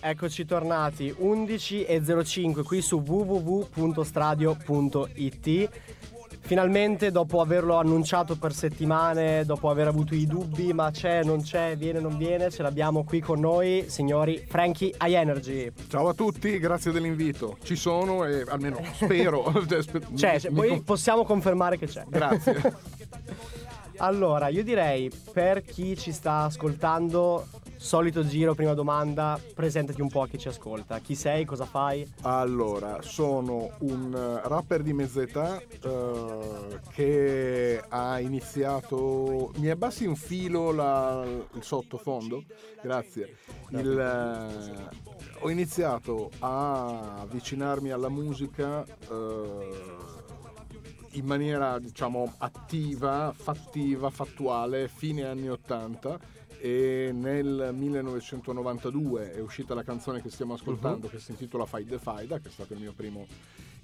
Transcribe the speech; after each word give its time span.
eccoci 0.00 0.46
tornati 0.46 1.14
11 1.16 1.84
e 1.84 2.24
05 2.24 2.62
qui 2.62 2.80
su 2.80 3.02
www.stradio.it. 3.04 4.08
Finalmente, 6.42 7.12
dopo 7.12 7.40
averlo 7.40 7.76
annunciato 7.76 8.34
per 8.36 8.52
settimane, 8.52 9.44
dopo 9.44 9.70
aver 9.70 9.86
avuto 9.86 10.14
i 10.14 10.26
dubbi, 10.26 10.72
ma 10.72 10.90
c'è, 10.90 11.22
non 11.22 11.42
c'è, 11.42 11.76
viene, 11.76 12.00
non 12.00 12.16
viene, 12.16 12.50
ce 12.50 12.62
l'abbiamo 12.62 13.04
qui 13.04 13.20
con 13.20 13.38
noi, 13.38 13.84
signori 13.88 14.44
Frankie 14.48 14.94
I 15.00 15.14
Energy. 15.14 15.70
Ciao 15.88 16.08
a 16.08 16.14
tutti, 16.14 16.58
grazie 16.58 16.90
dell'invito. 16.90 17.56
Ci 17.62 17.76
sono 17.76 18.24
e 18.24 18.44
almeno 18.48 18.82
spero. 18.94 19.52
c'è, 20.16 20.40
c'è 20.40 20.50
poi 20.50 20.80
possiamo 20.82 21.24
confermare 21.24 21.78
che 21.78 21.86
c'è. 21.86 22.04
Grazie. 22.08 22.74
allora, 23.98 24.48
io 24.48 24.64
direi 24.64 25.08
per 25.32 25.62
chi 25.62 25.96
ci 25.96 26.10
sta 26.10 26.44
ascoltando, 26.44 27.46
Solito 27.82 28.22
giro, 28.26 28.54
prima 28.54 28.74
domanda, 28.74 29.40
presentati 29.54 30.02
un 30.02 30.08
po' 30.08 30.20
a 30.20 30.28
chi 30.28 30.38
ci 30.38 30.48
ascolta. 30.48 30.98
Chi 30.98 31.14
sei, 31.14 31.46
cosa 31.46 31.64
fai? 31.64 32.06
Allora, 32.20 33.00
sono 33.00 33.70
un 33.78 34.38
rapper 34.44 34.82
di 34.82 34.92
mezza 34.92 35.22
età 35.22 35.60
uh, 35.84 36.78
che 36.92 37.82
ha 37.88 38.20
iniziato... 38.20 39.50
Mi 39.56 39.70
abbassi 39.70 40.04
un 40.04 40.14
filo 40.14 40.72
la... 40.72 41.24
il 41.54 41.62
sottofondo? 41.62 42.44
Grazie. 42.82 43.38
Il, 43.70 43.88
uh, 43.88 45.44
ho 45.44 45.50
iniziato 45.50 46.30
a 46.40 47.20
avvicinarmi 47.22 47.90
alla 47.90 48.10
musica... 48.10 48.84
Uh, 49.08 50.18
in 51.14 51.24
maniera 51.24 51.80
diciamo 51.80 52.34
attiva, 52.38 53.32
fattiva, 53.34 54.10
fattuale, 54.10 54.86
fine 54.86 55.24
anni 55.24 55.48
80 55.48 56.39
e 56.60 57.10
nel 57.12 57.70
1992 57.74 59.32
è 59.32 59.40
uscita 59.40 59.74
la 59.74 59.82
canzone 59.82 60.20
che 60.20 60.30
stiamo 60.30 60.54
ascoltando 60.54 61.06
uh-huh. 61.06 61.12
che 61.12 61.18
si 61.18 61.30
intitola 61.30 61.64
Fight 61.64 61.88
the 61.88 61.98
Faida 61.98 62.38
che 62.38 62.48
è 62.48 62.50
stato 62.50 62.74
il 62.74 62.80
mio 62.80 62.92
primo 62.92 63.26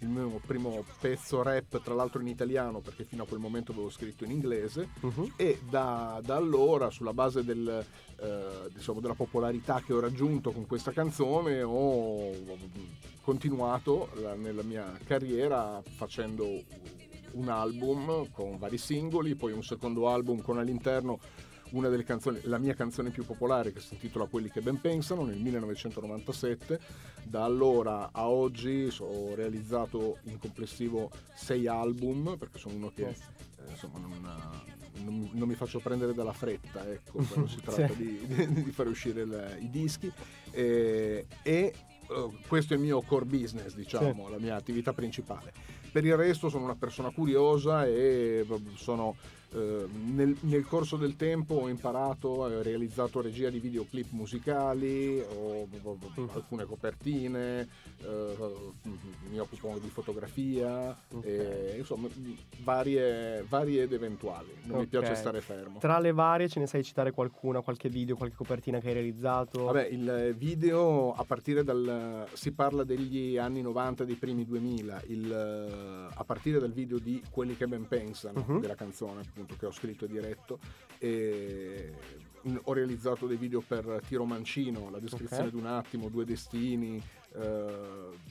il 0.01 0.09
mio 0.09 0.41
primo 0.45 0.85
pezzo 1.01 1.43
rap, 1.43 1.81
tra 1.83 1.95
l'altro 1.95 2.21
in 2.21 2.29
italiano, 2.29 2.81
perché 2.81 3.05
fino 3.05 3.23
a 3.23 3.27
quel 3.27 3.41
momento 3.41 3.73
avevo 3.73 3.89
scritto 3.89 4.25
in 4.25 4.31
inglese, 4.31 4.91
uh-huh. 5.01 5.33
e 5.37 5.61
da, 5.69 6.21
da, 6.23 6.37
allora, 6.37 6.91
sulla 6.91 7.15
base 7.15 7.43
del, 7.43 7.83
eh, 8.21 8.71
diciamo, 8.75 9.01
della 9.01 9.15
popolarità 9.15 9.81
che 9.81 9.95
ho 9.95 10.01
raggiunto 10.01 10.53
con 10.53 10.67
questa 10.67 10.93
canzone, 10.93 11.63
ho 11.63 12.31
continuato 13.23 14.11
la, 14.21 14.35
nella 14.35 14.63
mia 14.63 14.99
carriera 15.03 15.83
facendo 15.83 16.63
un 17.33 17.49
album 17.49 18.31
con 18.33 18.59
vari 18.59 18.79
singoli, 18.79 19.35
poi 19.35 19.53
un 19.53 19.65
secondo 19.65 20.09
album 20.09 20.43
con 20.43 20.59
all'interno 20.59 21.19
una 21.71 21.89
delle 21.89 22.05
canzoni, 22.05 22.41
la 22.45 22.59
mia 22.59 22.75
canzone 22.75 23.11
più 23.11 23.25
popolare 23.25 23.73
che 23.73 23.81
si 23.81 23.95
intitola 23.95 24.27
Quelli 24.27 24.51
che 24.51 24.61
ben 24.61 24.81
pensano 24.81 25.25
nel 25.25 25.39
1997. 25.39 26.81
Da 27.25 27.45
allora 27.45 28.11
a 28.13 28.29
oggi 28.29 28.89
ho 28.99 29.35
realizzato 29.35 30.19
in 30.25 30.39
complessivo 30.39 31.11
sei 31.35 31.67
album 31.67 32.37
perché 32.39 32.59
sono 32.59 32.75
uno 32.75 32.93
che 32.95 33.09
eh, 33.09 33.71
insomma 33.71 33.99
non, 33.99 34.13
non, 35.03 35.31
non, 35.33 35.49
mi 35.49 35.55
faccio 35.55 35.81
prendere 35.81 36.15
dalla 36.15 36.33
fretta 36.33 36.89
ecco, 36.89 37.23
quando 37.29 37.49
si 37.49 37.61
tratta 37.61 37.89
sì. 37.89 37.97
di, 37.97 38.63
di, 38.63 38.71
fare 38.71 38.89
uscire 38.89 39.25
le, 39.25 39.59
i 39.61 39.71
dischi 39.71 40.11
eh, 40.53 41.27
e 41.43 41.73
uh, 42.09 42.33
questo 42.47 42.75
è 42.75 42.77
il 42.77 42.83
mio 42.83 43.01
core 43.03 43.25
business, 43.25 43.75
diciamo, 43.75 44.27
sì. 44.27 44.31
la 44.31 44.39
mia 44.39 44.57
attività 44.57 44.93
principale. 44.93 45.53
Per 45.91 46.05
il 46.05 46.17
resto 46.17 46.49
sono 46.49 46.65
una 46.65 46.77
persona 46.77 47.11
curiosa 47.11 47.87
e 47.87 48.47
sono 48.75 49.17
eh, 49.17 49.46
nel, 49.53 50.37
nel, 50.41 50.65
corso 50.65 50.97
del 50.97 51.17
tempo 51.17 51.55
ho 51.55 51.69
imparato, 51.69 52.29
ho 52.29 52.63
realizzato 52.63 53.21
regia 53.21 53.49
di 53.49 53.59
videoclip 53.59 54.11
musicali, 54.11 55.21
ho, 55.21 55.63
ho, 55.63 55.69
ho 55.83 56.21
mm. 56.21 56.29
alcune 56.33 56.65
copertine, 56.65 57.69
eh, 58.03 58.37
mi 59.31 59.39
occupo 59.39 59.79
di 59.81 59.89
fotografia, 59.89 60.97
okay. 61.13 61.31
e, 61.31 61.75
insomma 61.79 62.09
varie, 62.63 63.45
varie 63.49 63.85
ed 63.85 63.93
eventuali, 63.93 64.53
non 64.63 64.71
okay. 64.71 64.81
mi 64.81 64.87
piace 64.87 65.15
stare 65.15 65.41
fermo. 65.41 65.79
Tra 65.79 65.99
le 66.01 66.13
varie 66.13 66.49
ce 66.49 66.59
ne 66.59 66.67
sai 66.67 66.83
citare 66.83 67.13
qualcuna, 67.13 67.61
qualche 67.61 67.89
video, 67.89 68.17
qualche 68.17 68.37
copertina 68.37 68.81
che 68.81 68.89
hai 68.89 68.95
realizzato? 68.95 69.65
Vabbè, 69.65 69.87
il 69.87 70.35
video 70.37 71.13
a 71.13 71.25
partire 71.25 71.63
dal... 71.63 72.27
si 72.33 72.53
parla 72.53 72.83
degli 72.85 73.39
anni 73.39 73.63
90, 73.63 74.05
dei 74.05 74.17
primi 74.17 74.45
2000, 74.45 75.03
il, 75.07 76.11
a 76.13 76.25
partire 76.25 76.59
dal 76.59 76.73
video 76.73 76.99
di 76.99 77.23
Quelli 77.31 77.57
che 77.57 77.67
ben 77.67 77.87
pensano, 77.87 78.45
uh-huh. 78.47 78.61
della 78.61 78.75
canzone 78.75 79.23
appunto 79.37 79.46
che 79.55 79.67
ho 79.67 79.73
scritto 79.73 80.07
e 80.07 80.09
diretto 80.09 80.59
e 80.99 81.95
ho 82.63 82.73
realizzato 82.73 83.27
dei 83.27 83.37
video 83.37 83.61
per 83.61 84.01
Tiro 84.07 84.25
Mancino, 84.25 84.91
la 84.91 84.99
descrizione 84.99 85.49
okay. 85.49 85.51
di 85.51 85.59
un 85.59 85.67
attimo, 85.67 86.09
due 86.09 86.25
destini, 86.25 87.03
eh, 87.35 87.75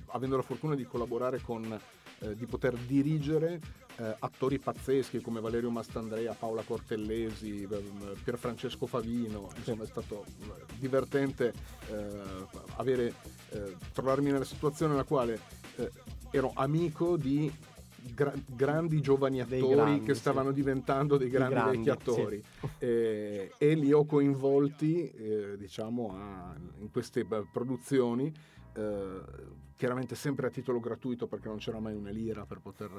avendo 0.08 0.36
la 0.36 0.42
fortuna 0.42 0.76
di 0.76 0.86
collaborare 0.86 1.42
con, 1.42 1.80
eh, 2.20 2.36
di 2.36 2.46
poter 2.46 2.76
dirigere 2.76 3.60
eh, 3.98 4.16
attori 4.20 4.60
pazzeschi 4.60 5.22
come 5.22 5.40
Valerio 5.40 5.70
Mastandrea, 5.70 6.34
Paola 6.34 6.64
Cortellesi, 6.64 7.68
ehm, 7.70 8.16
Pierfrancesco 8.24 8.86
Favino, 8.86 9.50
insomma 9.56 9.84
è 9.84 9.88
stato 9.88 10.26
eh, 10.26 10.66
divertente 10.78 11.54
eh, 11.90 12.22
avere, 12.78 13.14
eh, 13.50 13.76
trovarmi 13.94 14.32
nella 14.32 14.46
situazione 14.46 14.92
nella 14.92 15.04
quale 15.04 15.64
ero 16.32 16.52
amico 16.56 17.18
di 17.18 17.52
gra- 18.14 18.34
grandi 18.46 19.02
giovani 19.02 19.42
attori 19.42 19.74
grandi, 19.74 20.06
che 20.06 20.14
stavano 20.14 20.50
sì. 20.50 20.56
diventando 20.56 21.18
dei 21.18 21.30
grandi, 21.30 21.54
grandi 21.54 21.78
vecchi 21.78 21.90
attori 21.90 22.44
sì. 22.60 22.68
e, 22.80 23.52
e, 23.58 23.74
li 23.76 23.92
ho 23.92 24.06
coinvolti 24.06 25.10
eh, 25.10 25.58
diciamo 25.58 26.16
a, 26.16 26.56
in 26.80 26.92
queste 26.92 27.26
produzioni 27.26 28.34
eh, 28.74 29.22
chiaramente 29.76 30.16
sempre 30.16 30.48
a 30.48 30.50
titolo 30.50 30.80
gratuito 30.80 31.28
perché 31.28 31.48
non 31.48 31.58
c'era 31.58 31.80
mai 31.80 31.96
una 31.96 32.10
lira 32.10 32.46
per 32.46 32.60
poter 32.60 32.90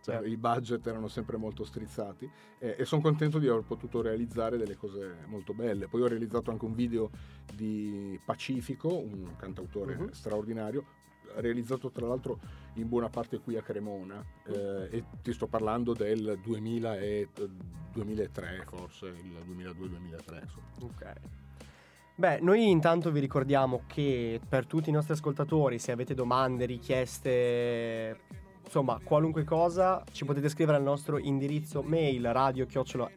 cioè, 0.00 0.16
certo. 0.16 0.28
i 0.28 0.36
budget 0.36 0.86
erano 0.86 1.08
sempre 1.08 1.36
molto 1.36 1.64
strizzati 1.64 2.28
eh, 2.58 2.76
e 2.78 2.84
sono 2.84 3.02
contento 3.02 3.38
di 3.38 3.48
aver 3.48 3.62
potuto 3.62 4.02
realizzare 4.02 4.56
delle 4.56 4.76
cose 4.76 5.18
molto 5.26 5.54
belle 5.54 5.86
poi 5.86 6.02
ho 6.02 6.08
realizzato 6.08 6.50
anche 6.50 6.64
un 6.64 6.74
video 6.74 7.10
di 7.54 8.18
Pacifico 8.24 8.96
un 8.96 9.36
cantautore 9.36 9.94
uh-huh. 9.94 10.12
straordinario 10.12 10.84
realizzato 11.36 11.90
tra 11.90 12.06
l'altro 12.06 12.38
in 12.74 12.88
buona 12.88 13.08
parte 13.08 13.38
qui 13.38 13.56
a 13.56 13.62
Cremona 13.62 14.24
eh, 14.46 14.88
e 14.90 15.04
ti 15.22 15.32
sto 15.32 15.46
parlando 15.46 15.92
del 15.92 16.38
2000 16.42 16.98
e, 16.98 17.28
2003 17.92 18.64
forse, 18.68 19.06
il 19.06 19.38
2002-2003. 19.46 20.42
Ok. 20.82 21.12
Beh, 22.16 22.38
noi 22.40 22.70
intanto 22.70 23.10
vi 23.10 23.18
ricordiamo 23.18 23.82
che 23.86 24.40
per 24.48 24.66
tutti 24.66 24.88
i 24.88 24.92
nostri 24.92 25.14
ascoltatori, 25.14 25.80
se 25.80 25.90
avete 25.90 26.14
domande, 26.14 26.64
richieste, 26.64 28.20
insomma, 28.64 29.00
qualunque 29.02 29.42
cosa, 29.42 30.00
ci 30.12 30.24
potete 30.24 30.48
scrivere 30.48 30.76
al 30.76 30.84
nostro 30.84 31.18
indirizzo 31.18 31.82
mail 31.82 32.32
radio 32.32 32.66
chiocciola 32.66 33.10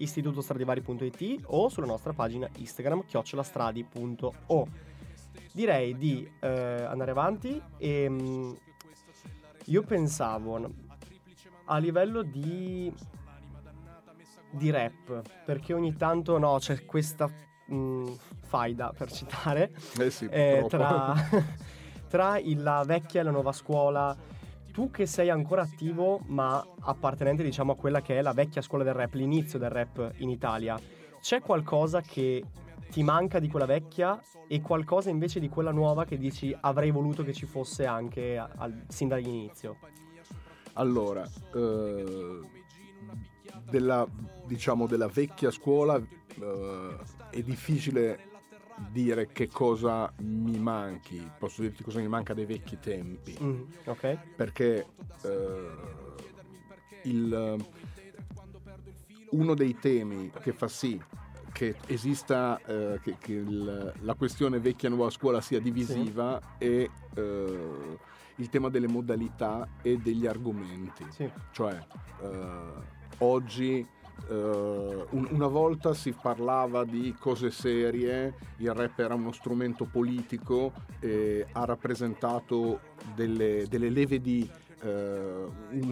o 1.45 1.69
sulla 1.69 1.85
nostra 1.85 2.13
pagina 2.13 2.49
Instagram 2.57 3.05
chiocciolastradi.o 3.05 4.67
direi 5.57 5.97
di 5.97 6.29
eh, 6.39 6.85
andare 6.87 7.09
avanti 7.09 7.59
e 7.77 8.07
mh, 8.07 8.21
mm, 8.21 8.51
io 9.65 9.81
pensavo 9.81 10.69
a 11.65 11.77
livello 11.79 12.21
di 12.21 12.93
di 14.51 14.69
rap 14.69 15.23
perché 15.45 15.73
ogni 15.73 15.95
tanto 15.95 16.37
no 16.37 16.57
c'è 16.59 16.85
questa 16.85 17.27
mh, 17.27 17.75
mm, 17.75 18.05
faida 18.43 18.93
per 18.95 19.11
citare 19.11 19.71
eh 19.99 20.11
sì, 20.11 20.27
eh, 20.29 20.63
tra, 20.69 21.15
tra 22.07 22.39
la 22.43 22.83
vecchia 22.85 23.21
e 23.21 23.23
la 23.23 23.31
nuova 23.31 23.51
scuola. 23.51 24.15
Tu 24.71 24.91
che 24.91 25.07
sei 25.07 25.31
ancora 25.31 25.63
attivo 25.63 26.19
ma 26.27 26.63
appartenente 26.81 27.41
diciamo 27.41 27.71
a 27.71 27.75
quella 27.75 28.01
che 28.01 28.19
è 28.19 28.21
la 28.21 28.33
vecchia 28.33 28.61
scuola 28.61 28.83
del 28.83 28.93
rap 28.93 29.11
l'inizio 29.15 29.57
del 29.57 29.71
rap 29.71 30.11
in 30.17 30.29
Italia 30.29 30.79
c'è 31.19 31.41
qualcosa 31.41 32.01
che 32.01 32.43
ti 32.89 33.03
manca 33.03 33.39
di 33.39 33.49
quella 33.49 33.65
vecchia 33.65 34.21
e 34.47 34.61
qualcosa 34.61 35.09
invece 35.09 35.39
di 35.39 35.49
quella 35.49 35.71
nuova 35.71 36.05
che 36.05 36.17
dici 36.17 36.55
avrei 36.59 36.91
voluto 36.91 37.23
che 37.23 37.33
ci 37.33 37.45
fosse 37.45 37.85
anche 37.85 38.37
al, 38.37 38.85
sin 38.87 39.07
dall'inizio? 39.07 39.77
Allora, 40.73 41.27
eh, 41.55 42.39
della, 43.69 44.07
diciamo 44.45 44.87
della 44.87 45.07
vecchia 45.07 45.51
scuola 45.51 45.97
eh, 45.97 46.95
è 47.31 47.41
difficile 47.41 48.19
dire 48.91 49.27
che 49.31 49.47
cosa 49.47 50.11
mi 50.19 50.59
manchi, 50.59 51.29
posso 51.37 51.61
dirti 51.61 51.83
cosa 51.83 51.99
mi 51.99 52.07
manca 52.07 52.33
dei 52.33 52.45
vecchi 52.45 52.77
tempi. 52.79 53.35
Mm, 53.41 53.61
ok. 53.85 54.17
Perché 54.35 54.85
eh, 55.23 55.69
il, 57.03 57.65
uno 59.31 59.53
dei 59.55 59.77
temi 59.79 60.31
che 60.41 60.53
fa 60.53 60.67
sì 60.67 61.01
che 61.57 61.73
esista, 61.87 62.61
eh, 62.67 62.99
che, 63.01 63.15
che 63.17 63.33
il, 63.33 63.93
la 64.01 64.13
questione 64.13 64.59
vecchia 64.59 64.89
nuova 64.89 65.09
scuola 65.09 65.41
sia 65.41 65.59
divisiva 65.59 66.39
sì. 66.59 66.63
e 66.63 66.91
eh, 67.15 67.97
il 68.35 68.49
tema 68.49 68.69
delle 68.69 68.87
modalità 68.87 69.67
e 69.81 69.97
degli 69.97 70.27
argomenti. 70.27 71.03
Sì. 71.09 71.27
Cioè, 71.51 71.79
eh, 72.21 72.27
oggi 73.19 73.95
Uh, 74.29 75.05
un, 75.11 75.27
una 75.29 75.45
volta 75.45 75.93
si 75.93 76.11
parlava 76.11 76.83
di 76.83 77.15
cose 77.19 77.51
serie, 77.51 78.33
il 78.57 78.73
rap 78.73 78.97
era 78.97 79.13
uno 79.13 79.31
strumento 79.31 79.85
politico 79.85 80.73
e 80.99 81.45
ha 81.51 81.65
rappresentato 81.65 82.79
delle, 83.15 83.67
delle 83.69 83.89
leve 83.89 84.19
di 84.19 84.49
Uh, 84.79 85.51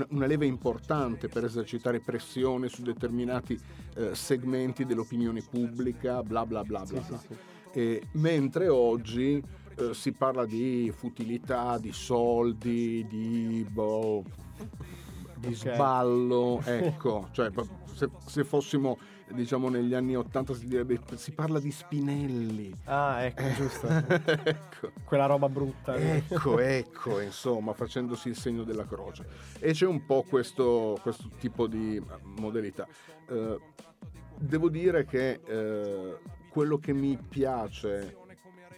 una 0.10 0.28
leva 0.28 0.46
importante 0.46 1.28
per 1.28 1.44
esercitare 1.44 2.02
pressione 2.02 2.68
su 2.68 2.84
determinati 2.84 3.60
uh, 3.96 4.14
segmenti 4.14 4.86
dell'opinione 4.86 5.42
pubblica, 5.42 6.24
bla 6.24 6.46
bla 6.46 6.64
bla 6.64 6.84
bla. 6.84 7.02
Sì, 7.02 7.08
bla. 7.08 7.20
sì, 7.20 7.28
sì. 7.28 7.80
E, 7.80 8.02
mentre 8.14 8.68
oggi 8.70 9.44
uh, 9.78 9.92
si 9.94 10.12
parla 10.12 10.46
di 10.46 10.92
futilità, 10.96 11.78
di 11.78 11.92
soldi, 11.92 13.06
di, 13.08 13.66
boh, 13.70 14.24
di 15.36 15.48
Ok. 15.48 15.54
sballo, 15.54 16.62
ecco, 16.64 17.28
cioè 17.32 17.52
se, 17.94 18.10
se 18.26 18.44
fossimo 18.44 18.98
diciamo 19.34 19.70
negli 19.70 19.94
anni 19.94 20.16
80 20.16 20.54
si 20.54 20.68
direbbe 20.68 21.00
si 21.16 21.32
parla 21.32 21.60
di 21.60 21.72
Spinelli. 21.72 22.74
Ah, 22.86 23.24
ecco, 23.24 23.44
giusto. 23.54 23.88
ecco. 23.90 24.92
Quella 25.04 25.26
roba 25.26 25.50
brutta. 25.50 25.96
Ecco, 25.96 26.60
ecco, 26.60 27.20
insomma, 27.20 27.74
facendosi 27.74 28.30
il 28.30 28.36
segno 28.36 28.64
della 28.64 28.86
croce. 28.86 29.26
E 29.60 29.72
c'è 29.72 29.86
un 29.86 30.06
po' 30.06 30.24
questo, 30.28 30.98
questo 31.02 31.30
tipo 31.40 31.68
di 31.68 32.02
modalità. 32.38 32.88
Eh, 33.28 33.60
devo 34.38 34.70
dire 34.70 35.06
che 35.06 35.42
eh, 35.46 36.18
quello 36.50 36.78
che 36.78 36.94
mi 36.94 37.18
piace 37.18 38.24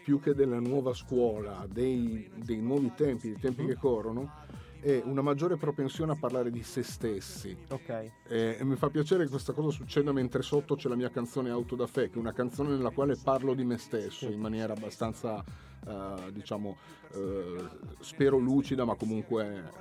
più 0.07 0.21
che 0.21 0.33
della 0.33 0.59
nuova 0.59 0.93
scuola, 0.93 1.67
dei, 1.69 2.31
dei 2.33 2.61
nuovi 2.61 2.93
tempi, 2.95 3.27
dei 3.27 3.41
tempi 3.41 3.65
che 3.65 3.75
corrono, 3.75 4.45
è 4.79 5.01
una 5.03 5.21
maggiore 5.21 5.57
propensione 5.57 6.11
a 6.11 6.15
parlare 6.15 6.51
di 6.51 6.63
se 6.63 6.83
stessi. 6.83 7.55
Ok. 7.69 7.89
E, 7.89 8.11
e 8.59 8.63
mi 8.63 8.75
fa 8.75 8.89
piacere 8.89 9.23
che 9.23 9.29
questa 9.29 9.53
cosa 9.53 9.69
succeda 9.69 10.11
mentre 10.11 10.41
sotto 10.41 10.75
c'è 10.75 10.89
la 10.89 10.95
mia 10.95 11.09
canzone 11.09 11.49
Auto 11.49 11.75
da 11.75 11.87
Fe, 11.87 12.09
che 12.09 12.15
è 12.15 12.19
una 12.19 12.33
canzone 12.33 12.69
nella 12.69 12.91
quale 12.91 13.15
parlo 13.21 13.53
di 13.53 13.63
me 13.63 13.77
stesso 13.77 14.27
in 14.29 14.39
maniera 14.39 14.73
abbastanza, 14.73 15.43
eh, 15.85 16.31
diciamo, 16.31 16.77
eh, 17.13 17.63
spero 17.99 18.37
lucida, 18.37 18.85
ma 18.85 18.95
comunque 18.95 19.71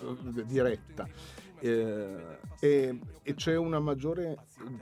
eh, 0.00 0.44
diretta. 0.44 1.08
Eh, 1.58 2.38
e, 2.58 2.98
e 3.22 3.34
c'è 3.34 3.56
una 3.56 3.78
maggiore 3.78 4.36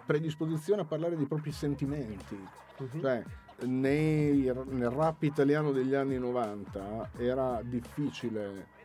predisposizione 0.07 0.83
a 0.83 0.85
parlare 0.85 1.17
dei 1.17 1.27
propri 1.27 1.53
sentimenti. 1.53 2.37
Mhm. 2.79 3.01
Cioè, 3.01 3.23
nei- 3.67 4.51
nel 4.69 4.91
rap 4.91 5.23
italiano 5.23 5.73
degli 5.73 5.95
anni 5.95 6.19
90 6.19 7.11
era 7.19 7.61
difficile 7.63 8.79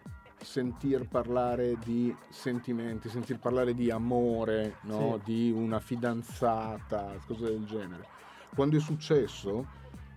sentir 0.46 1.08
parlare 1.08 1.76
di 1.84 2.16
sentimenti, 2.30 3.10
sentir 3.10 3.40
parlare 3.40 3.74
di 3.74 3.90
amore, 3.90 4.78
no? 4.82 5.20
di 5.24 5.52
una 5.52 5.80
fidanzata, 5.80 7.18
cose 7.26 7.46
del 7.46 7.66
genere. 7.66 8.06
Quando 8.54 8.78
è 8.78 8.80
successo, 8.80 9.66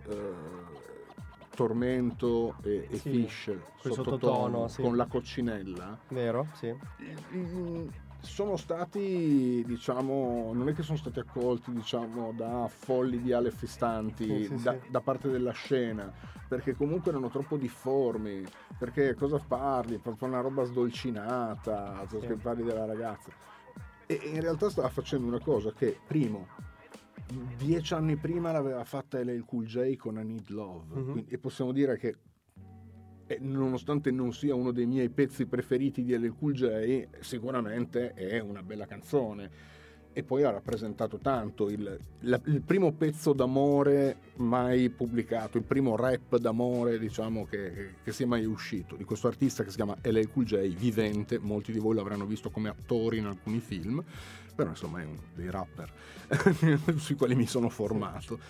eh, 0.06 0.76
Tormento 1.56 2.54
e, 2.62 2.86
e 2.88 2.98
Sì, 2.98 3.10
Fish 3.10 3.52
sottotono 3.80 4.04
sottotono, 4.04 4.68
sì. 4.68 4.82
con 4.82 4.96
la 4.96 5.06
coccinella, 5.06 5.98
Vero? 6.08 6.46
Sì. 6.54 6.72
Mm, 7.34 7.88
sono 8.20 8.56
stati, 8.56 9.62
diciamo, 9.66 10.50
non 10.52 10.68
è 10.68 10.74
che 10.74 10.82
sono 10.82 10.98
stati 10.98 11.18
accolti, 11.20 11.72
diciamo, 11.72 12.32
da 12.36 12.68
folli 12.68 13.20
di 13.20 13.32
ale 13.32 13.50
festanti 13.50 14.24
Sì, 14.24 14.56
sì, 14.58 14.62
da, 14.62 14.72
sì. 14.72 14.90
da 14.90 15.00
parte 15.00 15.30
della 15.30 15.52
scena, 15.52 16.12
perché 16.48 16.74
comunque 16.74 17.10
erano 17.10 17.28
troppo 17.28 17.56
difformi, 17.56 18.44
perché 18.78 19.14
cosa 19.14 19.38
parli? 19.38 19.98
Proprio 19.98 20.28
una 20.28 20.40
roba 20.40 20.64
sdolcinata, 20.64 22.06
Sì. 22.08 22.18
che 22.18 22.34
parli 22.34 22.64
della 22.64 22.84
ragazza. 22.86 23.30
E 24.06 24.14
in 24.24 24.40
realtà 24.40 24.68
stava 24.70 24.88
facendo 24.88 25.26
una 25.26 25.40
cosa 25.40 25.72
che, 25.72 25.98
primo, 26.06 26.46
dieci 27.56 27.92
anni 27.94 28.16
prima 28.16 28.52
l'aveva 28.52 28.84
fatta 28.84 29.20
LL 29.20 29.44
Cool 29.44 29.66
J 29.66 29.96
con 29.96 30.18
I 30.18 30.24
Need 30.24 30.48
Love, 30.48 30.94
Mhm. 31.00 31.10
quindi- 31.12 31.30
e 31.30 31.38
possiamo 31.38 31.72
dire 31.72 31.96
che 31.98 32.16
nonostante 33.40 34.10
non 34.10 34.32
sia 34.32 34.54
uno 34.54 34.72
dei 34.72 34.86
miei 34.86 35.10
pezzi 35.10 35.44
preferiti 35.46 36.02
di 36.02 36.16
LL 36.16 36.34
Cool 36.38 36.52
J, 36.54 37.06
sicuramente 37.20 38.14
è 38.14 38.38
una 38.40 38.62
bella 38.62 38.86
canzone. 38.86 39.76
E 40.14 40.24
poi 40.24 40.42
ha 40.42 40.50
rappresentato 40.50 41.18
tanto 41.18 41.68
il, 41.68 41.96
la- 42.20 42.40
il 42.46 42.62
primo 42.62 42.92
pezzo 42.92 43.32
d'amore 43.32 44.16
mai 44.36 44.88
pubblicato, 44.88 45.58
il 45.58 45.64
primo 45.64 45.94
rap 45.94 46.38
d'amore, 46.38 46.98
diciamo, 46.98 47.46
che, 47.46 47.96
che 48.02 48.10
sia 48.12 48.26
mai 48.26 48.44
uscito, 48.44 48.96
di 48.96 49.04
questo 49.04 49.28
artista 49.28 49.62
che 49.62 49.70
si 49.70 49.76
chiama 49.76 49.96
LL 50.02 50.28
Cool 50.32 50.44
J, 50.44 50.74
vivente, 50.74 51.38
molti 51.38 51.70
di 51.70 51.78
voi 51.78 51.94
l'avranno 51.94 52.26
visto 52.26 52.50
come 52.50 52.68
attori 52.68 53.18
in 53.18 53.26
alcuni 53.26 53.60
film, 53.60 54.02
però 54.56 54.70
insomma 54.70 55.02
è 55.02 55.04
uno 55.04 55.22
dei 55.36 55.50
rapper 55.50 55.92
sui 56.96 57.14
quali 57.14 57.36
mi 57.36 57.46
sono 57.46 57.68
formato. 57.68 58.40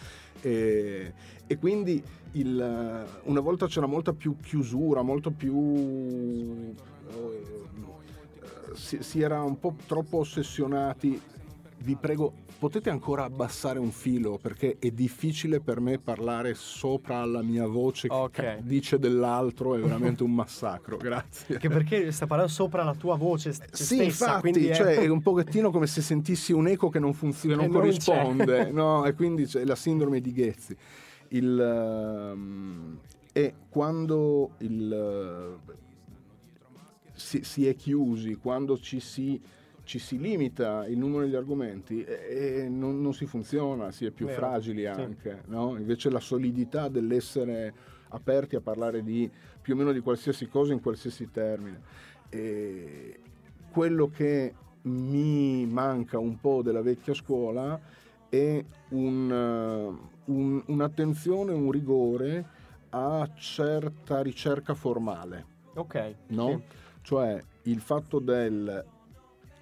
E, 0.40 1.12
e 1.46 1.58
quindi 1.58 2.02
il- 2.32 3.06
una 3.24 3.40
volta 3.40 3.66
c'era 3.66 3.86
molta 3.86 4.12
più 4.12 4.36
chiusura, 4.40 5.02
molto 5.02 5.30
più... 5.30 6.74
eh, 7.08 8.74
si, 8.74 9.02
si 9.02 9.20
era 9.20 9.42
un 9.42 9.58
po' 9.58 9.76
troppo 9.86 10.18
ossessionati. 10.18 11.20
Vi 11.80 11.94
prego, 11.96 12.32
potete 12.58 12.90
ancora 12.90 13.24
abbassare 13.24 13.78
un 13.78 13.92
filo 13.92 14.36
perché 14.36 14.76
è 14.78 14.90
difficile 14.90 15.60
per 15.60 15.80
me 15.80 15.98
parlare 15.98 16.54
sopra 16.54 17.24
la 17.24 17.40
mia 17.40 17.66
voce 17.66 18.08
Ok. 18.10 18.30
che 18.32 18.58
dice 18.62 18.98
dell'altro, 18.98 19.74
è 19.74 19.78
veramente 19.80 20.22
un 20.22 20.34
massacro, 20.34 20.96
grazie. 21.00 21.54
Anche 21.54 21.68
perché 21.68 22.10
sta 22.10 22.26
parlando 22.26 22.52
sopra 22.52 22.82
la 22.82 22.94
tua 22.94 23.16
voce 23.16 23.52
st- 23.52 23.72
Sì, 23.72 23.84
stessa, 23.84 24.02
infatti, 24.02 24.40
quindi 24.50 24.66
è... 24.66 24.74
cioè, 24.74 24.96
è 24.96 25.06
un 25.06 25.22
pochettino 25.22 25.70
come 25.70 25.86
se 25.86 26.02
sentissi 26.02 26.52
un 26.52 26.66
eco 26.66 26.88
che 26.88 26.98
non 26.98 27.14
funziona, 27.14 27.54
Che 27.56 27.62
non 27.62 27.70
non 27.70 27.80
corrisponde, 27.80 28.70
no? 28.72 29.04
E 29.06 29.14
quindi 29.14 29.46
c'è 29.46 29.64
la 29.64 29.76
sindrome 29.76 30.20
di 30.20 30.32
Ghezzi. 30.32 30.76
Il, 31.28 31.58
ehm, 31.60 32.98
e 33.32 33.54
quando 33.68 34.50
il, 34.58 34.92
eh, 34.92 35.72
si, 37.14 37.44
si 37.44 37.66
è 37.66 37.76
chiusi, 37.76 38.34
quando 38.34 38.78
ci 38.78 38.98
si, 39.00 39.40
ci 39.88 39.98
si 39.98 40.18
limita 40.18 40.86
il 40.86 40.98
numero 40.98 41.22
degli 41.24 41.34
argomenti, 41.34 42.04
eh, 42.04 42.64
eh, 42.64 42.68
non, 42.68 43.00
non 43.00 43.14
si 43.14 43.24
funziona, 43.24 43.90
si 43.90 44.04
è 44.04 44.10
più 44.10 44.26
Vero, 44.26 44.38
fragili 44.38 44.82
sì. 44.82 44.86
anche, 44.86 45.44
no? 45.46 45.78
Invece 45.78 46.10
la 46.10 46.20
solidità 46.20 46.88
dell'essere 46.88 47.72
aperti 48.08 48.54
a 48.54 48.60
parlare 48.60 49.02
di 49.02 49.30
più 49.62 49.72
o 49.72 49.76
meno 49.78 49.92
di 49.92 50.00
qualsiasi 50.00 50.46
cosa 50.46 50.74
in 50.74 50.82
qualsiasi 50.82 51.30
termine. 51.30 51.80
E 52.28 53.18
quello 53.70 54.10
che 54.10 54.52
mi 54.82 55.64
manca 55.64 56.18
un 56.18 56.38
po' 56.38 56.60
della 56.60 56.82
vecchia 56.82 57.14
scuola 57.14 57.80
è 58.28 58.62
un, 58.90 59.30
un- 60.26 60.62
un'attenzione, 60.66 61.52
un 61.54 61.70
rigore 61.70 62.44
a 62.90 63.26
certa 63.36 64.20
ricerca 64.20 64.74
formale, 64.74 65.46
Ok. 65.76 66.14
no? 66.26 66.48
sì. 66.58 66.76
Cioè 67.00 67.42
il 67.62 67.80
fatto 67.80 68.18
del 68.18 68.84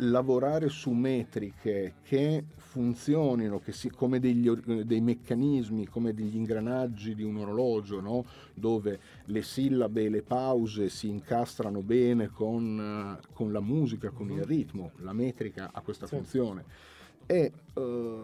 lavorare 0.01 0.69
su 0.69 0.91
metriche 0.91 1.95
che 2.03 2.45
funzionino, 2.57 3.59
che 3.59 3.73
si, 3.73 3.89
come 3.91 4.21
degli 4.21 4.51
dei 4.51 5.01
meccanismi, 5.01 5.87
come 5.87 6.13
degli 6.13 6.37
ingranaggi 6.37 7.15
di 7.15 7.23
un 7.23 7.37
orologio, 7.39 8.01
no? 8.01 8.25
dove 8.55 8.99
le 9.25 9.43
sillabe 9.43 10.05
e 10.05 10.09
le 10.11 10.23
pause 10.23 10.89
si 10.91 11.09
incastrano 11.09 11.81
bene 11.83 12.29
con, 12.29 13.19
con 13.33 13.53
la 13.53 13.61
musica, 13.61 14.11
con 14.11 14.31
il 14.31 14.45
ritmo, 14.45 14.93
la 14.97 15.13
metrica 15.13 15.71
ha 15.73 15.81
questa 15.81 16.07
Sì. 16.07 16.17
funzione. 16.17 16.65
E 17.29 17.53
eh, 17.75 18.23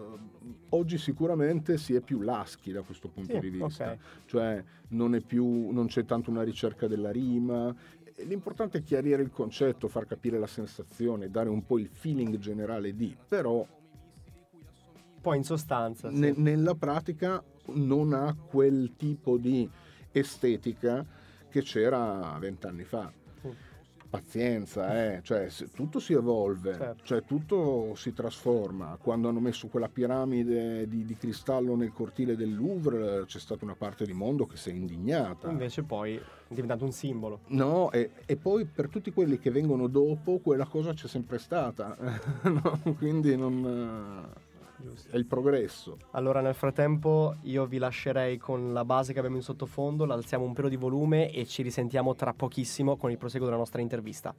oggi 0.69 0.97
sicuramente 0.97 1.77
si 1.77 1.93
è 1.93 1.99
più 1.99 2.21
laschi 2.21 2.71
da 2.71 2.83
questo 2.83 3.09
punto 3.09 3.33
Sì, 3.33 3.39
di 3.39 3.49
vista, 3.49 3.91
ok. 3.91 3.97
cioè 4.27 4.63
non, 4.89 5.13
è 5.15 5.19
più, 5.19 5.71
non 5.71 5.87
c'è 5.87 6.05
tanto 6.05 6.29
una 6.29 6.43
ricerca 6.43 6.87
della 6.87 7.11
rima, 7.11 7.75
L'importante 8.17 8.79
è 8.79 8.83
chiarire 8.83 9.21
il 9.21 9.31
concetto, 9.31 9.87
far 9.87 10.05
capire 10.05 10.37
la 10.37 10.47
sensazione, 10.47 11.29
dare 11.29 11.49
un 11.49 11.65
po' 11.65 11.79
il 11.79 11.87
feeling 11.87 12.37
generale 12.37 12.95
di, 12.95 13.15
però 13.27 13.65
Poi 15.21 15.37
in 15.37 15.43
sostanza... 15.43 16.09
sì. 16.09 16.19
ne- 16.19 16.33
nella 16.35 16.75
pratica 16.75 17.43
non 17.73 18.13
ha 18.13 18.35
quel 18.35 18.93
tipo 18.97 19.37
di 19.37 19.69
estetica 20.11 21.05
che 21.49 21.61
c'era 21.61 22.37
vent'anni 22.39 22.83
fa. 22.83 23.11
Pazienza, 24.13 25.15
eh, 25.15 25.21
cioè 25.23 25.49
tutto 25.73 25.99
si 25.99 26.13
evolve, 26.13 26.75
Certo. 26.75 27.03
cioè 27.03 27.23
tutto 27.23 27.95
si 27.95 28.13
trasforma. 28.13 28.95
Quando 29.01 29.27
hanno 29.27 29.39
messo 29.39 29.69
quella 29.69 29.89
piramide 29.89 30.87
di, 30.87 31.03
di 31.03 31.17
cristallo 31.17 31.75
nel 31.75 31.91
cortile 31.91 32.35
del 32.35 32.53
Louvre 32.55 33.25
c'è 33.25 33.39
stata 33.39 33.65
una 33.65 33.73
parte 33.73 34.05
di 34.05 34.13
mondo 34.13 34.45
che 34.45 34.55
si 34.55 34.69
è 34.69 34.73
indignata. 34.73 35.49
Invece 35.49 35.81
poi 35.81 36.13
è 36.15 36.21
diventato 36.53 36.83
un 36.85 36.91
simbolo. 36.91 37.39
No, 37.47 37.89
e, 37.91 38.11
e 38.27 38.35
poi 38.35 38.65
per 38.65 38.87
tutti 38.87 39.11
quelli 39.11 39.39
che 39.39 39.49
vengono 39.49 39.87
dopo, 39.87 40.37
quella 40.37 40.67
cosa 40.67 40.93
c'è 40.93 41.07
sempre 41.07 41.39
stata. 41.39 41.97
No? 42.43 42.79
Quindi 42.99 43.35
non, 43.35 44.29
eh, 44.83 45.11
è 45.11 45.17
il 45.17 45.25
progresso. 45.25 45.97
Allora 46.11 46.41
nel 46.41 46.55
frattempo 46.55 47.35
io 47.43 47.65
vi 47.65 47.77
lascerei 47.77 48.37
con 48.37 48.73
la 48.73 48.85
base 48.85 49.13
che 49.13 49.19
abbiamo 49.19 49.37
in 49.37 49.43
sottofondo, 49.43 50.05
l'alziamo 50.05 50.43
un 50.43 50.53
pelo 50.53 50.69
di 50.69 50.75
volume 50.75 51.31
e 51.31 51.45
ci 51.45 51.61
risentiamo 51.61 52.15
tra 52.15 52.33
pochissimo 52.33 52.97
con 52.97 53.11
il 53.11 53.17
proseguo 53.17 53.45
della 53.47 53.59
nostra 53.59 53.81
intervista. 53.81 54.33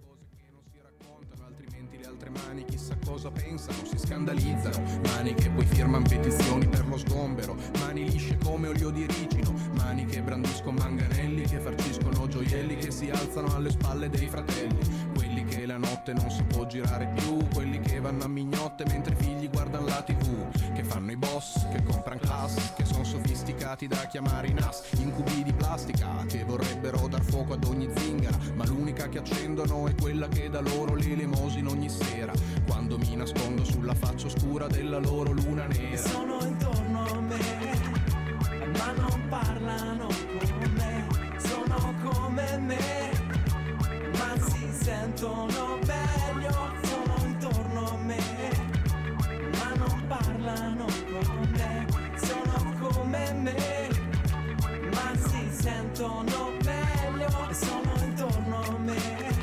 altrimenti 1.45 1.99
le 1.99 2.07
altre 2.07 2.31
mani 2.31 2.65
chissà 2.65 2.97
cosa 3.05 3.31
pensano, 3.31 3.85
si 3.85 3.99
scandalizzano, 3.99 5.01
mani 5.03 5.35
che 5.35 5.51
poi 5.51 5.65
firmano 5.65 6.07
petizioni 6.09 6.67
per 6.69 6.87
lo 6.87 6.97
sgombero, 6.97 7.57
mani 7.79 8.09
lisce 8.11 8.39
come 8.43 8.69
olio 8.69 8.91
di 8.91 9.07
ricino, 9.07 9.53
mani 9.77 10.05
che 10.05 10.23
brandiscono 10.23 10.79
manganelli, 10.79 11.43
che 11.43 11.59
farciscono 11.59 12.27
gioielli, 12.35 12.77
che 12.77 12.91
si 12.91 13.11
alzano 13.11 13.55
alle 13.55 13.71
spalle 13.71 14.09
dei 14.09 14.27
fratelli, 14.27 14.79
quelli 15.15 15.45
che 15.45 15.67
la 15.67 15.77
notte 15.77 16.13
non 16.13 16.29
si 16.31 16.43
può 16.45 16.67
girare 16.67 17.13
più, 17.15 17.37
quelli 17.53 17.79
che 17.79 17.84
vanno 18.05 18.25
a 18.25 18.29
mignotte 18.29 18.85
mentre 18.85 19.15
i 19.15 19.17
figli 19.17 19.49
guardano 19.49 19.87
la 19.87 20.03
tv, 20.03 20.75
che 20.75 20.85
fanno 20.85 21.11
i 21.11 21.17
boss, 21.17 21.67
che 21.71 21.83
comprano 21.83 22.21
class, 22.21 22.75
che 22.75 22.85
sono 22.85 23.03
sofisticati 23.03 23.87
da 23.87 23.97
chiamare 24.09 24.49
i 24.49 24.53
NAS, 24.53 24.93
incubi 24.99 25.43
di 25.43 25.55
plastica, 25.55 26.23
che 26.29 26.45
vorrebbero 26.45 27.09
dar 27.09 27.23
fuoco 27.23 27.55
ad 27.55 27.65
ogni 27.65 27.89
zingara, 27.97 28.37
ma 28.57 28.67
l'unica 28.67 29.09
che 29.09 29.21
accendono 29.21 29.89
è 29.89 29.95
quella 29.95 30.29
che 30.29 30.51
da 30.51 30.61
loro 30.61 30.97
l'elemosina 30.97 31.71
ogni 31.71 31.89
sera, 31.89 32.33
quando 32.67 32.99
mi 32.99 33.17
nascondo 33.17 33.65
sulla 33.65 33.95
faccia 33.95 34.27
oscura 34.27 34.67
della 34.67 34.99
loro 34.99 35.33
luna 35.33 35.67
nera. 35.67 35.97
Sono 35.97 36.45
intorno 36.45 37.07
a 37.07 37.21
me, 37.21 37.81
ma 38.77 38.93
non 38.99 39.29
parlano 39.31 40.09
con 40.09 40.73
me, 40.77 41.07
sono 41.39 41.95
come 42.03 42.59
me, 42.59 43.11
ma 44.19 44.39
si 44.47 44.69
sentono 44.71 45.79
meglio, 45.87 46.54
parlano 50.45 50.85
con 51.11 51.49
me, 51.53 51.87
sono 52.17 52.75
come 52.79 53.33
me, 53.33 53.89
ma 54.93 55.17
si 55.17 55.49
sentono 55.51 56.53
meglio, 56.63 57.53
sono 57.53 57.93
intorno 58.05 58.61
a 58.61 58.79
me, 58.79 59.35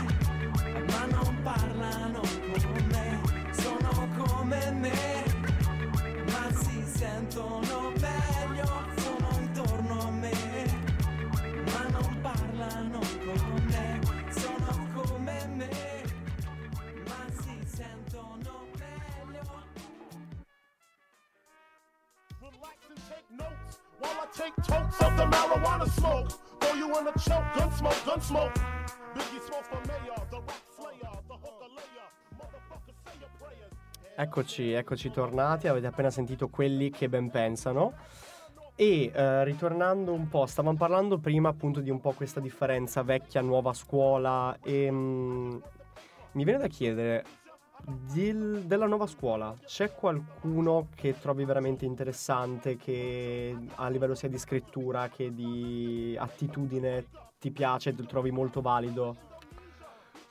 ma 0.91 1.05
non 1.09 1.37
parlano 1.41 2.19
con 2.19 2.85
me, 2.91 3.19
sono 3.51 4.07
come 4.15 4.71
me 4.71 5.23
ma 6.27 6.51
si 6.53 6.83
sentono 6.85 7.91
meglio, 7.99 8.70
take 24.57 24.65
totes 24.65 25.01
of 25.01 25.17
the 25.17 25.25
marijuana 25.25 25.87
smoke. 25.89 26.29
Throw 26.59 26.73
you 26.75 26.87
in 26.99 27.07
a 27.07 27.19
choke, 27.19 27.43
gun 27.55 27.71
smoke, 27.71 28.05
gun 28.05 28.21
smoke. 28.21 28.53
Biggie 29.15 29.41
smokes 29.45 29.67
for 29.67 29.81
mayor, 29.87 30.27
the 30.29 30.39
rap 30.39 30.63
slayer, 30.75 31.11
the 31.27 31.33
hooker 31.33 31.69
layer. 31.75 32.07
Motherfucker, 32.37 32.93
say 33.05 33.13
your 33.19 33.29
prayers. 33.39 33.71
Eccoci, 34.15 34.71
eccoci 34.73 35.11
tornati, 35.11 35.67
avete 35.67 35.87
appena 35.87 36.09
sentito 36.09 36.49
quelli 36.49 36.89
che 36.89 37.09
ben 37.09 37.29
pensano. 37.29 37.93
E 38.75 39.11
eh, 39.13 39.43
ritornando 39.43 40.13
un 40.13 40.27
po', 40.27 40.45
stavamo 40.45 40.77
parlando 40.77 41.19
prima 41.19 41.49
appunto 41.49 41.81
di 41.81 41.89
un 41.89 41.99
po' 41.99 42.13
questa 42.13 42.39
differenza 42.39 43.03
vecchia-nuova 43.03 43.73
scuola 43.73 44.57
e 44.63 44.89
mm, 44.89 45.55
mi 46.31 46.43
viene 46.43 46.59
da 46.59 46.67
chiedere, 46.67 47.25
del- 47.85 48.63
della 48.65 48.85
nuova 48.85 49.07
scuola 49.07 49.55
c'è 49.65 49.93
qualcuno 49.93 50.87
che 50.95 51.19
trovi 51.19 51.45
veramente 51.45 51.85
interessante, 51.85 52.77
che 52.77 53.55
a 53.75 53.89
livello 53.89 54.15
sia 54.15 54.29
di 54.29 54.37
scrittura 54.37 55.09
che 55.09 55.33
di 55.33 56.15
attitudine 56.19 57.05
ti 57.39 57.51
piace, 57.51 57.93
lo 57.97 58.05
trovi 58.05 58.31
molto 58.31 58.61
valido? 58.61 59.29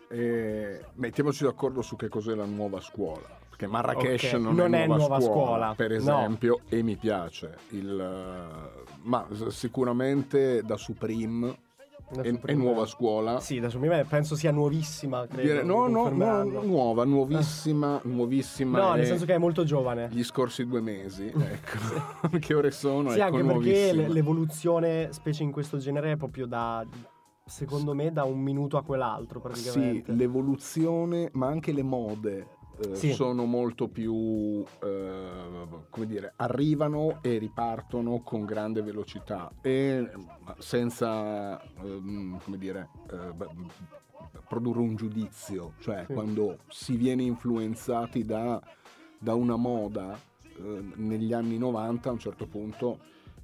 E 0.09 0.85
mettiamoci 0.95 1.45
d'accordo 1.45 1.83
su 1.83 1.97
che 1.97 2.09
cos'è 2.09 2.35
la 2.35 2.45
nuova 2.45 2.81
scuola. 2.81 3.39
Perché 3.49 3.67
Marrakesh 3.67 4.33
Ok, 4.33 4.41
non, 4.41 4.55
non 4.55 4.75
è 4.75 4.87
nuova, 4.87 4.97
nuova 4.97 5.21
scuola, 5.21 5.45
scuola, 5.45 5.75
per 5.77 5.91
no. 5.91 5.97
esempio, 5.97 6.61
e 6.69 6.83
mi 6.83 6.97
piace. 6.97 7.59
Il, 7.71 8.01
eh, 8.01 8.85
ma 9.03 9.27
sicuramente 9.49 10.63
da 10.63 10.77
Supreme 10.77 11.57
è, 12.23 12.33
è 12.33 12.55
nuova 12.55 12.87
scuola. 12.87 13.41
Sì, 13.41 13.59
adesso 13.59 13.79
prima 13.79 14.03
penso 14.05 14.35
sia 14.35 14.51
nuovissima, 14.51 15.27
credo. 15.27 15.65
No, 15.65 15.87
mi 15.87 15.93
no, 15.93 16.43
no, 16.43 16.63
nuova, 16.63 17.05
nuovissima, 17.05 18.01
nuovissima. 18.05 18.79
No, 18.79 18.95
nel 18.95 19.07
senso 19.07 19.25
che 19.25 19.35
è 19.35 19.39
molto 19.39 19.65
giovane. 19.65 20.09
Gli 20.11 20.25
scorsi 20.25 20.67
due 20.67 20.81
mesi, 20.81 21.27
ecco. 21.35 22.39
che 22.39 22.55
ore 22.55 22.71
sono? 22.71 23.11
Sì, 23.11 23.21
ecco, 23.21 23.37
anche 23.37 23.53
perché 23.53 23.93
l'evoluzione, 23.93 25.09
specie 25.13 25.43
in 25.43 25.53
questo 25.53 25.79
genere, 25.79 26.13
è 26.13 26.17
proprio 26.17 26.47
da, 26.47 26.85
secondo 27.45 27.95
me, 27.95 28.13
da 28.13 28.25
un 28.25 28.41
minuto 28.41 28.77
a 28.77 28.83
quell'altro 28.83 29.41
Sì, 29.53 29.63
praticamente. 29.63 30.13
l'evoluzione, 30.13 31.31
ma 31.33 31.47
anche 31.47 31.73
le 31.73 31.83
mode 31.83 32.47
eh, 32.83 32.95
Sì. 32.95 33.13
sono 33.13 33.45
molto 33.45 33.89
più, 33.89 34.65
eh, 34.83 35.67
come 35.91 36.07
dire, 36.07 36.33
arrivano 36.37 37.19
e 37.23 37.39
ripartono 37.39 38.21
con 38.23 38.45
grande 38.45 38.83
velocità 38.83 39.51
e 39.61 40.11
senza, 40.59 41.61
ehm, 41.83 42.41
come 42.43 42.59
dire, 42.59 42.89
eh, 43.11 43.35
produrre 44.49 44.81
un 44.81 44.97
giudizio, 44.97 45.75
cioè 45.81 46.05
Sì. 46.07 46.13
quando 46.13 46.59
si 46.69 46.97
viene 46.97 47.23
influenzati 47.23 48.25
da, 48.25 48.61
da 49.19 49.35
una 49.35 49.57
moda 49.57 50.19
eh, 50.57 50.83
negli 50.97 51.33
anni 51.33 51.59
90 51.59 52.09
a 52.09 52.13
un 52.13 52.19
certo 52.19 52.47
punto 52.47 52.99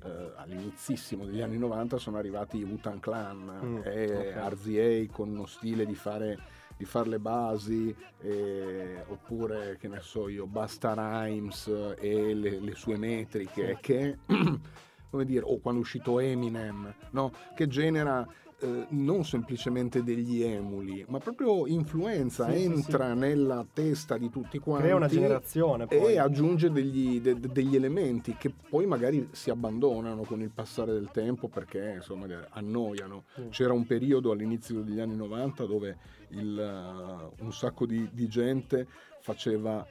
eh, 0.04 0.32
all'inizissimo 0.36 1.24
degli 1.24 1.40
anni 1.40 1.58
90 1.58 1.96
sono 1.98 2.16
arrivati 2.18 2.58
i 2.58 2.62
Wu-Tang 2.64 3.00
Clan 3.00 3.60
Mm, 3.64 3.80
e 3.84 4.34
ok. 4.36 4.54
RZA 4.54 5.12
con 5.12 5.30
uno 5.30 5.46
stile 5.46 5.84
di 5.86 5.94
fare, 5.94 6.38
di 6.76 6.84
fare 6.84 7.08
le 7.08 7.18
basi 7.18 7.94
eh, 8.20 9.04
oppure 9.08 9.76
che 9.78 9.88
ne 9.88 10.00
so 10.00 10.28
io 10.28 10.46
Basta 10.46 10.94
Rhymes 10.94 11.94
e 11.98 12.34
le, 12.34 12.60
le 12.60 12.74
sue 12.74 12.96
metriche 12.98 13.78
che 13.80 14.18
come 15.08 15.24
dire 15.24 15.44
o 15.44 15.58
quando 15.58 15.80
è 15.80 15.82
uscito 15.82 16.20
Eminem 16.20 16.94
no? 17.10 17.32
che 17.54 17.66
genera 17.66 18.26
eh, 18.58 18.86
non 18.90 19.24
semplicemente 19.24 20.02
degli 20.02 20.42
emuli 20.42 21.04
ma 21.08 21.18
proprio 21.18 21.66
influenza 21.66 22.50
Sì, 22.50 22.58
sì, 22.58 22.64
entra 22.64 23.12
nella 23.14 23.66
testa 23.70 24.16
di 24.16 24.30
tutti 24.30 24.58
quanti 24.58 24.84
Crea 24.84 24.96
una 24.96 25.08
generazione 25.08 25.86
poi. 25.86 26.12
e 26.14 26.18
aggiunge 26.18 26.70
degli, 26.70 27.20
de- 27.20 27.38
de- 27.38 27.48
degli 27.52 27.76
elementi 27.76 28.34
che 28.38 28.50
poi 28.70 28.86
magari 28.86 29.28
si 29.32 29.50
abbandonano 29.50 30.22
con 30.22 30.40
il 30.40 30.50
passare 30.50 30.92
del 30.92 31.10
tempo 31.12 31.48
perché 31.48 31.92
insomma 31.96 32.26
annoiano. 32.50 33.24
Sì. 33.34 33.42
C'era 33.50 33.72
un 33.74 33.86
periodo 33.86 34.30
all'inizio 34.30 34.80
degli 34.82 35.00
anni 35.00 35.16
90 35.16 35.64
dove 35.66 35.98
il, 36.30 37.30
uh, 37.38 37.44
un 37.44 37.52
sacco 37.52 37.84
di, 37.86 38.08
di 38.12 38.26
gente 38.26 38.86
faceva 39.20 39.86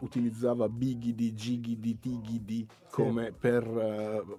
utilizzava 0.00 0.68
bigidi, 0.68 1.34
gigidi, 1.34 1.98
tigidi 1.98 2.66
come 2.90 3.32
per 3.32 3.66
uh, 3.66 4.38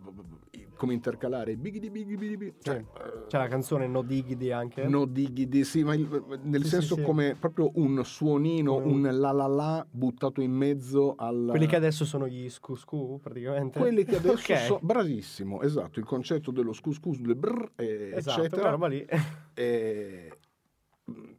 come 0.75 0.93
intercalare 0.93 1.55
bigidi, 1.55 1.89
bigidi, 1.89 2.15
bigidi, 2.17 2.53
cioè, 2.61 2.77
uh, 2.77 3.27
C'è 3.27 3.37
la 3.37 3.47
canzone 3.47 3.87
No 3.87 4.01
Diggity 4.01 4.49
anche. 4.51 4.87
No 4.87 5.05
diggity, 5.05 5.63
sì, 5.63 5.83
ma 5.83 5.93
il- 5.95 6.39
nel 6.43 6.63
Sì, 6.63 6.69
senso 6.69 6.95
sì, 6.95 7.01
sì. 7.01 7.05
come 7.05 7.35
proprio 7.39 7.71
un 7.75 8.03
suonino, 8.03 8.73
Come 8.81 9.07
un 9.07 9.19
la 9.19 9.31
la 9.31 9.47
la 9.47 9.85
buttato 9.89 10.41
in 10.41 10.51
mezzo 10.51 11.15
al... 11.17 11.47
Quelli 11.49 11.67
che 11.67 11.75
adesso 11.75 12.05
sono 12.05 12.27
gli 12.27 12.49
Scuscu 12.49 13.19
praticamente. 13.21 13.79
Quelli 13.79 14.03
che 14.03 14.15
adesso 14.17 14.51
Ok. 14.53 14.59
sono... 14.59 14.79
Bravissimo, 14.81 15.61
esatto, 15.61 15.99
il 15.99 16.05
concetto 16.05 16.51
dello 16.51 16.73
scus 16.73 16.99
del 17.19 17.35
brr, 17.35 17.71
e- 17.75 18.11
Esatto, 18.15 18.41
eccetera. 18.41 18.69
roba 18.71 18.87
lì. 18.87 19.05
e 19.53 20.31
mm, 21.09 21.31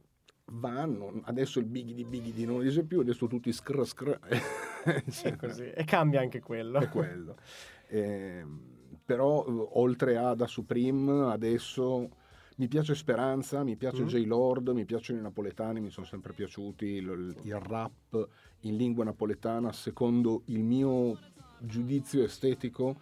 vanno, 0.47 1.21
adesso 1.25 1.59
il 1.59 1.65
bigidi 1.67 2.05
bigidi 2.05 2.45
non 2.45 2.61
dice 2.61 2.85
più, 2.85 3.01
adesso 3.01 3.27
tutti 3.27 3.53
scr 3.53 3.85
scr. 3.85 4.19
È 5.23 5.37
così. 5.37 5.71
E 5.71 5.85
cambia 5.85 6.21
anche 6.21 6.41
quello. 6.41 6.79
È 6.81 6.89
quello. 6.89 7.37
Ehm, 7.89 8.61
però 9.05 9.45
eh, 9.47 9.69
oltre 9.73 10.17
a 10.17 10.35
da 10.35 10.47
Supreme 10.47 11.31
adesso 11.33 12.09
mi 12.57 12.69
piace 12.69 12.95
Speranza, 12.95 13.65
mi 13.65 13.77
piace 13.77 14.03
Mm. 14.03 14.07
J-Lord, 14.07 14.69
mi 14.69 14.85
piacciono 14.85 15.19
i 15.19 15.23
napoletani, 15.23 15.81
mi 15.81 15.91
sono 15.91 16.07
sempre 16.07 16.33
piaciuti, 16.33 16.87
il, 16.87 17.37
il 17.43 17.59
rap 17.59 18.29
in 18.61 18.77
lingua 18.77 19.05
napoletana 19.05 19.73
secondo 19.73 20.43
il 20.47 20.63
mio 20.63 21.19
giudizio 21.59 22.23
estetico 22.23 23.01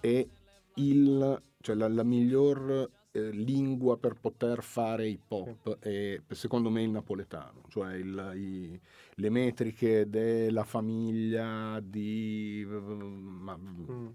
è 0.00 0.26
il, 0.74 1.42
cioè 1.60 1.74
la, 1.74 1.88
la 1.88 2.04
miglior 2.04 2.88
eh, 3.18 3.30
lingua 3.30 3.96
per 3.98 4.14
poter 4.14 4.62
fare 4.62 5.08
hip 5.08 5.30
hop 5.30 5.78
è 5.80 6.20
secondo 6.30 6.70
me 6.70 6.82
il 6.82 6.90
napoletano, 6.90 7.62
cioè 7.68 7.94
il- 7.94 8.32
i- 8.36 8.80
le 9.14 9.30
metriche 9.30 10.08
della 10.08 10.64
famiglia 10.64 11.80
di, 11.82 12.64
ma- 12.68 13.56
Mm, 13.58 14.06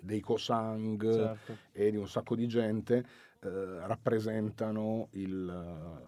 dei 0.00 0.20
Cosang 0.20 1.12
certo. 1.12 1.56
e 1.72 1.90
di 1.90 1.96
un 1.96 2.08
sacco 2.08 2.34
di 2.36 2.46
gente 2.46 3.04
eh, 3.40 3.86
rappresentano 3.86 5.08
il 5.12 6.04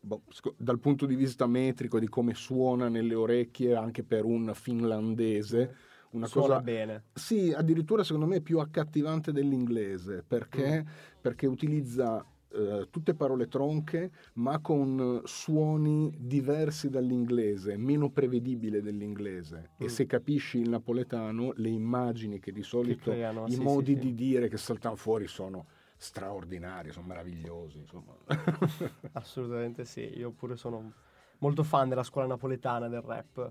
boh, 0.00 0.22
dal 0.56 0.78
punto 0.78 1.06
di 1.06 1.14
vista 1.16 1.46
metrico 1.46 1.98
di 1.98 2.08
come 2.08 2.34
suona 2.34 2.88
nelle 2.88 3.14
orecchie 3.14 3.74
anche 3.74 4.02
per 4.02 4.24
un 4.24 4.52
finlandese 4.54 5.74
una 6.16 6.26
Suona 6.26 6.46
cosa 6.46 6.60
bene. 6.60 7.04
sì, 7.12 7.52
addirittura 7.52 8.02
secondo 8.04 8.26
me 8.26 8.36
è 8.36 8.40
più 8.40 8.58
accattivante 8.58 9.32
dell'inglese 9.32 10.22
perché, 10.26 10.82
Mm. 10.82 10.88
perché 11.20 11.46
utilizza 11.46 12.24
eh, 12.48 12.86
tutte 12.90 13.14
parole 13.14 13.48
tronche, 13.48 14.10
ma 14.34 14.60
con 14.60 15.20
suoni 15.24 16.14
diversi 16.18 16.88
dall'inglese, 16.88 17.76
meno 17.76 18.08
prevedibile 18.10 18.80
dell'inglese. 18.80 19.70
Mm. 19.82 19.84
E 19.84 19.88
se 19.90 20.06
capisci 20.06 20.58
il 20.58 20.70
napoletano, 20.70 21.52
le 21.56 21.68
immagini 21.68 22.38
che 22.38 22.52
di 22.52 22.62
solito, 22.62 23.10
creano, 23.10 23.44
i 23.46 23.52
sì, 23.52 23.60
modi 23.62 23.92
sì. 23.94 23.98
di 23.98 24.14
dire 24.14 24.48
che 24.48 24.56
saltano 24.56 24.96
fuori 24.96 25.26
sono 25.26 25.66
straordinari, 25.98 26.92
sono 26.92 27.06
meravigliosi. 27.06 27.78
Insomma. 27.78 28.14
Assolutamente 29.12 29.84
sì, 29.84 30.00
io 30.16 30.30
pure 30.30 30.56
sono 30.56 30.92
molto 31.38 31.62
fan 31.62 31.88
della 31.90 32.02
scuola 32.04 32.26
napoletana 32.28 32.88
del 32.88 33.02
rap. 33.02 33.50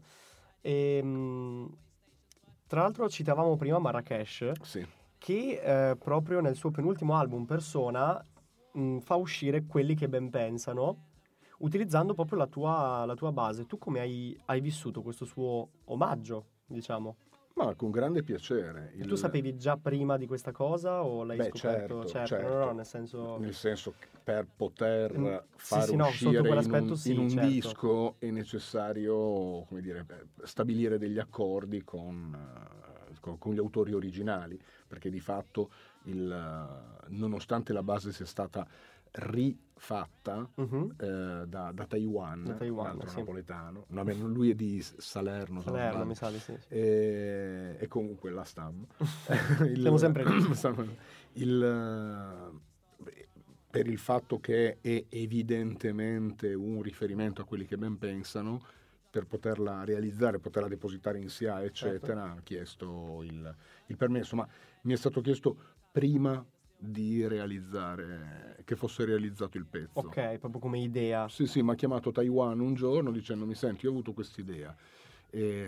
E, 0.61 1.03
mh, 1.03 1.77
tra 2.67 2.81
l'altro 2.81 3.07
citavamo 3.09 3.55
prima 3.55 3.79
Marrakesh, 3.79 4.51
sì. 4.61 4.85
che 5.17 5.89
eh, 5.89 5.95
proprio 5.95 6.39
nel 6.39 6.55
suo 6.55 6.71
penultimo 6.71 7.15
album 7.15 7.45
Persona 7.45 8.23
mh, 8.73 8.99
fa 8.99 9.15
uscire 9.15 9.65
quelli 9.65 9.95
che 9.95 10.09
ben 10.09 10.29
pensano, 10.29 11.07
utilizzando 11.59 12.13
proprio 12.13 12.37
la 12.37 12.47
tua, 12.47 13.05
la 13.05 13.15
tua 13.15 13.31
base. 13.31 13.65
Tu 13.65 13.77
come 13.77 13.99
hai, 13.99 14.37
hai 14.45 14.61
vissuto 14.61 15.01
questo 15.01 15.25
suo 15.25 15.69
omaggio, 15.85 16.45
diciamo? 16.65 17.17
Ma 17.55 17.73
con 17.73 17.89
grande 17.89 18.21
piacere. 18.21 18.91
E 18.97 19.05
tu 19.05 19.15
sapevi 19.15 19.55
già 19.57 19.77
prima 19.77 20.17
di 20.17 20.27
questa 20.27 20.51
cosa 20.51 21.03
o 21.03 21.23
l'hai 21.23 21.37
Beh, 21.37 21.45
scoperto? 21.45 22.05
certo, 22.05 22.35
no, 22.35 22.49
no, 22.49 22.57
certo. 22.57 22.73
nel 22.73 22.85
senso... 22.85 23.37
Nel 23.39 23.53
senso 23.53 23.93
che 23.97 24.07
per 24.21 24.45
poter 24.53 25.17
Mm, 25.17 25.35
fare 25.55 25.89
sì, 25.91 25.95
no, 25.95 26.07
uscire 26.07 26.37
in 26.49 26.71
un, 26.71 26.95
sì, 26.95 27.11
in 27.11 27.19
un 27.19 27.27
certo. 27.29 27.47
disco 27.47 28.15
è 28.19 28.29
necessario 28.29 29.63
come 29.67 29.81
dire, 29.81 30.05
stabilire 30.43 30.97
degli 30.97 31.19
accordi 31.19 31.81
con, 31.83 32.35
eh, 32.35 33.19
con- 33.21 33.37
con 33.37 33.53
gli 33.53 33.59
autori 33.59 33.93
originali, 33.93 34.59
perché 34.87 35.09
di 35.09 35.19
fatto, 35.21 35.71
il, 36.03 36.29
eh, 36.29 37.05
nonostante 37.09 37.71
la 37.71 37.83
base 37.83 38.11
sia 38.11 38.25
stata 38.25 38.67
rifatta 39.17 40.49
Mhm. 40.55 40.95
eh, 40.97 41.43
da, 41.47 41.71
da 41.73 41.85
Taiwan, 41.85 42.43
Da 42.43 42.53
Taiwan, 42.53 42.99
sì. 43.07 43.17
napoletano, 43.17 43.85
no, 43.89 44.03
lui 44.27 44.51
è 44.51 44.55
di 44.55 44.81
Salerno, 44.81 45.61
Salerno, 45.61 46.05
mi 46.05 46.15
sa 46.15 46.29
di 46.29 46.39
sì. 46.39 46.55
sì. 46.59 46.67
E, 46.73 47.77
e 47.79 47.87
comunque 47.87 48.31
la 48.31 48.43
stam. 48.43 48.85
Il- 49.67 49.81
Siamo 49.81 49.97
sempre 49.97 50.23
lì. 50.29 50.97
il, 51.33 51.63
eh, 51.63 53.23
per 53.69 53.87
il 53.87 53.97
fatto 53.97 54.39
che 54.39 54.79
è 54.81 55.05
evidentemente 55.09 56.53
un 56.53 56.81
riferimento 56.81 57.41
a 57.41 57.45
quelli 57.45 57.65
che 57.65 57.77
ben 57.77 57.97
pensano, 57.97 58.61
per 59.09 59.25
poterla 59.27 59.83
realizzare, 59.85 60.39
poterla 60.39 60.67
depositare 60.67 61.19
in 61.19 61.29
SIA, 61.29 61.63
eccetera, 61.63 62.23
Certo. 62.25 62.39
ha 62.39 62.41
chiesto 62.43 63.21
il, 63.23 63.55
il 63.87 63.95
permesso, 63.95 64.35
ma 64.35 64.47
mi 64.81 64.93
è 64.93 64.97
stato 64.97 65.21
chiesto 65.21 65.55
prima 65.91 66.45
di 66.77 67.27
realizzare, 67.27 68.57
che 68.65 68.75
fosse 68.75 69.05
realizzato 69.05 69.57
il 69.57 69.65
pezzo. 69.65 69.99
Ok, 69.99 70.37
proprio 70.37 70.59
come 70.59 70.79
idea. 70.79 71.27
Sì, 71.29 71.47
sì, 71.47 71.61
mi 71.61 71.71
ha 71.71 71.75
chiamato 71.75 72.11
Taiwan 72.11 72.59
un 72.59 72.73
giorno 72.73 73.11
dicendomi, 73.11 73.55
senti, 73.55 73.85
io 73.85 73.91
ho 73.91 73.93
avuto 73.93 74.13
quest'idea. 74.13 74.75
E, 75.29 75.67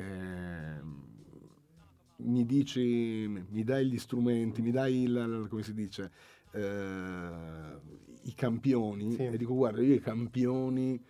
mi 2.17 2.45
dici, 2.45 3.27
mi 3.27 3.63
dai 3.63 3.87
gli 3.87 3.97
strumenti, 3.97 4.61
mi 4.61 4.71
dai, 4.71 5.03
il, 5.03 5.47
come 5.49 5.63
si 5.63 5.73
dice, 5.73 6.11
eh, 6.51 7.29
i 8.23 8.33
campioni. 8.33 9.13
Sì. 9.13 9.25
E 9.25 9.37
dico, 9.37 9.53
guarda, 9.53 9.81
io 9.81 9.93
i 9.93 9.99
campioni 9.99 11.01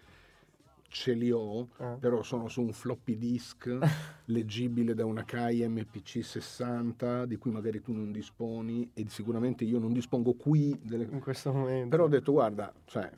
ce 0.89 1.13
li 1.13 1.31
ho, 1.31 1.67
Ah. 1.77 1.97
però 1.99 2.23
sono 2.23 2.47
su 2.47 2.61
un 2.61 2.71
floppy 2.73 3.17
disk 3.17 3.77
leggibile 4.25 4.93
da 4.93 5.05
una 5.05 5.23
Kai 5.25 5.67
MPC 5.67 6.23
60 6.23 7.25
di 7.25 7.35
cui 7.37 7.51
magari 7.51 7.81
tu 7.81 7.91
non 7.93 8.11
disponi 8.11 8.89
e 8.93 9.05
sicuramente 9.09 9.63
io 9.65 9.79
non 9.79 9.91
dispongo 9.93 10.33
qui 10.33 10.79
delle, 10.81 11.03
In 11.11 11.19
questo 11.19 11.51
momento. 11.51 11.89
però 11.89 12.03
ho 12.05 12.07
detto, 12.07 12.31
guarda, 12.31 12.73
cioè, 12.85 13.09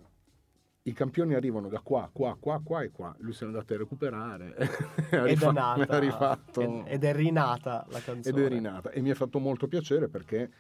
i 0.84 0.94
campioni 0.94 1.36
arrivano 1.36 1.68
da 1.68 1.82
qua, 1.82 2.10
qua, 2.12 2.36
qua, 2.40 2.60
qua 2.64 2.82
e 2.82 2.90
qua. 2.90 3.16
Lui 3.20 3.34
se 3.34 3.44
è 3.44 3.48
andato 3.48 3.74
a 3.74 3.78
recuperare. 3.78 4.56
ha 5.12 5.30
ed 5.30 5.42
è 5.42 5.52
nata. 5.52 5.86
ha 5.96 6.00
rifatto. 6.00 6.62
Ed, 6.62 6.84
ed 6.88 7.04
è 7.04 7.14
rinata 7.14 7.86
la 7.90 7.98
ed 8.00 8.04
canzone. 8.04 8.46
è 8.46 8.48
rinata. 8.50 8.90
E 8.90 9.02
mi 9.02 9.12
ha 9.12 9.16
fatto 9.16 9.40
molto 9.40 9.68
piacere 9.68 10.08
perché 10.08 10.52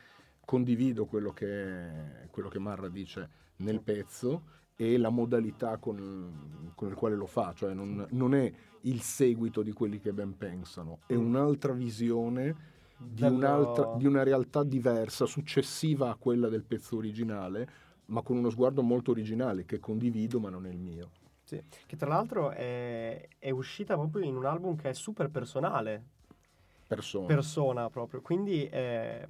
condivido 0.46 1.06
quello 1.06 1.32
che, 1.32 2.28
quello 2.30 2.50
che 2.50 2.60
Marra 2.60 2.90
dice 2.90 3.30
nel 3.58 3.82
pezzo 3.82 4.44
e 4.82 4.98
la 4.98 5.10
modalità 5.10 5.76
con, 5.76 6.72
con 6.74 6.88
il 6.88 6.96
quale 6.96 7.16
lo 7.16 7.26
fa. 7.26 7.52
Cioè 7.54 7.74
non, 7.74 8.08
non 8.12 8.34
è 8.34 8.50
il 8.84 9.02
seguito 9.02 9.62
di 9.62 9.74
quelli 9.74 10.00
che 10.00 10.14
ben 10.14 10.38
pensano, 10.38 11.00
è 11.06 11.16
Mm. 11.16 11.26
un'altra 11.26 11.74
visione 11.74 12.56
di, 12.98 13.24
un'altra- 13.24 13.94
di 13.98 14.06
una 14.06 14.24
realtà 14.24 14.64
diversa, 14.64 15.26
successiva 15.26 16.10
a 16.10 16.16
quella 16.16 16.48
del 16.48 16.64
pezzo 16.64 16.96
originale, 16.96 17.70
ma 18.06 18.22
con 18.22 18.38
uno 18.38 18.50
sguardo 18.50 18.82
molto 18.82 19.12
originale 19.12 19.66
che 19.66 19.80
condivido 19.80 20.40
ma 20.40 20.50
non 20.50 20.66
è 20.66 20.70
il 20.70 20.80
mio. 20.80 21.10
Sì. 21.44 21.62
Che 21.86 21.96
tra 21.98 22.08
l'altro 22.08 22.52
è, 22.52 23.28
è 23.38 23.50
uscita 23.50 23.96
proprio 23.96 24.24
in 24.24 24.38
un 24.38 24.46
album 24.46 24.78
che 24.78 24.92
è 24.92 24.94
super 24.94 25.30
personale. 25.30 26.06
Persona. 26.88 27.26
Persona 27.26 27.90
proprio. 27.90 28.22
Quindi 28.22 28.66
eh, 28.68 29.28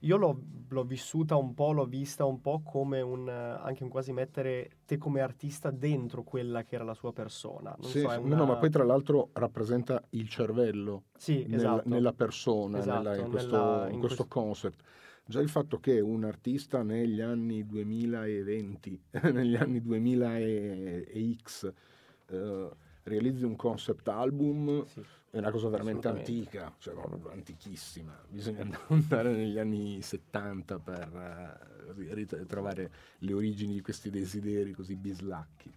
io 0.00 0.16
l'ho, 0.16 0.40
l'ho 0.68 0.84
vissuta 0.84 1.36
un 1.36 1.54
po', 1.54 1.72
l'ho 1.72 1.86
vista 1.86 2.24
un 2.24 2.40
po' 2.40 2.62
come 2.62 3.00
un, 3.00 3.28
anche 3.28 3.82
un 3.82 3.88
quasi 3.90 4.12
mettere 4.12 4.70
te 4.86 4.96
come 4.98 5.20
artista 5.20 5.70
dentro 5.70 6.22
quella 6.22 6.62
che 6.64 6.74
era 6.76 6.84
la 6.84 6.94
sua 6.94 7.12
persona. 7.12 7.74
Non 7.78 7.90
Sì, 7.90 8.00
so, 8.00 8.08
sì. 8.08 8.18
una- 8.18 8.36
No, 8.36 8.46
ma 8.46 8.56
poi 8.56 8.70
tra 8.70 8.84
l'altro 8.84 9.30
rappresenta 9.34 10.02
il 10.10 10.28
cervello 10.28 11.04
Sì, 11.16 11.44
nel- 11.46 11.56
esatto. 11.56 11.88
nella 11.88 12.12
persona, 12.12 12.78
Esatto, 12.78 12.96
nella- 13.08 13.16
in 13.16 13.28
questo, 13.28 13.56
nella- 13.56 13.86
in 13.88 13.94
in 13.94 14.00
questo 14.00 14.26
concept. 14.26 14.82
Già 15.26 15.40
il 15.40 15.48
fatto 15.48 15.78
che 15.78 16.00
un 16.00 16.24
artista 16.24 16.82
negli 16.82 17.20
anni 17.20 17.64
2020, 17.66 19.00
negli 19.32 19.54
anni 19.54 19.80
2000 19.80 20.38
e, 20.38 21.04
e 21.08 21.36
X, 21.42 21.72
eh, 22.26 22.70
realizzi 23.04 23.44
un 23.44 23.56
concept 23.56 24.08
album 24.08 24.84
Sì. 24.86 25.02
è 25.30 25.38
una 25.38 25.50
cosa 25.50 25.68
veramente 25.68 26.08
antica, 26.08 26.74
cioè 26.78 26.94
antichissima. 27.32 28.18
Bisogna 28.28 28.66
andare 28.88 29.32
negli 29.34 29.58
anni 29.58 30.02
70 30.02 30.78
per 30.78 31.58
eh, 31.98 32.14
rit- 32.14 32.44
trovare 32.46 32.90
le 33.18 33.32
origini 33.32 33.74
di 33.74 33.80
questi 33.80 34.10
desideri 34.10 34.72
così 34.72 34.96
bislacchi. 34.96 35.72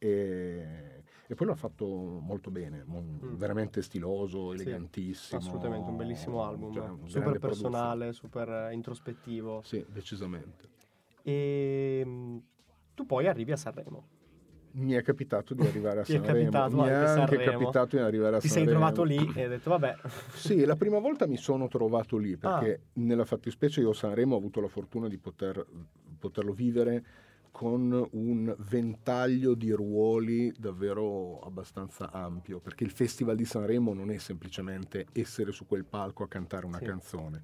E, 0.00 1.02
e 1.26 1.34
poi 1.34 1.46
l'ha 1.48 1.54
fatto 1.56 1.86
molto 1.86 2.50
bene, 2.50 2.84
Mm. 2.86 3.34
veramente 3.34 3.82
stiloso, 3.82 4.54
Sì, 4.54 4.62
elegantissimo. 4.62 5.40
Assolutamente, 5.40 5.90
un 5.90 5.96
bellissimo 5.96 6.44
album. 6.44 6.72
cioè, 6.72 6.88
un 6.88 7.08
super 7.08 7.38
personale, 7.38 8.12
super 8.12 8.48
eh, 8.48 8.72
introspettivo. 8.74 9.58
produzione. 9.58 9.84
Sì, 9.84 9.92
decisamente. 9.92 10.68
E 11.22 12.02
mm, 12.06 12.38
tu 12.94 13.04
poi 13.06 13.26
arrivi 13.26 13.50
a 13.52 13.56
Sanremo. 13.56 14.06
Mi 14.72 14.92
è 14.92 15.02
capitato 15.02 15.54
di 15.54 15.62
arrivare 15.66 16.00
a 16.00 16.02
Ti 16.04 16.14
è 16.14 16.16
Sanremo. 16.16 16.50
capitato 16.50 16.76
Mi 16.76 16.88
è 16.88 16.92
anche 16.92 17.06
Sanremo. 17.36 17.50
capitato 17.58 17.96
di 17.96 18.02
arrivare 18.02 18.36
a 18.36 18.40
Ti 18.40 18.48
sei 18.48 18.64
Sanremo. 18.64 18.78
trovato 18.78 19.02
lì 19.02 19.32
e 19.34 19.42
hai 19.42 19.48
detto, 19.48 19.70
vabbè, 19.70 19.96
Sì, 20.34 20.64
la 20.64 20.76
prima 20.76 20.98
volta 20.98 21.26
mi 21.26 21.36
sono 21.36 21.68
trovato 21.68 22.16
lì 22.16 22.36
perché 22.36 22.74
Ah. 22.74 22.88
nella 22.94 23.24
fattispecie 23.24 23.80
io 23.80 23.90
a 23.90 23.94
Sanremo 23.94 24.34
ho 24.34 24.38
avuto 24.38 24.60
la 24.60 24.68
fortuna 24.68 25.08
di 25.08 25.18
poter, 25.18 25.64
poterlo 26.18 26.52
vivere 26.52 27.04
con 27.50 28.06
un 28.12 28.54
ventaglio 28.68 29.54
di 29.54 29.70
ruoli 29.72 30.52
davvero 30.56 31.40
abbastanza 31.40 32.12
ampio, 32.12 32.60
perché 32.60 32.84
il 32.84 32.90
Festival 32.90 33.34
di 33.34 33.44
Sanremo 33.44 33.92
non 33.94 34.10
è 34.10 34.18
semplicemente 34.18 35.06
essere 35.12 35.50
su 35.50 35.66
quel 35.66 35.84
palco 35.84 36.22
a 36.22 36.28
cantare 36.28 36.66
una 36.66 36.78
Sì. 36.78 36.84
canzone. 36.84 37.42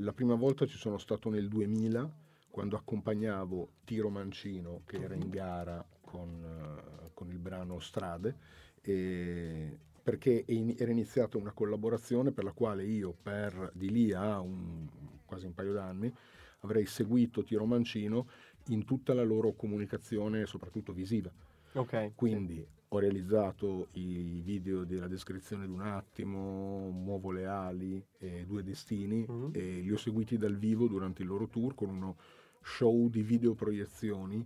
La 0.00 0.12
prima 0.12 0.34
volta 0.34 0.66
ci 0.66 0.76
sono 0.76 0.98
stato 0.98 1.28
nel 1.30 1.46
2000 1.48 2.10
quando 2.50 2.74
accompagnavo 2.76 3.68
Tiro 3.84 4.08
Mancino 4.08 4.80
che 4.86 4.96
era 5.02 5.14
in 5.14 5.28
gara 5.28 5.84
con, 6.00 6.42
eh, 6.42 7.10
con 7.14 7.28
il 7.30 7.37
brano 7.48 7.78
Strade 7.80 8.36
e 8.82 9.78
perché 10.02 10.44
era 10.46 10.90
iniziata 10.90 11.36
una 11.38 11.52
collaborazione 11.52 12.30
per 12.30 12.44
la 12.44 12.52
quale 12.52 12.84
io 12.84 13.14
per 13.22 13.70
di 13.74 13.90
lì 13.90 14.12
a 14.12 14.38
un- 14.40 14.86
quasi 15.24 15.46
un 15.46 15.54
paio 15.54 15.72
d'anni 15.72 16.12
avrei 16.60 16.86
seguito 16.86 17.42
Tiro 17.42 17.64
Mancino 17.66 18.28
in 18.68 18.84
tutta 18.84 19.14
la 19.14 19.22
loro 19.22 19.52
comunicazione 19.54 20.46
soprattutto 20.46 20.92
visiva 20.92 21.30
ok. 21.74 22.12
quindi 22.14 22.66
ho 22.90 22.98
realizzato 22.98 23.88
i 23.92 24.40
video 24.42 24.84
della 24.84 25.08
descrizione 25.08 25.66
di 25.66 25.72
un 25.72 25.82
attimo, 25.82 26.88
Muovo 26.90 27.30
le 27.30 27.44
ali 27.44 28.02
e 28.16 28.46
Due 28.46 28.62
destini 28.62 29.26
Mhm. 29.28 29.50
e 29.52 29.80
li 29.80 29.92
ho 29.92 29.96
seguiti 29.98 30.38
dal 30.38 30.56
vivo 30.56 30.86
durante 30.88 31.20
il 31.20 31.28
loro 31.28 31.48
tour 31.48 31.74
con 31.74 31.90
uno 31.90 32.16
show 32.62 33.08
di 33.10 33.22
videoproiezioni 33.22 34.42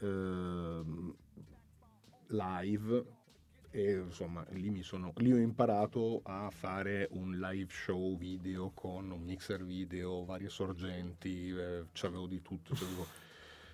ehm, 0.00 1.14
live 2.28 3.22
e 3.70 3.94
insomma 3.94 4.46
lì, 4.50 4.70
mi 4.70 4.84
sono, 4.84 5.12
lì 5.16 5.32
ho 5.32 5.36
imparato 5.36 6.20
a 6.22 6.48
fare 6.50 7.08
un 7.10 7.40
live 7.40 7.72
show 7.72 8.16
video 8.16 8.70
con 8.72 9.10
un 9.10 9.20
mixer 9.20 9.64
video, 9.64 10.24
varie 10.24 10.48
sorgenti, 10.48 11.48
eh, 11.48 11.86
c'avevo 11.92 12.28
di 12.28 12.40
tutto, 12.40 12.72
c'avevo 12.74 13.04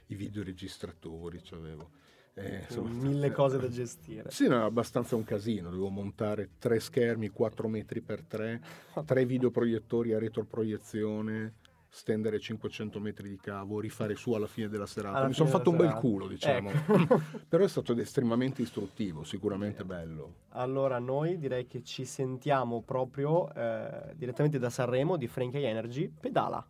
i 0.07 0.15
videoregistratori, 0.15 1.43
c'avevo... 1.43 1.91
eh, 2.33 2.61
insomma, 2.61 2.89
mille 2.89 3.31
cose 3.31 3.59
da 3.59 3.69
gestire. 3.69 4.31
sì, 4.31 4.49
no, 4.49 4.55
era 4.55 4.65
abbastanza 4.65 5.17
un 5.17 5.25
casino. 5.25 5.69
Dovevo 5.69 5.91
montare 5.91 6.53
tre 6.59 6.81
schermi 6.81 7.29
4 7.29 7.69
metri 7.69 8.01
per 8.01 8.23
3, 8.23 8.61
tre 9.05 9.27
videoproiettori 9.27 10.15
a 10.15 10.19
retroproiezione, 10.19 11.57
stendere 11.91 12.39
500 12.39 13.01
metri 13.01 13.29
di 13.29 13.37
cavo, 13.37 13.81
rifare 13.81 14.15
su 14.15 14.33
alla 14.33 14.47
fine 14.47 14.69
della 14.69 14.87
serata. 14.87 15.19
Alla 15.19 15.27
Mi 15.27 15.35
sono 15.35 15.49
fatto 15.49 15.71
un 15.71 15.77
della 15.77 15.91
bel 15.91 16.01
serata. 16.01 16.09
culo, 16.09 16.29
diciamo. 16.29 16.71
Ecco. 16.71 17.21
Però 17.49 17.65
è 17.65 17.69
stato 17.69 17.97
estremamente 17.99 18.63
istruttivo, 18.63 19.25
sicuramente 19.25 19.85
bello. 19.85 20.35
Allora, 20.51 20.99
noi 20.99 21.37
direi 21.39 21.67
che 21.67 21.83
ci 21.83 22.05
sentiamo 22.05 22.81
proprio 22.83 23.53
eh, 23.53 24.15
direttamente 24.15 24.59
da 24.59 24.71
Sanremo 24.71 25.17
di 25.17 25.27
Frankie 25.27 25.67
Energy. 25.69 26.09
Pedala. 26.09 26.65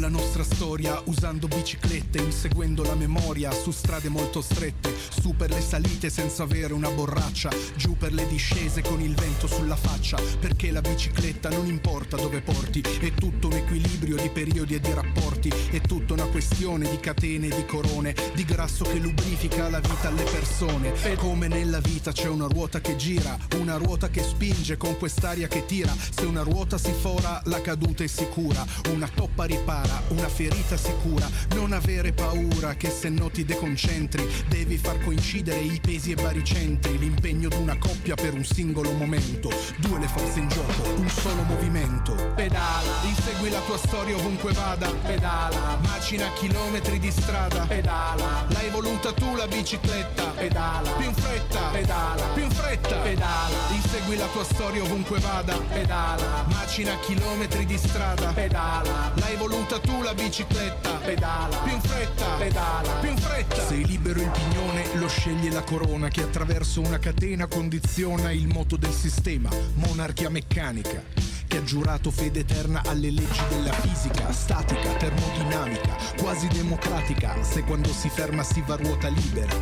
La 0.00 0.08
nostra 0.08 0.44
storia 0.44 1.00
usando 1.04 1.48
biciclette, 1.48 2.18
inseguendo 2.18 2.82
la 2.82 2.94
memoria 2.94 3.50
su 3.50 3.70
strade 3.70 4.08
molto 4.08 4.40
strette, 4.40 4.94
su 5.10 5.34
per 5.36 5.50
le 5.50 5.60
salite 5.60 6.10
senza 6.10 6.42
avere 6.42 6.72
una 6.72 6.90
borraccia, 6.90 7.50
giù 7.76 7.96
per 7.96 8.12
le 8.12 8.26
discese 8.26 8.82
con 8.82 9.00
il 9.00 9.14
vento 9.14 9.46
sulla 9.46 9.76
faccia, 9.76 10.18
perché 10.38 10.70
la 10.70 10.80
bicicletta 10.80 11.48
non 11.48 11.66
importa 11.66 12.16
dove 12.16 12.40
porti, 12.40 12.80
è 12.80 13.12
tutto 13.12 13.48
un 13.48 13.54
equilibrio 13.54 14.16
di 14.16 14.28
periodi 14.28 14.74
e 14.74 14.80
di 14.80 14.92
rapporti, 14.92 15.48
è 15.70 15.80
tutta 15.80 16.14
una 16.14 16.26
questione 16.26 16.88
di 16.88 16.98
catene 17.00 17.48
e 17.48 17.56
di 17.56 17.64
corone, 17.66 18.14
di 18.34 18.44
grasso 18.44 18.84
che 18.84 18.98
lubrifica 18.98 19.68
la 19.68 19.80
vita 19.80 20.08
alle 20.08 20.24
persone. 20.24 20.92
E 21.02 21.16
come 21.16 21.48
nella 21.48 21.80
vita 21.80 22.12
c'è 22.12 22.28
una 22.28 22.46
ruota 22.46 22.80
che 22.80 22.96
gira, 22.96 23.36
una 23.56 23.76
ruota 23.76 24.08
che 24.08 24.22
spinge 24.22 24.76
con 24.76 24.96
quest'aria 24.96 25.48
che 25.48 25.64
tira, 25.66 25.94
se 25.96 26.24
una 26.24 26.42
ruota 26.42 26.78
si 26.78 26.92
fora 26.92 27.40
la 27.44 27.60
caduta 27.60 28.04
è 28.04 28.06
sicura, 28.06 28.64
una 28.90 29.08
toppa 29.12 29.44
ripara, 29.44 30.02
una 30.08 30.28
ferita 30.28 30.76
sicura, 30.76 31.28
non 31.54 31.72
avere 31.72 32.12
paura 32.12 32.74
che 32.74 32.90
se 32.90 33.08
no 33.08 33.30
ti 33.30 33.44
deconcentri, 33.44 34.26
devi 34.48 34.76
far 34.76 34.97
coincidere 34.98 35.58
i 35.60 35.80
pesi 35.80 36.12
e 36.12 36.14
baricentri, 36.14 36.98
l'impegno 36.98 37.48
d'una 37.48 37.76
coppia 37.78 38.14
per 38.14 38.34
un 38.34 38.44
singolo 38.44 38.92
momento, 38.92 39.50
due 39.76 39.98
le 39.98 40.08
forze 40.08 40.38
in 40.38 40.48
gioco, 40.48 40.88
un 40.96 41.08
solo 41.08 41.42
movimento. 41.42 42.14
Pedala, 42.34 43.02
insegui 43.04 43.50
la 43.50 43.60
tua 43.60 43.78
storia 43.78 44.16
ovunque 44.16 44.52
vada, 44.52 44.88
pedala, 44.90 45.78
macina 45.82 46.30
chilometri 46.34 46.98
di 46.98 47.10
strada, 47.10 47.64
pedala, 47.66 48.46
l'hai 48.48 48.70
voluta 48.70 49.12
tu 49.12 49.34
la 49.34 49.46
bicicletta, 49.46 50.24
pedala, 50.36 50.90
più 50.92 51.08
in 51.08 51.14
fretta, 51.14 51.60
pedala, 51.72 52.22
più 52.34 52.42
in 52.42 52.50
fretta, 52.50 52.96
pedala, 52.96 53.56
insegui 53.70 54.16
la 54.16 54.26
tua 54.26 54.44
storia 54.44 54.82
ovunque 54.82 55.18
vada, 55.20 55.56
pedala, 55.72 56.44
macina 56.48 56.96
chilometri 57.00 57.64
di 57.64 57.78
strada, 57.78 58.32
pedala, 58.32 59.12
l'hai 59.14 59.36
voluta 59.36 59.78
tu 59.78 60.02
la 60.02 60.14
bicicletta, 60.14 60.90
pedala, 61.04 61.56
più 61.58 61.72
in 61.72 61.80
fretta, 61.80 62.26
pedala, 62.38 62.90
più 63.00 63.10
in 63.10 63.16
fretta. 63.16 63.66
Sei 63.66 63.84
libero 63.84 64.20
il 64.20 64.30
pignone, 64.30 64.84
lo 64.94 65.08
sceglie 65.08 65.50
la 65.50 65.62
corona 65.62 66.08
che 66.08 66.22
attraverso 66.22 66.80
una 66.80 66.98
catena 66.98 67.46
condiziona 67.46 68.30
il 68.30 68.46
moto 68.46 68.76
del 68.76 68.92
sistema, 68.92 69.50
monarchia 69.74 70.30
meccanica 70.30 71.27
che 71.48 71.56
ha 71.56 71.62
giurato 71.64 72.10
fede 72.10 72.40
eterna 72.40 72.82
alle 72.86 73.10
leggi 73.10 73.40
della 73.48 73.72
fisica, 73.72 74.30
statica, 74.32 74.92
termodinamica, 74.92 75.96
quasi 76.18 76.46
democratica, 76.48 77.42
se 77.42 77.62
quando 77.64 77.92
si 77.92 78.08
ferma 78.08 78.42
si 78.44 78.62
va 78.66 78.74
a 78.74 78.76
ruota 78.76 79.08
libera, 79.08 79.56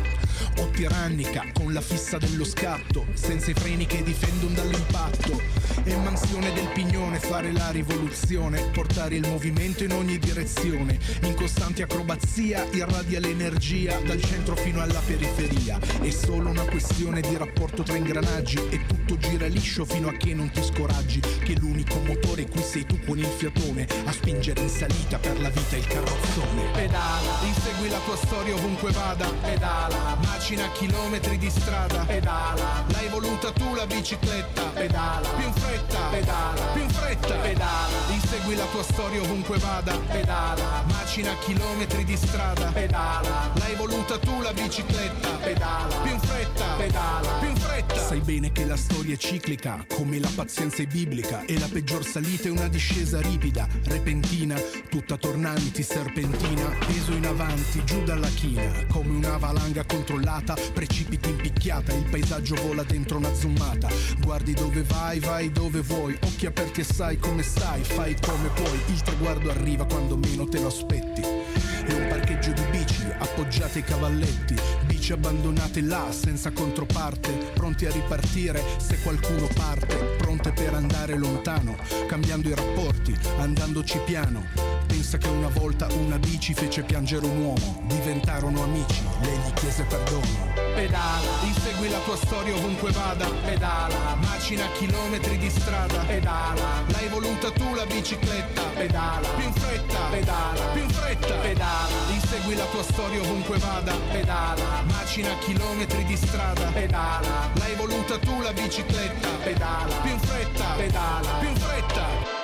o 0.57 0.69
tirannica, 0.69 1.45
con 1.53 1.73
la 1.73 1.81
fissa 1.81 2.17
dello 2.17 2.43
scatto, 2.43 3.05
senza 3.13 3.51
i 3.51 3.53
freni 3.53 3.85
che 3.85 4.03
difendono 4.03 4.53
dall'impatto, 4.53 5.41
e 5.83 5.95
mansione 5.95 6.51
del 6.51 6.67
pignone, 6.73 7.19
fare 7.19 7.53
la 7.53 7.71
rivoluzione, 7.71 8.61
portare 8.73 9.15
il 9.15 9.27
movimento 9.27 9.85
in 9.85 9.93
ogni 9.93 10.19
direzione, 10.19 10.99
in 11.21 11.33
costante 11.35 11.83
acrobazia 11.83 12.67
irradia 12.71 13.21
l'energia 13.21 13.97
dal 13.99 14.21
centro 14.21 14.55
fino 14.57 14.81
alla 14.81 15.01
periferia, 15.05 15.79
è 16.01 16.09
solo 16.09 16.49
una 16.49 16.65
questione 16.65 17.21
di 17.21 17.37
rapporto 17.37 17.83
tra 17.83 17.95
ingranaggi 17.95 18.59
e 18.69 18.85
tutto 18.85 19.17
gira 19.17 19.47
liscio 19.47 19.85
fino 19.85 20.09
a 20.09 20.13
che 20.13 20.33
non 20.33 20.51
ti 20.51 20.61
scoraggi, 20.61 21.21
che 21.43 21.53
l'unico 21.77 21.99
motore 21.99 22.47
qui 22.47 22.61
sei 22.63 22.85
tu 22.85 22.99
con 23.05 23.19
il 23.19 23.25
fiatone, 23.25 23.87
a 24.05 24.11
spingere 24.11 24.61
in 24.61 24.69
salita 24.69 25.19
per 25.19 25.39
la 25.39 25.49
vita 25.49 25.75
il 25.75 25.85
carrozzone. 25.85 26.86
Pedala, 26.97 27.45
insegui 27.45 27.89
la 27.89 27.99
tua 28.05 28.15
storia 28.15 28.55
ovunque 28.55 28.91
vada, 28.91 29.27
pedala, 29.41 30.17
macina 30.19 30.67
chilometri 30.71 31.37
di 31.37 31.47
strada, 31.47 32.03
pedala, 32.05 32.85
l'hai 32.87 33.07
voluta 33.09 33.51
tu 33.51 33.75
la 33.75 33.85
bicicletta, 33.85 34.63
pedala, 34.73 35.27
più 35.29 35.45
in 35.45 35.53
fretta, 35.53 35.99
pedala, 36.09 36.61
più 36.73 36.81
in 36.81 36.89
fretta, 36.89 37.35
pedala, 37.35 37.87
insegui 38.09 38.55
la 38.55 38.65
tua 38.71 38.81
storia 38.81 39.21
ovunque 39.21 39.59
vada, 39.59 39.95
pedala, 39.95 40.83
macina 40.87 41.37
chilometri 41.45 42.03
di 42.03 42.17
strada, 42.17 42.71
pedala, 42.71 43.51
l'hai 43.53 43.75
voluta 43.75 44.17
tu 44.17 44.41
la 44.41 44.53
bicicletta, 44.53 45.29
pedala, 45.43 45.95
più 46.01 46.11
in 46.13 46.19
fretta, 46.19 46.65
pedala, 46.77 47.29
più 47.39 47.49
in 47.49 47.55
fretta. 47.57 48.07
Sai 48.07 48.21
bene 48.21 48.51
che 48.51 48.65
la 48.65 48.77
storia 48.77 49.13
è 49.13 49.17
ciclica, 49.17 49.85
come 49.93 50.17
la 50.19 50.31
pazienza 50.33 50.81
è 50.81 50.87
biblica, 50.87 51.45
e 51.45 51.59
la 51.59 51.67
peggior 51.71 52.03
salita 52.03 52.47
è 52.47 52.51
una 52.51 52.67
discesa 52.67 53.21
ripida, 53.21 53.67
repentina, 53.83 54.59
tutta 54.89 55.15
tornanti, 55.15 55.83
serpentina, 55.83 56.85
peso 56.87 57.11
in 57.11 57.25
avanti, 57.25 57.83
giù 57.83 58.01
dalla 58.03 58.29
china, 58.29 58.63
come 58.87 59.09
una 59.09 59.35
valanga 59.37 59.83
controllata, 59.85 60.55
precipiti 60.73 61.29
in 61.29 61.35
picchiata, 61.35 61.93
il 61.93 62.05
paesaggio 62.09 62.55
vola 62.55 62.83
dentro 62.83 63.17
una 63.17 63.33
zoomata, 63.33 63.89
guardi 64.21 64.53
dove 64.53 64.83
vai, 64.83 65.19
vai 65.19 65.51
dove 65.51 65.81
vuoi, 65.81 66.17
occhi 66.23 66.45
aperti 66.45 66.79
e 66.81 66.85
sai 66.85 67.17
come 67.19 67.43
stai, 67.43 67.83
fai 67.83 68.15
come 68.21 68.47
puoi, 68.55 68.79
il 68.87 69.01
traguardo 69.01 69.49
arriva 69.49 69.85
quando 69.85 70.15
meno 70.15 70.47
te 70.47 70.61
lo 70.61 70.67
aspetti. 70.67 71.76
È 71.87 71.93
un 71.93 72.07
parcheggio 72.09 72.51
di 72.51 72.63
bici, 72.69 73.07
appoggiate 73.17 73.77
ai 73.77 73.83
cavalletti, 73.85 74.55
bici 74.85 75.13
abbandonate 75.13 75.79
là 75.79 76.11
senza 76.11 76.51
controparte, 76.51 77.31
pronti 77.53 77.85
a 77.85 77.91
ripartire 77.91 78.61
se 78.77 78.99
qualcuno 79.01 79.47
parte, 79.55 79.95
pronte 80.17 80.51
per 80.51 80.73
andare 80.73 81.17
lontano, 81.17 81.77
cambiando 82.07 82.49
i 82.49 82.55
rapporti, 82.55 83.17
andandoci 83.39 83.99
piano. 84.03 84.43
Pensa 84.85 85.17
che 85.17 85.29
una 85.29 85.47
volta 85.47 85.87
una 85.93 86.19
bici 86.19 86.53
fece 86.53 86.83
piangere 86.83 87.25
un 87.25 87.37
uomo, 87.37 87.81
diventarono 87.87 88.63
amici, 88.63 89.03
lei 89.21 89.37
gli 89.37 89.53
chiese 89.53 89.83
perdono. 89.83 90.55
Pedala, 90.75 91.43
insegui 91.43 91.89
la 91.89 91.99
tua 91.99 92.17
storia 92.17 92.53
ovunque 92.53 92.91
vada, 92.91 93.27
pedala, 93.45 94.15
macina 94.15 94.65
chilometri 94.77 95.37
di 95.37 95.49
strada, 95.49 95.99
pedala, 95.99 96.83
l'hai 96.87 97.07
voluta 97.07 97.49
tu 97.51 97.73
la 97.73 97.85
bicicletta, 97.85 98.61
pedala, 98.75 99.27
più 99.29 99.45
in 99.45 99.53
fretta, 99.53 99.99
pedala, 100.11 100.65
più 100.73 100.81
in 100.81 100.89
fretta, 100.89 101.33
pedala, 101.35 101.76
insegui 102.09 102.55
la 102.55 102.65
tua 102.65 102.83
storia 102.83 103.21
ovunque 103.21 103.57
vada, 103.57 103.93
pedala, 104.11 104.83
macina 104.85 105.37
chilometri 105.39 106.03
di 106.05 106.15
strada, 106.15 106.71
pedala, 106.71 107.49
l'hai 107.53 107.75
voluta 107.75 108.17
tu 108.19 108.41
la 108.41 108.53
bicicletta, 108.53 109.29
pedala, 109.43 109.93
più 110.01 110.11
in 110.11 110.19
fretta, 110.19 110.65
pedala, 110.75 111.29
più 111.39 111.49
in 111.49 111.55
fretta. 111.55 112.36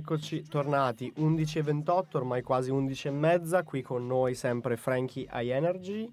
Eccoci 0.00 0.44
tornati 0.48 1.12
11.28, 1.16 2.04
ormai 2.12 2.42
quasi 2.42 2.70
11.30, 2.70 3.64
qui 3.64 3.82
con 3.82 4.06
noi 4.06 4.36
sempre 4.36 4.76
Frankie 4.76 5.26
High 5.28 5.50
Energy 5.50 6.08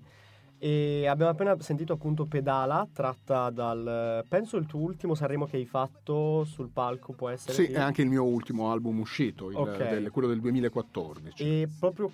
e 0.58 1.06
abbiamo 1.06 1.30
appena 1.30 1.56
sentito 1.60 1.94
appunto 1.94 2.26
Pedala 2.26 2.88
tratta 2.92 3.52
dal, 3.52 4.26
penso 4.28 4.58
il 4.58 4.66
tuo 4.66 4.80
ultimo 4.80 5.14
Sanremo 5.14 5.46
che 5.46 5.58
hai 5.58 5.66
fatto 5.68 6.44
sul 6.46 6.70
palco 6.70 7.14
può 7.14 7.30
essere? 7.30 7.54
Sì, 7.54 7.66
è 7.72 7.78
anche 7.80 8.02
il 8.02 8.10
mio 8.10 8.24
ultimo 8.24 8.72
album 8.72 8.98
uscito, 8.98 9.52
il- 9.52 9.58
Ok. 9.58 9.78
del- 9.90 10.10
quello 10.10 10.28
del 10.28 10.40
2014. 10.40 11.44
E 11.44 11.70
proprio 11.80 12.12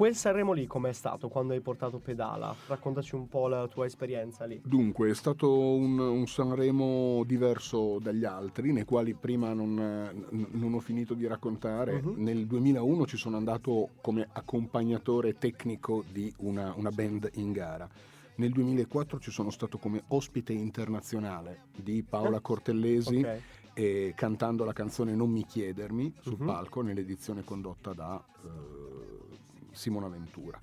quel 0.00 0.16
Sanremo 0.16 0.52
lì 0.52 0.66
com'è 0.66 0.94
stato 0.94 1.28
quando 1.28 1.52
hai 1.52 1.60
portato 1.60 1.98
Pedala? 1.98 2.56
Raccontaci 2.68 3.14
un 3.14 3.28
po' 3.28 3.48
la 3.48 3.68
tua 3.68 3.84
esperienza 3.84 4.46
lì. 4.46 4.58
Dunque, 4.64 5.10
è 5.10 5.14
stato 5.14 5.74
un, 5.74 5.98
un 5.98 6.26
Sanremo 6.26 7.22
diverso 7.26 7.98
dagli 7.98 8.24
altri, 8.24 8.72
nei 8.72 8.84
quali 8.84 9.12
prima 9.12 9.52
non, 9.52 9.78
eh, 9.78 10.46
non 10.52 10.72
ho 10.72 10.80
finito 10.80 11.12
di 11.12 11.26
raccontare. 11.26 12.00
Mhm. 12.00 12.14
Nel 12.16 12.46
2001 12.46 13.04
ci 13.04 13.18
sono 13.18 13.36
andato 13.36 13.90
come 14.00 14.26
accompagnatore 14.32 15.34
tecnico 15.36 16.02
di 16.10 16.32
una, 16.38 16.72
una 16.78 16.90
band 16.90 17.28
in 17.34 17.52
gara. 17.52 17.86
Nel 18.36 18.52
2004 18.52 19.18
ci 19.20 19.30
sono 19.30 19.50
stato 19.50 19.76
come 19.76 20.04
ospite 20.08 20.54
internazionale 20.54 21.64
di 21.76 22.02
Paola 22.02 22.40
Cortellesi 22.40 23.18
Ok. 23.18 23.40
e 23.74 24.12
cantando 24.16 24.64
la 24.64 24.72
canzone 24.72 25.14
Non 25.14 25.28
mi 25.28 25.44
chiedermi 25.44 26.14
sul 26.20 26.36
Mhm. 26.38 26.46
palco 26.46 26.80
nell'edizione 26.80 27.44
condotta 27.44 27.92
da 27.92 28.24
eh, 28.44 29.19
Simona 29.80 30.08
Ventura. 30.08 30.60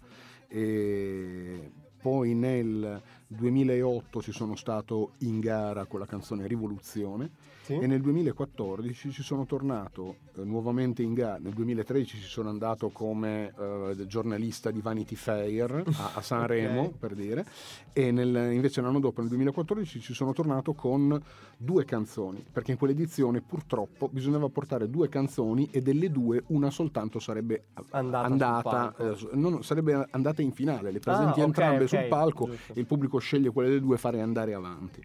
E 0.48 1.72
poi 2.00 2.36
nel 2.36 3.02
2008 3.28 4.22
ci 4.22 4.32
sono 4.32 4.56
stato 4.56 5.12
in 5.20 5.40
gara 5.40 5.86
con 5.86 6.00
la 6.00 6.06
canzone 6.06 6.48
Rivoluzione 6.48 7.30
Sì? 7.64 7.74
e 7.74 7.86
nel 7.88 8.00
2014 8.02 9.12
ci 9.12 9.22
sono 9.24 9.46
tornato 9.46 10.16
eh, 10.38 10.44
nuovamente 10.44 11.02
in 11.04 11.14
gara, 11.14 11.38
nel 11.38 11.52
2013 11.54 12.18
ci 12.18 12.24
sono 12.28 12.48
andato 12.50 12.90
come 12.90 13.54
eh, 13.60 14.06
giornalista 14.08 14.72
di 14.72 14.80
Vanity 14.80 15.16
Fair 15.16 15.84
a, 15.98 16.12
a 16.16 16.22
Sanremo 16.22 16.82
Ok. 16.88 16.98
per 16.98 17.16
dire 17.16 17.46
e 17.92 18.12
nel- 18.12 18.54
invece 18.54 18.80
l'anno 18.82 19.00
dopo 19.00 19.20
nel 19.20 19.30
2014 19.30 20.00
ci 20.00 20.14
sono 20.14 20.32
tornato 20.32 20.74
con 20.74 21.22
due 21.58 21.84
canzoni 21.84 22.46
perché 22.50 22.72
in 22.72 22.78
quell'edizione 22.78 23.42
purtroppo 23.42 24.08
bisognava 24.10 24.48
portare 24.48 24.90
due 24.90 25.10
canzoni 25.10 25.68
e 25.72 25.82
delle 25.82 26.10
due 26.12 26.44
una 26.48 26.70
soltanto 26.70 27.20
sarebbe 27.20 27.66
Andata 27.90 28.26
andata 28.26 28.96
eh, 28.98 29.18
non- 29.34 29.64
sarebbe 29.64 30.08
andata 30.12 30.42
in 30.42 30.52
finale 30.54 30.92
le 30.92 31.00
presenti 31.00 31.40
Ah, 31.40 31.44
ok, 31.44 31.48
entrambe 31.48 31.84
ok, 31.84 31.90
sul 31.90 32.06
palco 32.08 32.46
giusto. 32.46 32.74
e 32.74 32.80
il 32.80 32.86
pubblico 32.86 33.17
sceglie 33.20 33.52
quelle 33.52 33.70
delle 33.70 33.82
due 33.82 33.98
fare 33.98 34.22
andare 34.22 34.54
avanti. 34.54 35.02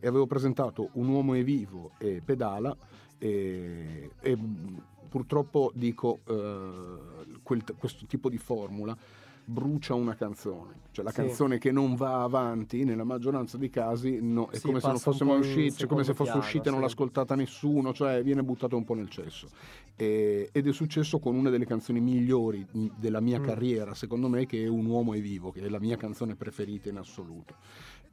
E 0.00 0.06
avevo 0.06 0.26
presentato 0.26 0.90
Un 0.92 1.08
uomo 1.08 1.34
è 1.34 1.42
vivo 1.42 1.92
e 1.98 2.20
Pedala 2.24 2.76
e, 3.18 4.10
e, 4.20 4.36
mh, 4.36 4.82
purtroppo 5.08 5.70
dico 5.74 6.20
eh, 6.26 7.38
quel- 7.42 7.64
questo 7.78 8.04
tipo 8.06 8.28
di 8.28 8.38
formula 8.38 8.96
brucia 9.44 9.94
una 9.94 10.14
canzone 10.14 10.82
cioè 10.90 11.04
la 11.04 11.10
Sì. 11.10 11.16
canzone 11.16 11.58
che 11.58 11.70
non 11.70 11.94
va 11.96 12.22
avanti 12.22 12.84
nella 12.84 13.04
maggioranza 13.04 13.58
dei 13.58 13.68
casi 13.68 14.18
no, 14.22 14.48
è 14.48 14.56
Sì, 14.56 14.66
come 14.66 14.80
se 14.80 14.86
non 14.86 15.38
uscita 15.40 15.76
cioè 15.76 15.86
come 15.88 16.04
se 16.04 16.14
fosse 16.14 16.30
piano, 16.30 16.44
uscita 16.44 16.68
e 16.68 16.70
non 16.70 16.80
l'ha 16.80 16.86
ascoltata 16.86 17.34
nessuno 17.34 17.92
cioè 17.92 18.22
viene 18.22 18.42
buttata 18.42 18.74
un 18.76 18.84
po' 18.84 18.94
nel 18.94 19.08
cesso 19.10 19.48
e- 19.96 20.48
ed 20.50 20.66
è 20.66 20.72
successo 20.72 21.18
con 21.18 21.34
una 21.34 21.50
delle 21.50 21.66
canzoni 21.66 22.00
migliori 22.00 22.66
della 22.96 23.20
mia 23.20 23.38
Mm. 23.38 23.44
carriera 23.44 23.94
secondo 23.94 24.28
me 24.28 24.46
che 24.46 24.62
è 24.64 24.66
Un 24.66 24.86
uomo 24.86 25.14
è 25.14 25.20
vivo 25.20 25.50
che 25.50 25.60
è 25.60 25.68
la 25.68 25.78
mia 25.80 25.96
canzone 25.96 26.34
preferita 26.36 26.88
in 26.88 26.96
assoluto 26.96 27.54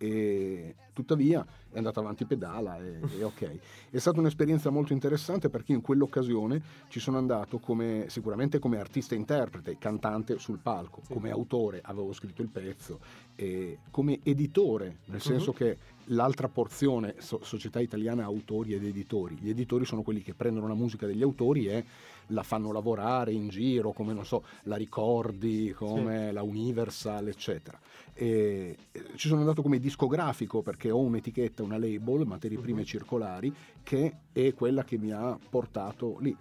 e 0.05 0.75
tuttavia 0.93 1.45
è 1.71 1.77
andata 1.77 1.99
avanti 1.99 2.25
pedala 2.25 2.77
e, 2.79 2.99
e 3.19 3.23
ok. 3.23 3.59
È 3.91 3.97
stata 3.99 4.19
un'esperienza 4.19 4.71
molto 4.71 4.93
interessante 4.93 5.49
perché 5.49 5.73
in 5.73 5.81
quell'occasione 5.81 6.59
ci 6.87 6.99
sono 6.99 7.17
andato 7.19 7.59
come, 7.59 8.05
sicuramente 8.07 8.57
come 8.57 8.79
artista 8.79 9.13
interprete, 9.13 9.77
cantante 9.77 10.39
sul 10.39 10.57
palco, 10.57 11.01
Sì. 11.05 11.13
come 11.13 11.29
autore 11.29 11.81
avevo 11.83 12.11
scritto 12.13 12.41
il 12.41 12.49
pezzo, 12.49 12.99
e 13.35 13.77
come 13.91 14.19
editore, 14.23 14.97
nel 15.05 15.21
senso 15.21 15.51
Mhm. 15.51 15.55
che 15.55 15.77
l'altra 16.11 16.47
porzione, 16.47 17.15
so- 17.19 17.39
Società 17.43 17.79
Italiana 17.79 18.23
Autori 18.23 18.73
ed 18.73 18.83
Editori, 18.83 19.37
gli 19.39 19.49
editori 19.49 19.85
sono 19.85 20.01
quelli 20.01 20.21
che 20.21 20.33
prendono 20.33 20.67
la 20.67 20.73
musica 20.73 21.05
degli 21.05 21.21
autori 21.21 21.67
e 21.67 21.83
la 22.27 22.43
fanno 22.43 22.71
lavorare 22.71 23.33
in 23.33 23.49
giro, 23.49 23.91
come 23.91 24.13
non 24.13 24.25
so, 24.25 24.43
la 24.63 24.75
Ricordi, 24.77 25.73
come 25.75 26.31
la 26.31 26.43
Universal, 26.43 27.27
eccetera. 27.27 27.79
E 28.13 28.77
eh, 28.91 29.03
ci 29.15 29.27
sono 29.27 29.41
andato 29.41 29.61
come 29.61 29.79
discografico 29.79 30.61
perché 30.61 30.91
ho 30.91 30.99
un'etichetta, 30.99 31.63
una 31.63 31.77
label, 31.77 32.25
materie 32.25 32.57
prime 32.57 32.79
Mhm. 32.81 32.85
circolari, 32.85 33.53
che 33.83 34.13
è 34.31 34.53
quella 34.53 34.83
che 34.83 34.97
mi 34.97 35.11
ha 35.11 35.37
portato 35.49 36.17
lì. 36.19 36.35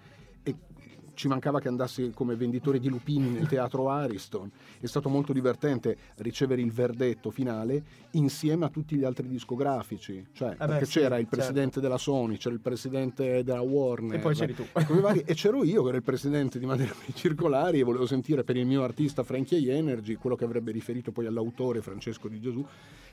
Ci 1.20 1.28
mancava 1.28 1.61
che 1.61 1.68
andassi 1.68 2.12
come 2.14 2.35
venditore 2.35 2.78
di 2.78 2.88
lupini 2.88 3.28
nel 3.28 3.46
teatro 3.46 3.90
Ariston. 3.90 4.50
È 4.80 4.87
stato 4.87 5.11
molto 5.11 5.35
divertente 5.35 5.94
ricevere 6.16 6.62
il 6.62 6.72
verdetto 6.72 7.30
finale 7.30 7.83
insieme 8.12 8.64
a 8.64 8.70
tutti 8.70 8.96
gli 8.96 9.04
altri 9.04 9.28
discografici. 9.28 10.26
Cioè, 10.33 10.56
beh, 10.56 10.66
perché 10.66 10.87
sì, 10.87 10.92
c'era 10.92 11.18
il 11.18 11.24
certo. 11.24 11.37
presidente 11.37 11.80
della 11.80 11.98
Sony, 11.98 12.38
c'era 12.38 12.54
il 12.54 12.62
presidente 12.62 13.44
della 13.44 13.61
Warner. 13.61 14.16
E 14.16 14.22
poi 14.22 14.35
c'eri 14.35 14.54
tu. 14.54 14.64
e 14.72 14.87
come 14.87 15.00
vari- 15.02 15.22
e 15.26 15.35
c'ero 15.35 15.62
io 15.62 15.83
che 15.83 15.88
ero 15.88 15.98
il 15.98 16.02
presidente 16.02 16.59
di 16.59 16.64
Materie 16.64 16.94
Circolari 17.12 17.80
e 17.80 17.83
volevo 17.83 18.06
sentire 18.06 18.42
per 18.42 18.56
il 18.56 18.64
mio 18.64 18.83
artista 18.83 19.22
Frankie 19.22 19.74
Energy 19.74 20.14
quello 20.14 20.37
che 20.37 20.44
avrebbe 20.44 20.72
riferito 20.72 21.12
poi 21.12 21.26
all'autore 21.26 21.83
Francesco 21.83 22.28
Di 22.28 22.40
Gesù. 22.40 22.66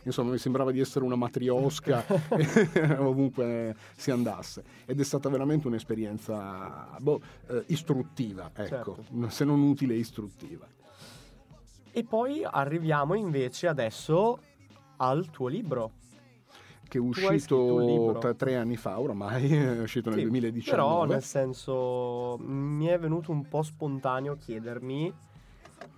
Insomma, 0.03 0.31
mi 0.31 0.37
sembrava 0.37 0.71
di 0.71 0.79
essere 0.79 1.03
una 1.03 1.17
matriosca 1.17 2.05
ovunque 2.99 3.75
si 3.97 4.11
andasse. 4.11 4.63
Ed 4.85 4.97
è 4.97 5.03
stata 5.03 5.27
veramente 5.27 5.67
un'esperienza 5.67 6.95
boh, 6.99 7.19
eh, 7.49 7.63
istruttiva, 7.67 7.95
ecco, 8.53 8.95
Certo. 8.97 9.29
se 9.29 9.45
non 9.45 9.61
utile, 9.61 9.93
istruttiva. 9.95 10.67
E 11.91 12.03
poi 12.03 12.43
arriviamo 12.43 13.15
invece 13.15 13.67
adesso 13.67 14.39
al 14.97 15.29
tuo 15.29 15.47
libro. 15.47 15.91
Che 16.87 16.99
è 16.99 17.01
uscito 17.01 18.17
tre, 18.19 18.35
tre 18.35 18.55
anni 18.55 18.77
fa 18.77 18.99
ormai, 18.99 19.49
è 19.51 19.81
uscito 19.81 20.09
nel 20.09 20.19
Sì, 20.19 20.25
2019. 20.25 20.81
Però 20.81 21.05
nel 21.05 21.23
senso 21.23 22.37
mi 22.39 22.85
è 22.85 22.97
venuto 22.97 23.31
un 23.31 23.47
po' 23.47 23.61
spontaneo 23.61 24.37
chiedermi 24.37 25.13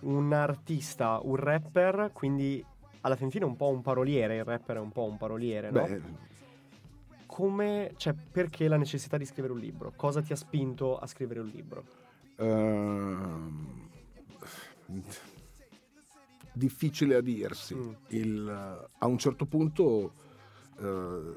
un 0.00 0.32
artista, 0.32 1.20
un 1.22 1.36
rapper, 1.36 2.10
quindi 2.12 2.64
alla 3.02 3.16
fin 3.16 3.30
fine 3.30 3.44
un 3.44 3.56
po' 3.56 3.68
un 3.68 3.82
paroliere, 3.82 4.36
il 4.36 4.44
rapper 4.44 4.76
è 4.76 4.80
un 4.80 4.90
po' 4.90 5.04
un 5.04 5.16
paroliere, 5.16 5.70
no? 5.70 5.82
Beh, 5.82 6.00
Come, 7.40 7.94
cioè, 7.96 8.12
perché 8.12 8.68
la 8.68 8.76
necessità 8.76 9.16
di 9.16 9.24
scrivere 9.24 9.54
un 9.54 9.60
libro? 9.60 9.94
Cosa 9.96 10.20
ti 10.20 10.34
ha 10.34 10.36
spinto 10.36 10.98
a 10.98 11.06
scrivere 11.06 11.40
un 11.40 11.46
libro? 11.46 11.84
Ehm, 12.36 13.88
difficile 16.52 17.14
a 17.14 17.22
dirsi. 17.22 17.74
Mm. 17.74 17.92
Il- 18.08 18.88
a 18.98 19.06
un 19.06 19.16
certo 19.16 19.46
punto 19.46 20.12
eh, 20.80 21.34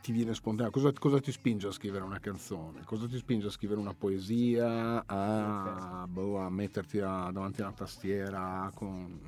ti 0.00 0.12
viene 0.12 0.32
spontaneo. 0.32 0.70
Cosa, 0.72 0.90
cosa 0.98 1.20
ti 1.20 1.30
spinge 1.30 1.66
a 1.66 1.70
scrivere 1.70 2.02
una 2.02 2.18
canzone? 2.18 2.82
Cosa 2.84 3.06
ti 3.06 3.18
spinge 3.18 3.48
a 3.48 3.50
scrivere 3.50 3.78
una 3.78 3.92
poesia? 3.92 5.04
A, 5.04 6.06
boh, 6.08 6.38
a 6.38 6.48
metterti 6.48 6.98
a- 6.98 7.28
davanti 7.30 7.60
a 7.60 7.66
una 7.66 7.74
tastiera 7.74 8.70
con, 8.74 9.20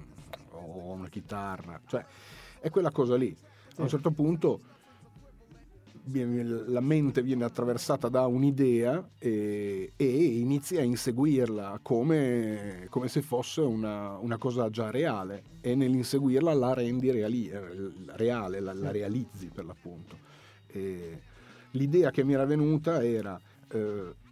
o 0.52 0.92
una 0.92 1.08
chitarra? 1.10 1.78
Cioè, 1.86 2.02
è 2.60 2.70
quella 2.70 2.90
cosa 2.90 3.14
lì. 3.14 3.36
A 3.76 3.82
un 3.82 3.88
certo 3.88 4.10
punto 4.10 4.72
la 6.06 6.80
mente 6.80 7.22
viene 7.22 7.44
attraversata 7.44 8.08
da 8.08 8.26
un'idea 8.26 9.08
e, 9.18 9.92
e 9.96 10.06
inizi 10.06 10.76
a 10.76 10.82
inseguirla 10.82 11.78
come, 11.82 12.86
come 12.90 13.08
se 13.08 13.22
fosse 13.22 13.62
una, 13.62 14.18
una 14.18 14.36
cosa 14.36 14.68
già 14.68 14.90
reale 14.90 15.44
e 15.62 15.74
nell'inseguirla 15.74 16.52
la 16.52 16.74
rendi 16.74 17.10
reali- 17.10 17.50
reale, 18.16 18.60
la, 18.60 18.74
la 18.74 18.90
realizzi 18.90 19.50
per 19.52 19.64
l'appunto. 19.64 20.18
E 20.66 21.20
l'idea 21.70 22.10
che 22.10 22.22
mi 22.22 22.34
era 22.34 22.44
venuta 22.44 23.02
era... 23.02 23.40
eh, 23.72 24.22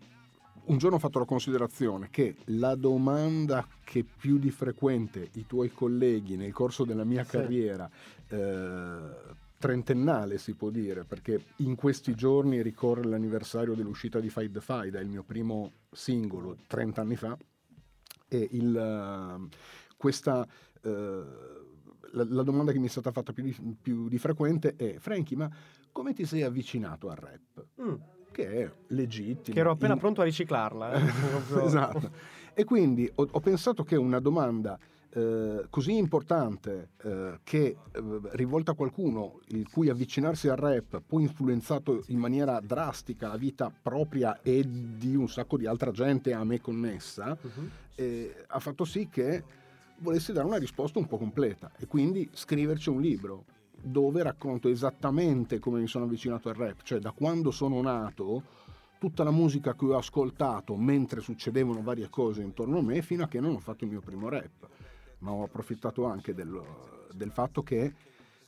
un 0.64 0.78
giorno 0.78 0.94
ho 0.96 1.00
fatto 1.00 1.18
la 1.18 1.24
considerazione 1.24 2.06
che 2.08 2.36
la 2.44 2.76
domanda 2.76 3.66
che 3.82 4.04
più 4.04 4.38
di 4.38 4.52
frequente 4.52 5.30
i 5.32 5.44
tuoi 5.44 5.72
colleghi 5.72 6.36
nel 6.36 6.52
corso 6.52 6.84
della 6.84 7.02
mia 7.02 7.24
Sì. 7.24 7.30
carriera 7.30 7.90
eh, 8.28 9.40
trentennale 9.62 10.38
si 10.38 10.54
può 10.54 10.70
dire, 10.70 11.04
perché 11.04 11.40
in 11.58 11.76
questi 11.76 12.16
giorni 12.16 12.60
ricorre 12.62 13.04
l'anniversario 13.04 13.74
dell'uscita 13.74 14.18
di 14.18 14.28
Fight 14.28 14.50
the 14.50 14.60
Fight, 14.60 14.94
è 14.96 15.00
il 15.00 15.06
mio 15.06 15.22
primo 15.22 15.70
singolo 15.92 16.56
30 16.66 17.00
anni 17.00 17.14
fa, 17.14 17.38
e 18.26 18.48
il, 18.50 18.76
eh, 18.76 19.56
questa, 19.96 20.44
eh, 20.82 20.90
la, 22.10 22.26
la 22.28 22.42
domanda 22.42 22.72
che 22.72 22.80
mi 22.80 22.86
è 22.86 22.90
stata 22.90 23.12
fatta 23.12 23.32
più 23.32 23.44
di, 23.44 23.56
più 23.80 24.08
di 24.08 24.18
frequente 24.18 24.74
è 24.74 24.96
Frankie, 24.98 25.36
ma 25.36 25.48
come 25.92 26.12
ti 26.12 26.24
sei 26.26 26.42
avvicinato 26.42 27.08
al 27.08 27.16
rap? 27.16 27.64
Mm, 27.80 27.94
Che 28.32 28.46
è 28.48 28.72
legittimo. 28.88 29.54
che 29.54 29.60
ero 29.60 29.70
appena 29.70 29.92
in- 29.94 30.00
pronto 30.00 30.22
a 30.22 30.24
riciclarla. 30.24 30.92
eh, 30.94 31.02
esatto. 31.64 32.10
E 32.52 32.64
quindi 32.64 33.08
ho, 33.14 33.28
ho 33.30 33.40
pensato 33.40 33.84
che 33.84 33.94
una 33.94 34.18
domanda 34.18 34.76
eh, 35.14 35.66
così 35.68 35.96
importante 35.96 36.90
eh, 37.02 37.40
che 37.44 37.64
eh, 37.64 37.76
rivolta 38.30 38.70
a 38.70 38.74
qualcuno 38.74 39.40
il 39.48 39.68
cui 39.68 39.90
avvicinarsi 39.90 40.48
al 40.48 40.56
rap 40.56 41.02
poi 41.06 41.24
influenzato 41.24 42.02
in 42.06 42.18
maniera 42.18 42.60
drastica 42.60 43.28
la 43.28 43.36
vita 43.36 43.70
propria 43.70 44.40
e 44.40 44.64
di 44.66 45.14
un 45.14 45.28
sacco 45.28 45.58
di 45.58 45.66
altra 45.66 45.90
gente 45.90 46.32
a 46.32 46.44
me 46.44 46.62
connessa, 46.62 47.36
eh, 47.94 48.44
ha 48.46 48.58
fatto 48.58 48.84
sì 48.86 49.08
che 49.10 49.44
volessi 49.98 50.32
dare 50.32 50.46
una 50.46 50.56
risposta 50.56 50.98
un 50.98 51.06
po' 51.06 51.18
completa 51.18 51.70
e 51.76 51.86
quindi 51.86 52.28
scriverci 52.32 52.88
un 52.88 53.02
libro 53.02 53.44
dove 53.82 54.22
racconto 54.22 54.68
esattamente 54.68 55.58
come 55.58 55.80
mi 55.80 55.88
sono 55.88 56.06
avvicinato 56.06 56.48
al 56.48 56.54
rap, 56.54 56.82
cioè 56.84 57.00
da 57.00 57.10
quando 57.10 57.50
sono 57.50 57.82
nato, 57.82 58.42
tutta 58.98 59.24
la 59.24 59.30
musica 59.30 59.74
che 59.74 59.84
ho 59.84 59.96
ascoltato 59.96 60.74
mentre 60.76 61.20
succedevano 61.20 61.82
varie 61.82 62.08
cose 62.08 62.40
intorno 62.40 62.78
a 62.78 62.82
me 62.82 63.02
fino 63.02 63.24
a 63.24 63.28
che 63.28 63.40
non 63.40 63.56
ho 63.56 63.58
fatto 63.58 63.84
il 63.84 63.90
mio 63.90 64.00
primo 64.00 64.28
rap, 64.30 64.68
ma 65.22 65.32
ho 65.32 65.42
approfittato 65.44 66.04
anche 66.04 66.34
del, 66.34 66.60
del 67.14 67.30
fatto 67.30 67.62
che 67.62 67.92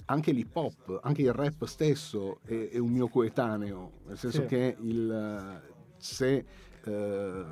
anche 0.07 0.33
l'hip 0.33 0.55
hop, 0.55 1.01
anche 1.03 1.23
il 1.23 1.33
rap 1.33 1.65
stesso 1.65 2.41
è, 2.45 2.69
è 2.73 2.79
un 2.79 2.91
mio 2.91 3.09
coetaneo, 3.09 3.93
nel 4.07 4.19
senso 4.19 4.43
Sì. 4.43 4.47
che 4.47 4.77
il, 4.81 5.63
se 5.97 6.45
eh, 6.85 7.45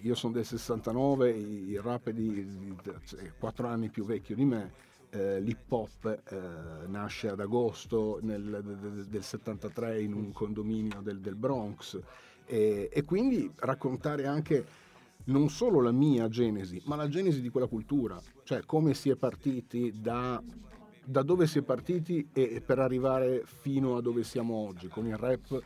io 0.00 0.14
sono 0.14 0.32
del 0.32 0.44
69, 0.44 1.30
il 1.30 1.80
rap 1.80 2.08
è 2.08 2.12
di, 2.12 2.46
di, 2.56 2.76
cioè, 3.04 3.32
4 3.36 3.66
anni 3.66 3.88
più 3.88 4.04
vecchio 4.04 4.36
di 4.36 4.44
me, 4.44 4.72
eh, 5.10 5.40
l'hip 5.40 5.72
hop 5.72 6.04
eh, 6.30 6.86
nasce 6.86 7.28
ad 7.30 7.40
agosto 7.40 8.18
nel- 8.22 8.60
del, 8.62 9.06
del 9.08 9.22
73 9.22 10.02
in 10.02 10.12
un 10.12 10.32
condominio 10.32 11.00
del, 11.00 11.18
del 11.20 11.34
Bronx 11.34 11.98
e, 12.44 12.90
e 12.92 13.04
quindi 13.04 13.50
raccontare 13.56 14.26
anche 14.26 14.64
non 15.28 15.48
solo 15.48 15.80
la 15.80 15.92
mia 15.92 16.28
genesi, 16.28 16.80
ma 16.84 16.96
la 16.96 17.08
genesi 17.08 17.40
di 17.40 17.48
quella 17.48 17.66
cultura, 17.66 18.20
cioè 18.44 18.62
come 18.64 18.94
si 18.94 19.10
è 19.10 19.16
partiti 19.16 19.92
da, 20.00 20.42
da 21.04 21.22
dove 21.22 21.46
si 21.46 21.58
è 21.58 21.62
partiti 21.62 22.28
e, 22.32 22.54
e 22.54 22.60
per 22.60 22.78
arrivare 22.78 23.42
fino 23.44 23.96
a 23.96 24.02
dove 24.02 24.24
siamo 24.24 24.54
oggi, 24.54 24.88
con 24.88 25.06
il 25.06 25.16
rap 25.16 25.62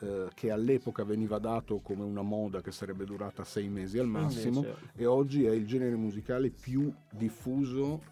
eh, 0.00 0.28
che 0.34 0.50
all'epoca 0.50 1.04
veniva 1.04 1.38
dato 1.38 1.80
come 1.80 2.02
una 2.02 2.22
moda 2.22 2.60
che 2.60 2.72
sarebbe 2.72 3.04
durata 3.04 3.44
sei 3.44 3.68
mesi 3.68 3.98
al 3.98 4.08
massimo 4.08 4.60
Invece- 4.60 4.90
e 4.96 5.06
oggi 5.06 5.44
è 5.44 5.52
il 5.52 5.66
genere 5.66 5.96
musicale 5.96 6.50
più 6.50 6.92
diffuso 7.10 8.02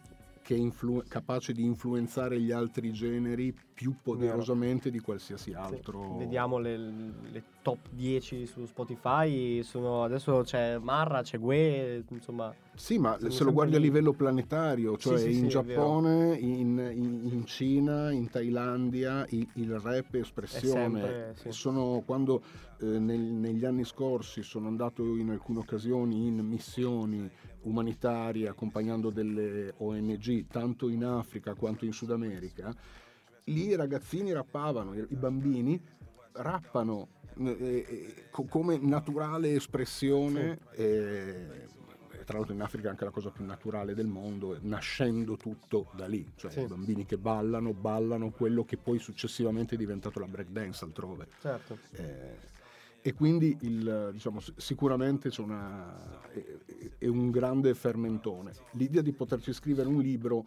che 0.50 0.56
influ- 0.56 1.06
capace 1.06 1.52
di 1.52 1.62
influenzare 1.62 2.40
gli 2.40 2.50
altri 2.50 2.90
generi 2.92 3.54
più 3.72 3.94
poderosamente 4.02 4.90
di 4.90 4.98
qualsiasi 4.98 5.50
Sì. 5.50 5.56
altro. 5.56 6.16
Vediamo 6.18 6.58
le, 6.58 6.76
le 6.76 7.42
top 7.62 7.78
10 7.90 8.46
su 8.46 8.66
Spotify. 8.66 9.62
Sono, 9.62 10.02
adesso 10.02 10.40
c'è 10.42 10.76
Marra, 10.78 11.22
c'è 11.22 11.38
Gue, 11.38 12.02
insomma. 12.08 12.52
Sì, 12.74 12.98
ma 12.98 13.16
se 13.20 13.44
lo 13.44 13.52
guardi 13.52 13.74
a 13.74 13.74
sempre 13.74 13.78
lì. 13.78 13.80
livello 13.80 14.12
planetario, 14.12 14.96
cioè 14.96 15.18
Sì, 15.18 15.32
sì, 15.34 15.38
in 15.44 15.50
sì, 15.50 15.56
è 15.56 15.62
vero. 15.62 15.80
Giappone, 15.82 16.34
in, 16.36 16.78
in- 16.96 17.20
in 17.32 17.46
Cina, 17.46 18.10
in 18.10 18.28
Thailandia, 18.28 19.24
il, 19.28 19.46
il 19.54 19.78
rap 19.78 20.12
è 20.12 20.16
È 20.16 20.20
espressione. 20.20 20.74
sempre, 21.00 21.34
sì. 21.36 21.52
Sono 21.52 22.02
quando 22.04 22.42
nel- 22.80 23.18
negli 23.20 23.64
anni 23.64 23.84
scorsi 23.84 24.42
sono 24.42 24.68
andato 24.68 25.16
in 25.16 25.30
alcune 25.30 25.58
occasioni 25.60 26.26
in 26.26 26.38
missioni 26.40 27.28
umanitarie 27.62 28.48
accompagnando 28.48 29.10
delle 29.10 29.74
ONG, 29.78 30.46
tanto 30.48 30.88
in 30.88 31.04
Africa 31.04 31.54
quanto 31.54 31.84
in 31.84 31.92
Sud 31.92 32.10
America. 32.10 32.74
Lì 33.44 33.66
i 33.68 33.74
ragazzini 33.76 34.32
rappavano, 34.32 34.94
i 34.94 35.06
bambini 35.16 35.80
rappano 36.32 37.08
eh, 37.38 37.50
eh, 37.88 38.14
co- 38.30 38.44
come 38.44 38.78
naturale 38.78 39.54
espressione. 39.54 40.58
eh, 40.72 41.68
tra 42.24 42.38
l'altro 42.38 42.54
in 42.54 42.60
Africa 42.62 42.86
è 42.86 42.90
anche 42.90 43.04
la 43.04 43.10
cosa 43.10 43.30
più 43.30 43.44
naturale 43.44 43.92
del 43.92 44.06
mondo, 44.06 44.56
nascendo 44.60 45.36
tutto 45.36 45.90
da 45.96 46.06
lì, 46.06 46.30
cioè 46.36 46.52
Sì. 46.52 46.60
i 46.60 46.66
bambini 46.66 47.04
che 47.04 47.18
ballano, 47.18 47.72
ballano 47.72 48.30
quello 48.30 48.64
che 48.64 48.76
poi 48.76 49.00
successivamente 49.00 49.74
è 49.74 49.78
diventato 49.78 50.20
la 50.20 50.26
breakdance 50.26 50.84
altrove. 50.84 51.26
Certo. 51.40 51.78
Eh, 51.92 52.36
e 53.02 53.14
quindi 53.14 53.56
il, 53.62 54.10
diciamo, 54.12 54.40
sicuramente 54.56 55.30
una, 55.38 56.20
è, 56.30 56.44
è 56.98 57.06
un 57.06 57.30
grande 57.30 57.74
fermentone. 57.74 58.52
L'idea 58.72 59.02
di 59.02 59.12
poterci 59.12 59.52
scrivere 59.52 59.88
un 59.88 60.00
libro 60.00 60.44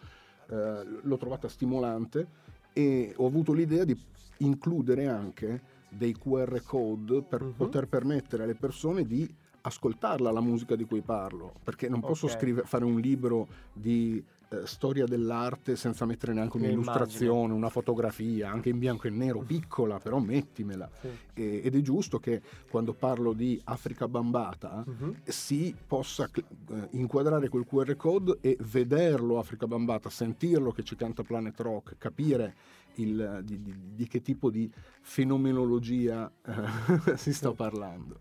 eh, 0.49 0.83
l'ho 1.01 1.17
trovata 1.17 1.47
stimolante 1.47 2.27
e 2.73 3.13
ho 3.15 3.25
avuto 3.25 3.53
l'idea 3.53 3.83
di 3.83 3.97
includere 4.37 5.07
anche 5.07 5.61
dei 5.89 6.13
QR 6.13 6.61
code 6.63 7.21
per 7.23 7.43
Mhm. 7.43 7.53
poter 7.55 7.87
permettere 7.87 8.43
alle 8.43 8.55
persone 8.55 9.05
di 9.05 9.31
ascoltarla 9.61 10.31
la 10.31 10.41
musica 10.41 10.75
di 10.75 10.83
cui 10.83 11.01
parlo, 11.01 11.53
perché 11.63 11.87
non 11.87 12.01
posso 12.01 12.25
Ok. 12.25 12.33
scrive- 12.33 12.63
fare 12.63 12.83
un 12.83 12.99
libro 12.99 13.47
di 13.71 14.21
eh, 14.61 14.67
storia 14.67 15.05
dell'arte 15.05 15.75
senza 15.75 16.05
mettere 16.05 16.33
neanche 16.33 16.57
un'illustrazione, 16.57 17.53
una 17.53 17.69
fotografia, 17.69 18.49
anche 18.51 18.69
in 18.69 18.79
bianco 18.79 19.07
e 19.07 19.09
nero, 19.09 19.39
piccola, 19.39 19.99
però 19.99 20.19
mettimela. 20.19 20.89
Sì. 21.01 21.07
E- 21.33 21.61
ed 21.63 21.75
è 21.75 21.81
giusto 21.81 22.19
che 22.19 22.41
quando 22.69 22.93
parlo 22.93 23.33
di 23.33 23.59
Africa 23.65 24.07
bambata 24.07 24.83
Mhm. 24.85 25.21
si 25.23 25.75
possa 25.87 26.29
eh, 26.33 26.87
inquadrare 26.91 27.49
quel 27.49 27.65
QR 27.65 27.95
code 27.95 28.37
e 28.41 28.57
vederlo 28.61 29.39
Africa 29.39 29.67
bambata, 29.67 30.09
sentirlo 30.09 30.71
che 30.71 30.83
ci 30.83 30.95
canta 30.95 31.23
Planet 31.23 31.59
Rock, 31.59 31.97
capire 31.97 32.55
il- 32.95 33.41
di, 33.43 33.61
di- 33.61 33.75
di 33.95 34.07
che 34.07 34.21
tipo 34.21 34.49
di 34.51 34.71
fenomenologia 35.01 36.31
eh, 36.45 36.53
si 37.17 37.33
sta 37.33 37.51
parlando. 37.53 38.19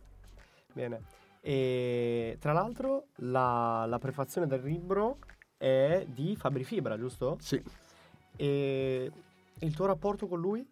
Bene. 0.72 1.02
E 1.44 2.36
tra 2.40 2.52
l'altro 2.52 3.08
la, 3.16 3.84
la 3.86 3.98
prefazione 3.98 4.46
del 4.46 4.62
libro 4.62 5.18
è 5.62 6.04
di 6.08 6.34
Fabri 6.34 6.64
Fibra, 6.64 6.98
giusto? 6.98 7.38
Sì, 7.40 7.62
E 8.34 9.12
il 9.60 9.74
tuo 9.74 9.86
rapporto 9.86 10.26
con 10.26 10.40
lui? 10.40 10.66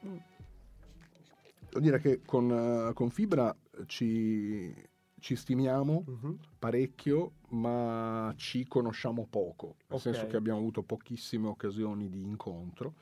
devo 0.00 1.80
dire 1.80 2.00
che 2.00 2.22
con, 2.24 2.50
eh, 2.50 2.92
con 2.94 3.10
Fibra 3.10 3.54
ci, 3.86 4.74
ci 5.18 5.36
stimiamo 5.36 6.04
Mhm. 6.06 6.38
parecchio, 6.58 7.32
ma 7.50 8.32
ci 8.36 8.66
conosciamo 8.66 9.26
poco, 9.28 9.76
nel 9.88 9.98
Ok. 9.98 10.00
senso 10.00 10.26
che 10.26 10.36
abbiamo 10.36 10.58
avuto 10.58 10.82
pochissime 10.82 11.48
occasioni 11.48 12.08
di 12.08 12.22
incontro 12.22 12.94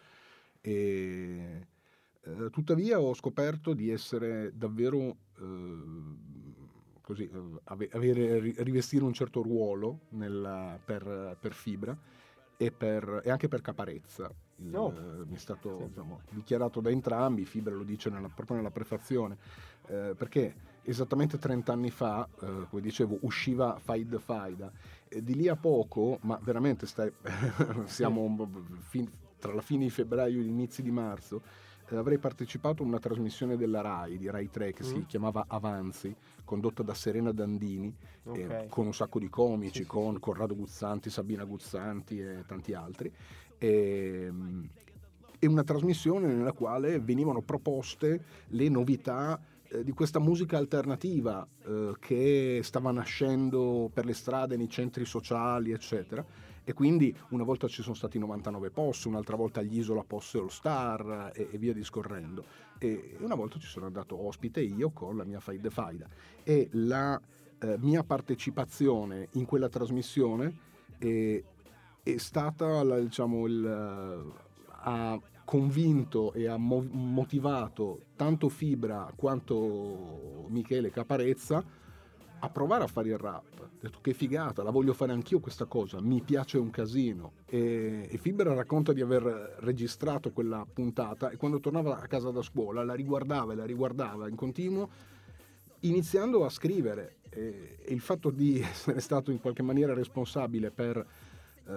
e 0.60 1.66
eh, 2.22 2.50
tuttavia 2.50 3.00
ho 3.00 3.14
scoperto 3.14 3.72
di 3.72 3.90
essere 3.90 4.50
davvero 4.56 5.16
eh, 5.38 6.47
così, 7.08 7.22
eh, 7.24 7.60
ave- 7.64 7.88
avere, 7.92 8.38
ri- 8.38 8.54
rivestire 8.58 9.02
un 9.02 9.14
certo 9.14 9.40
ruolo 9.40 10.00
nella- 10.10 10.78
per, 10.84 11.36
per 11.40 11.54
Fibra 11.54 11.96
e, 12.58 12.70
per- 12.70 13.22
e 13.24 13.30
anche 13.30 13.48
per 13.48 13.62
Caparezza. 13.62 14.30
Il- 14.56 14.74
Oh. 14.76 14.92
mi 15.26 15.34
è 15.34 15.38
stato 15.38 15.78
Sì. 15.78 15.86
diciamo, 15.88 16.20
dichiarato 16.32 16.80
da 16.80 16.90
entrambi, 16.90 17.46
Fibra 17.46 17.74
lo 17.74 17.82
dice 17.84 18.10
nella- 18.10 18.28
proprio 18.28 18.56
nella 18.58 18.70
prefazione, 18.70 19.38
eh, 19.86 20.14
perché 20.14 20.54
esattamente 20.82 21.38
30 21.38 21.72
anni 21.72 21.90
fa, 21.90 22.28
eh, 22.42 22.66
come 22.68 22.82
dicevo, 22.82 23.16
usciva 23.22 23.78
Faid 23.78 24.18
Faida. 24.18 24.70
E 25.08 25.22
di 25.22 25.34
lì 25.34 25.48
a 25.48 25.56
poco, 25.56 26.18
ma 26.22 26.38
veramente 26.42 26.86
stai- 26.86 27.12
siamo 27.86 28.50
fin- 28.80 29.10
tra 29.38 29.54
la 29.54 29.62
fine 29.62 29.84
di 29.84 29.90
febbraio 29.90 30.40
e 30.40 30.42
gli 30.42 30.48
inizi 30.48 30.82
di 30.82 30.90
marzo, 30.90 31.40
avrei 31.96 32.18
partecipato 32.18 32.82
a 32.82 32.86
una 32.86 32.98
trasmissione 32.98 33.56
della 33.56 33.80
RAI, 33.80 34.18
di 34.18 34.28
RAI 34.30 34.50
3, 34.50 34.72
che 34.72 34.82
si 34.84 34.98
Mm. 34.98 35.02
chiamava 35.02 35.44
Avanzi, 35.48 36.14
condotta 36.44 36.82
da 36.82 36.94
Serena 36.94 37.32
Dandini, 37.32 37.94
eh, 38.32 38.46
Ok. 38.46 38.66
con 38.68 38.86
un 38.86 38.94
sacco 38.94 39.18
di 39.18 39.28
comici, 39.28 39.82
Sì, 39.82 39.86
con 39.86 40.14
sì. 40.14 40.20
Corrado 40.20 40.54
Guzzanti, 40.54 41.10
Sabina 41.10 41.44
Guzzanti 41.44 42.20
e 42.20 42.44
tanti 42.46 42.74
altri. 42.74 43.12
E, 43.58 44.32
e 45.40 45.46
una 45.46 45.62
trasmissione 45.64 46.26
nella 46.26 46.52
quale 46.52 46.98
venivano 46.98 47.42
proposte 47.42 48.22
le 48.48 48.68
novità 48.68 49.40
eh, 49.70 49.84
di 49.84 49.92
questa 49.92 50.18
musica 50.18 50.56
alternativa 50.56 51.46
eh, 51.64 51.92
che 52.00 52.60
stava 52.62 52.90
nascendo 52.90 53.90
per 53.92 54.04
le 54.06 54.14
strade, 54.14 54.56
nei 54.56 54.68
centri 54.68 55.04
sociali, 55.04 55.72
eccetera. 55.72 56.24
E 56.68 56.74
quindi 56.74 57.16
una 57.30 57.44
volta 57.44 57.66
ci 57.66 57.80
sono 57.80 57.94
stati 57.94 58.18
99 58.18 58.68
POS, 58.70 59.04
un'altra 59.04 59.36
volta 59.36 59.62
gli 59.62 59.78
Isola 59.78 60.04
POS 60.04 60.34
All 60.34 60.48
Star 60.48 61.32
e, 61.34 61.48
e 61.50 61.56
via 61.56 61.72
discorrendo. 61.72 62.44
E 62.76 63.16
una 63.20 63.34
volta 63.34 63.58
ci 63.58 63.66
sono 63.66 63.86
andato 63.86 64.22
ospite 64.26 64.60
io 64.60 64.90
con 64.90 65.16
la 65.16 65.24
mia 65.24 65.40
Faida 65.40 65.70
Faida. 65.70 66.06
E 66.42 66.68
la 66.72 67.18
eh, 67.60 67.78
mia 67.78 68.04
partecipazione 68.04 69.28
in 69.32 69.46
quella 69.46 69.70
trasmissione 69.70 70.58
è, 70.98 71.42
è 72.02 72.16
stata, 72.18 72.82
la- 72.82 73.00
diciamo, 73.00 73.46
il, 73.46 73.64
eh, 73.64 74.32
ha 74.68 75.18
convinto 75.46 76.34
e 76.34 76.48
ha 76.48 76.58
mo- 76.58 76.86
motivato 76.90 78.02
tanto 78.14 78.50
Fibra 78.50 79.10
quanto 79.16 80.44
Michele 80.48 80.90
Caparezza 80.90 81.64
a 82.40 82.48
provare 82.50 82.84
a 82.84 82.86
fare 82.86 83.08
il 83.08 83.18
rap. 83.18 83.60
Ho 83.60 83.68
detto 83.80 83.98
che 84.00 84.12
figata, 84.12 84.62
la 84.62 84.70
voglio 84.70 84.92
fare 84.92 85.12
anch'io 85.12 85.40
questa 85.40 85.66
cosa, 85.66 86.00
mi 86.00 86.20
piace 86.22 86.58
un 86.58 86.70
casino. 86.70 87.32
E, 87.46 88.08
e 88.10 88.18
Fibra 88.18 88.54
racconta 88.54 88.92
di 88.92 89.00
aver 89.00 89.56
registrato 89.60 90.30
quella 90.30 90.66
puntata 90.70 91.30
e 91.30 91.36
quando 91.36 91.60
tornava 91.60 91.98
a 91.98 92.06
casa 92.06 92.30
da 92.30 92.42
scuola 92.42 92.84
la 92.84 92.94
riguardava 92.94 93.52
e 93.52 93.56
la 93.56 93.64
riguardava 93.64 94.28
in 94.28 94.36
continuo, 94.36 94.88
iniziando 95.80 96.44
a 96.44 96.48
scrivere. 96.48 97.16
E, 97.30 97.78
e 97.84 97.92
il 97.92 98.00
fatto 98.00 98.30
di 98.30 98.60
essere 98.60 99.00
stato 99.00 99.30
in 99.30 99.40
qualche 99.40 99.62
maniera 99.62 99.94
responsabile 99.94 100.70
per 100.70 100.96
eh, 100.96 101.72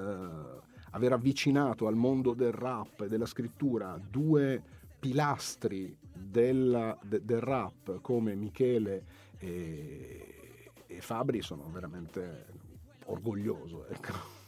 aver 0.91 1.13
avvicinato 1.13 1.87
al 1.87 1.95
mondo 1.95 2.33
del 2.33 2.51
rap 2.51 3.01
e 3.01 3.07
della 3.07 3.25
scrittura 3.25 3.99
due 4.09 4.61
pilastri 4.99 5.97
della- 6.13 6.97
de- 7.01 7.23
del 7.23 7.41
rap 7.41 8.01
come 8.01 8.35
Michele 8.35 9.03
e, 9.39 10.40
e 10.95 11.01
Fabri 11.01 11.41
sono 11.41 11.69
veramente 11.71 12.45
orgoglioso. 13.05 13.87
Ecco. 13.87 14.39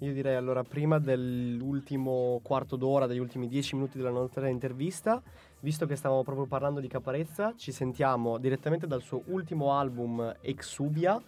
Io 0.00 0.12
direi 0.12 0.34
allora, 0.34 0.64
prima 0.64 0.98
dell'ultimo 0.98 2.40
quarto 2.42 2.74
d'ora, 2.74 3.06
degli 3.06 3.18
ultimi 3.18 3.46
dieci 3.46 3.76
minuti 3.76 3.98
della 3.98 4.10
nostra 4.10 4.48
intervista, 4.48 5.22
visto 5.60 5.86
che 5.86 5.94
stavamo 5.94 6.24
proprio 6.24 6.46
parlando 6.46 6.80
di 6.80 6.88
Caparezza, 6.88 7.54
ci 7.56 7.70
sentiamo 7.70 8.38
direttamente 8.38 8.88
dal 8.88 9.00
suo 9.00 9.22
ultimo 9.26 9.72
album 9.72 10.34
Exubia. 10.40 11.22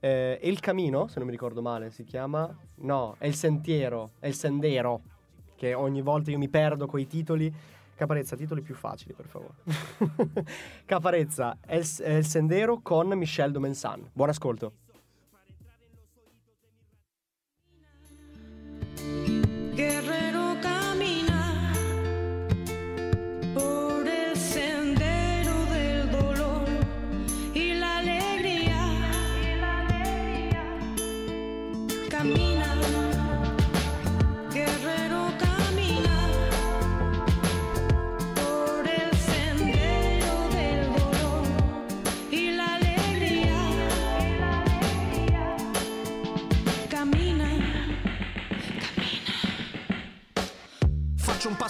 Eh, 0.00 0.40
El 0.42 0.58
Camino, 0.58 1.06
se 1.06 1.18
non 1.18 1.26
mi 1.26 1.32
ricordo 1.32 1.62
male, 1.62 1.90
si 1.90 2.02
chiama. 2.02 2.52
No, 2.76 3.14
è 3.18 3.26
il 3.26 3.34
Sentiero, 3.34 4.10
è 4.18 4.26
il 4.26 4.34
Sendero. 4.34 5.00
Che 5.54 5.72
ogni 5.72 6.02
volta 6.02 6.32
io 6.32 6.38
mi 6.38 6.48
perdo 6.48 6.86
coi 6.86 7.06
titoli. 7.06 7.54
Caparezza, 7.96 8.36
titoli 8.36 8.60
più 8.60 8.74
facili, 8.74 9.14
per 9.14 9.26
favore. 9.26 9.54
Caparezza, 10.84 11.58
El, 11.66 11.86
El 12.00 12.24
Sendero 12.24 12.80
con 12.80 13.08
Michel 13.16 13.52
Domensan. 13.52 14.10
Buon 14.12 14.30
ascolto. 14.30 14.72
Guerrero 19.76 20.56
camina 20.60 21.72
por 23.52 24.06
el 24.06 24.36
sendero 24.36 25.64
del 25.66 26.10
dolor 26.10 26.68
y 27.54 27.74
la 27.74 27.98
alegría. 27.98 28.80
Camina. 32.08 32.63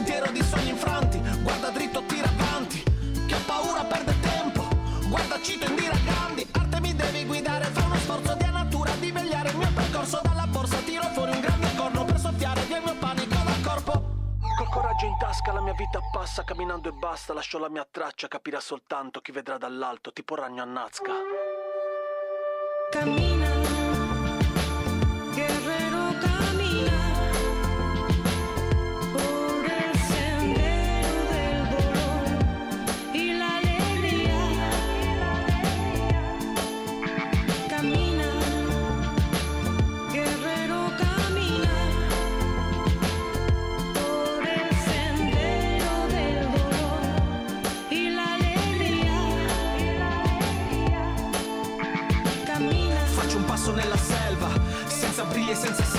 Sentiero 0.00 0.30
di 0.30 0.42
sogni 0.42 0.70
infranti. 0.70 1.20
Guarda 1.42 1.68
dritto, 1.68 2.02
tira 2.06 2.28
avanti. 2.28 2.82
Che 3.26 3.34
ha 3.34 3.40
paura 3.44 3.84
perde 3.84 4.14
tempo. 4.20 4.66
Guarda 5.08 5.40
Cito 5.42 5.66
Indira 5.66 5.96
Gandhi 6.04 6.46
Arte 6.52 6.80
mi 6.80 6.94
devi 6.94 7.24
guidare 7.26 7.64
Fa 7.64 7.84
uno 7.84 7.96
sforzo 7.96 8.34
di 8.34 8.48
natura 8.48 8.92
Di 9.00 9.10
vegliare 9.10 9.48
il 9.50 9.56
mio 9.56 9.68
percorso 9.74 10.20
dalla 10.22 10.46
borsa 10.46 10.76
Tiro 10.84 11.02
fuori 11.12 11.32
un 11.32 11.40
grande 11.40 11.74
corno 11.74 12.04
Per 12.04 12.16
soffiare 12.16 12.62
via 12.62 12.76
il 12.76 12.84
mio 12.84 12.94
panico 12.94 13.34
dal 13.34 13.60
corpo. 13.60 13.92
Col 14.56 14.68
coraggio 14.70 15.06
in 15.06 15.16
tasca 15.18 15.52
la 15.52 15.60
mia 15.60 15.74
vita 15.74 15.98
passa 16.12 16.44
Camminando 16.44 16.88
e 16.88 16.92
basta 16.92 17.32
Lascio 17.34 17.58
la 17.58 17.68
mia 17.68 17.86
traccia 17.90 18.28
Capirà 18.28 18.60
soltanto 18.60 19.20
chi 19.20 19.32
vedrà 19.32 19.58
dall'alto 19.58 20.12
Tipo 20.12 20.36
ragno 20.36 20.62
a 20.62 20.66
Nazca. 20.66 21.12
Camina, 22.90 23.48
guerrero, 25.32 26.09
Senza 55.52 55.89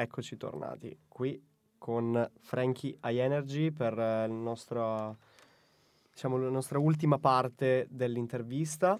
Eccoci 0.00 0.38
tornati 0.38 0.98
qui 1.08 1.38
con 1.76 2.30
Frankie 2.38 2.96
High 3.04 3.18
Energy 3.18 3.70
per 3.70 3.98
eh, 3.98 4.26
nostro, 4.28 5.18
diciamo, 6.10 6.38
la 6.38 6.48
nostra 6.48 6.78
ultima 6.78 7.18
parte 7.18 7.86
dell'intervista. 7.90 8.98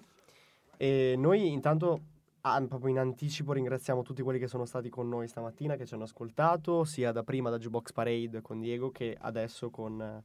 E 0.77 1.15
noi 1.17 1.51
intanto, 1.51 2.01
ah, 2.41 2.63
proprio 2.67 2.91
in 2.91 2.99
anticipo, 2.99 3.51
ringraziamo 3.51 4.03
tutti 4.03 4.21
quelli 4.21 4.37
che 4.37 4.45
sono 4.45 4.65
stati 4.65 4.89
con 4.89 5.09
noi 5.09 5.27
stamattina, 5.27 5.75
che 5.75 5.87
ci 5.87 5.95
hanno 5.95 6.03
ascoltato, 6.03 6.83
sia 6.83 7.11
da 7.11 7.23
prima 7.23 7.49
da 7.49 7.57
Jukebox 7.57 7.93
Parade 7.93 8.41
con 8.43 8.59
Diego 8.59 8.91
che 8.91 9.17
adesso 9.19 9.71
con, 9.71 9.99
eh, 9.99 10.23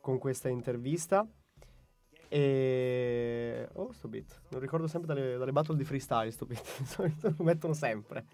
con 0.00 0.16
questa 0.16 0.48
intervista. 0.48 1.28
E... 2.30 3.68
Oh, 3.74 3.92
sto 3.92 4.08
beat. 4.08 4.40
Non 4.48 4.60
ricordo 4.62 4.86
sempre 4.86 5.12
dalle, 5.12 5.36
dalle 5.36 5.52
battle 5.52 5.76
di 5.76 5.84
freestyle, 5.84 6.30
sto 6.30 6.46
beat. 6.46 6.96
Lo 7.36 7.44
mettono 7.44 7.74
sempre. 7.74 8.24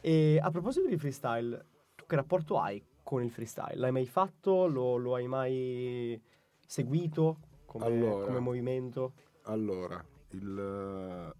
E 0.00 0.38
a 0.42 0.50
proposito 0.50 0.88
di 0.88 0.96
freestyle, 0.96 1.66
tu 1.94 2.06
che 2.06 2.16
rapporto 2.16 2.58
hai 2.58 2.82
con 3.02 3.22
il 3.22 3.30
freestyle? 3.30 3.76
L'hai 3.76 3.92
mai 3.92 4.06
fatto? 4.06 4.66
Lo, 4.66 4.96
lo 4.96 5.14
hai 5.14 5.26
mai 5.26 6.20
seguito 6.66 7.38
come, 7.66 7.84
Allora. 7.84 8.26
come 8.26 8.38
movimento? 8.38 9.12
Allora, 9.42 10.02
il, 10.30 10.58
eh, 10.58 11.34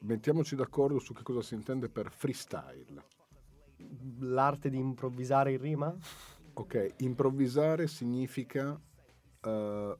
mettiamoci 0.00 0.54
d'accordo 0.54 0.98
su 0.98 1.14
che 1.14 1.22
cosa 1.22 1.40
si 1.40 1.54
intende 1.54 1.88
per 1.88 2.10
freestyle. 2.10 3.02
L'arte 4.20 4.68
di 4.68 4.78
improvvisare 4.78 5.52
in 5.52 5.60
rima? 5.60 5.96
Ok, 6.54 6.94
improvvisare 6.98 7.86
significa 7.86 8.78
eh, 9.40 9.98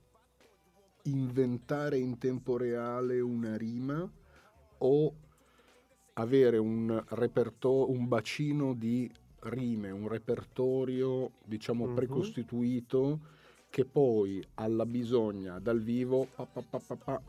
inventare 1.05 1.99
in 1.99 2.19
tempo 2.19 2.57
reale 2.57 3.21
una 3.21 3.57
rima 3.57 4.09
o 4.79 5.15
avere 6.15 6.59
un 6.59 7.03
reperto- 7.09 7.91
un 7.91 8.07
bacino 8.07 8.75
di 8.75 9.11
rime, 9.41 9.91
un 9.91 10.09
repertorio 10.09 11.33
diciamo 11.45 11.87
Mhm. 11.87 11.95
precostituito 11.95 13.21
che 13.69 13.85
poi 13.85 14.43
alla 14.55 14.87
bisogna 14.87 15.59
dal 15.59 15.81
vivo 15.81 16.29
pa, 16.35 16.47
pa, 16.47 16.62
pa, 16.97 17.21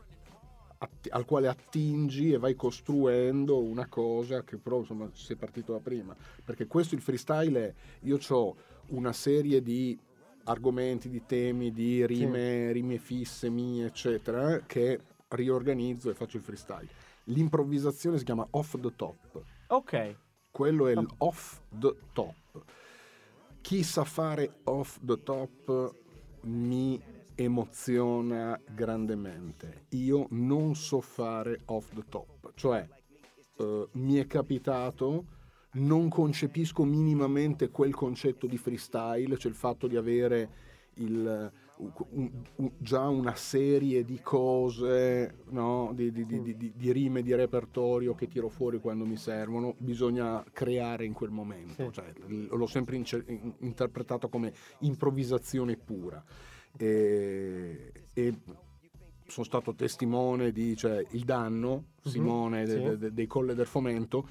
atti- 0.78 1.08
al 1.08 1.24
quale 1.24 1.48
attingi 1.48 2.32
e 2.32 2.38
vai 2.38 2.54
costruendo 2.54 3.58
una 3.58 3.86
cosa 3.88 4.44
che 4.44 4.56
però 4.56 4.78
insomma 4.78 5.08
sei 5.12 5.36
partito 5.36 5.72
da 5.72 5.80
prima. 5.80 6.14
Perché 6.44 6.66
questo 6.66 6.94
il 6.94 7.00
freestyle 7.00 7.66
è 7.66 7.74
io 8.02 8.18
ho 8.28 8.56
una 8.88 9.12
serie 9.12 9.60
di 9.62 9.98
argomenti, 10.44 11.08
di 11.08 11.26
temi, 11.26 11.72
di 11.72 12.06
rime, 12.06 12.70
rime 12.70 12.98
fisse 12.98 13.50
mie 13.50 13.86
eccetera 13.86 14.60
che 14.60 15.00
riorganizzo 15.28 16.08
e 16.08 16.14
faccio 16.14 16.36
il 16.36 16.44
freestyle 16.44 16.88
l'improvvisazione 17.26 18.18
si 18.18 18.24
chiama 18.24 18.46
off 18.50 18.78
the 18.80 18.94
top 18.94 19.44
Ok, 19.68 20.16
quello 20.52 20.86
è 20.86 20.92
il 20.92 21.06
off 21.18 21.60
the 21.76 21.92
top. 22.12 22.64
Chi 23.60 23.82
sa 23.82 24.04
fare 24.04 24.60
off 24.64 25.00
the 25.02 25.20
top 25.24 25.94
mi 26.42 27.02
emoziona 27.34 28.58
grandemente. 28.72 29.86
Io 29.90 30.28
non 30.30 30.76
so 30.76 31.00
fare 31.00 31.62
off 31.64 31.92
the 31.94 32.04
top, 32.08 32.52
cioè 32.54 32.88
eh, 33.56 33.88
mi 33.94 34.14
è 34.18 34.26
capitato, 34.28 35.24
non 35.72 36.08
concepisco 36.08 36.84
minimamente 36.84 37.70
quel 37.70 37.92
concetto 37.92 38.46
di 38.46 38.56
freestyle, 38.56 39.36
cioè 39.36 39.50
il 39.50 39.56
fatto 39.56 39.88
di 39.88 39.96
avere 39.96 40.50
il, 40.94 41.52
un- 41.78 42.30
un- 42.56 42.70
già 42.78 43.06
una 43.08 43.34
serie 43.34 44.04
di 44.04 44.20
cose, 44.22 45.42
no? 45.50 45.92
di, 45.94 46.10
di- 46.10 46.24
di- 46.24 46.72
di- 46.74 46.92
rime, 46.92 47.22
di 47.22 47.34
repertorio 47.34 48.14
che 48.14 48.28
tiro 48.28 48.48
fuori 48.48 48.78
quando 48.80 49.04
mi 49.04 49.16
servono, 49.16 49.74
bisogna 49.78 50.42
creare 50.52 51.04
in 51.04 51.12
quel 51.12 51.30
momento. 51.30 51.84
Sì. 51.84 51.92
Cioè, 51.92 52.12
l'ho 52.26 52.66
sempre 52.66 52.96
in- 52.96 53.52
interpretato 53.60 54.28
come 54.28 54.52
improvvisazione 54.80 55.76
pura. 55.76 56.22
E, 56.78 57.92
e 58.12 58.34
sono 59.26 59.44
stato 59.44 59.74
testimone 59.74 60.52
di 60.52 60.76
cioè, 60.76 61.04
il 61.10 61.24
danno, 61.24 61.86
Simone 62.04 62.64
de- 62.64 62.70
sì. 62.72 62.82
de- 62.82 62.98
de- 62.98 63.12
dei 63.12 63.26
Colle 63.26 63.54
del 63.54 63.66
Fomento, 63.66 64.28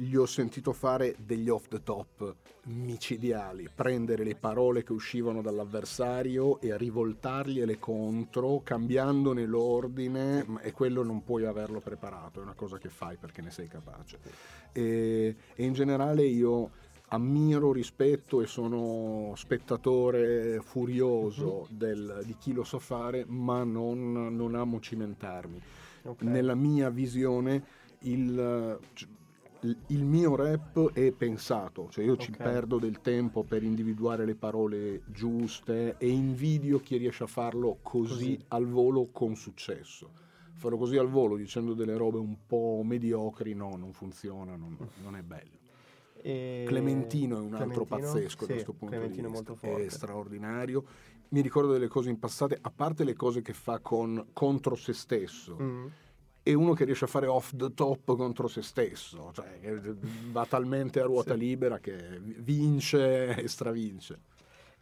gli 0.00 0.16
ho 0.16 0.24
sentito 0.24 0.72
fare 0.72 1.14
degli 1.18 1.50
off 1.50 1.68
the 1.68 1.82
top 1.82 2.34
micidiali, 2.64 3.68
prendere 3.74 4.24
le 4.24 4.34
parole 4.34 4.82
che 4.82 4.92
uscivano 4.92 5.42
dall'avversario 5.42 6.58
e 6.60 6.74
rivoltargliele 6.76 7.78
contro, 7.78 8.62
cambiandone 8.64 9.44
l'ordine, 9.44 10.46
e 10.62 10.72
quello 10.72 11.02
non 11.02 11.22
puoi 11.22 11.44
averlo 11.44 11.80
preparato, 11.80 12.40
è 12.40 12.42
una 12.42 12.54
cosa 12.54 12.78
che 12.78 12.88
fai 12.88 13.18
perché 13.18 13.42
ne 13.42 13.50
sei 13.50 13.68
capace. 13.68 14.18
E, 14.72 15.36
e 15.54 15.64
in 15.64 15.74
generale 15.74 16.24
io 16.24 16.70
ammiro, 17.08 17.70
rispetto 17.70 18.40
e 18.40 18.46
sono 18.46 19.34
spettatore 19.36 20.60
furioso 20.62 21.66
del- 21.68 22.22
di 22.24 22.36
chi 22.38 22.52
lo 22.52 22.64
sa 22.64 22.78
fare, 22.78 23.26
ma 23.26 23.64
non, 23.64 24.34
non 24.34 24.54
amo 24.54 24.80
cimentarmi. 24.80 25.60
Ok. 26.04 26.22
Nella 26.22 26.54
mia 26.54 26.88
visione 26.88 27.62
il, 28.00 28.78
il 29.62 30.04
mio 30.04 30.36
rap 30.36 30.92
è 30.92 31.12
pensato, 31.12 31.88
cioè 31.90 32.04
io 32.04 32.16
ci 32.16 32.30
Ok. 32.30 32.36
perdo 32.38 32.78
del 32.78 33.00
tempo 33.00 33.42
per 33.42 33.62
individuare 33.62 34.24
le 34.24 34.34
parole 34.34 35.02
giuste 35.06 35.96
e 35.98 36.08
invidio 36.08 36.80
chi 36.80 36.96
riesce 36.96 37.24
a 37.24 37.26
farlo 37.26 37.78
così, 37.82 38.08
Così. 38.36 38.44
al 38.48 38.66
volo 38.66 39.08
con 39.12 39.34
successo. 39.36 40.10
Farlo 40.54 40.76
così 40.76 40.96
al 40.96 41.08
volo 41.08 41.36
dicendo 41.36 41.74
delle 41.74 41.96
robe 41.96 42.18
un 42.18 42.36
po' 42.46 42.82
mediocri, 42.84 43.54
no, 43.54 43.76
non 43.76 43.92
funziona, 43.92 44.56
non, 44.56 44.76
non 45.02 45.16
è 45.16 45.22
bello. 45.22 45.58
E- 46.22 46.64
Clementino 46.66 47.36
è 47.38 47.40
un 47.40 47.54
altro 47.54 47.84
Clementino? 47.84 47.86
pazzesco 47.86 48.40
Sì, 48.44 48.46
da 48.46 48.52
questo 48.52 48.72
punto 48.72 48.94
Clementino 48.94 49.28
di 49.28 49.34
è 49.34 49.38
vista, 49.38 49.52
è 49.68 49.88
straordinario. 49.88 50.84
Mi 51.30 51.40
ricordo 51.40 51.72
delle 51.72 51.88
cose 51.88 52.10
impastate, 52.10 52.58
a 52.60 52.70
parte 52.70 53.04
le 53.04 53.14
cose 53.14 53.40
che 53.40 53.52
fa 53.54 53.78
con, 53.78 54.26
contro 54.32 54.74
se 54.74 54.92
stesso, 54.92 55.56
Mm. 55.60 55.86
È 56.42 56.52
uno 56.54 56.72
che 56.72 56.84
riesce 56.84 57.04
a 57.04 57.08
fare 57.08 57.26
off 57.26 57.52
the 57.54 57.74
top 57.74 58.16
contro 58.16 58.48
se 58.48 58.62
stesso, 58.62 59.30
cioè 59.34 59.60
va 60.32 60.46
talmente 60.46 61.00
a 61.00 61.04
ruota 61.04 61.34
libera 61.34 61.78
che 61.78 62.18
vince 62.20 63.34
e 63.36 63.48
stravince. 63.48 64.20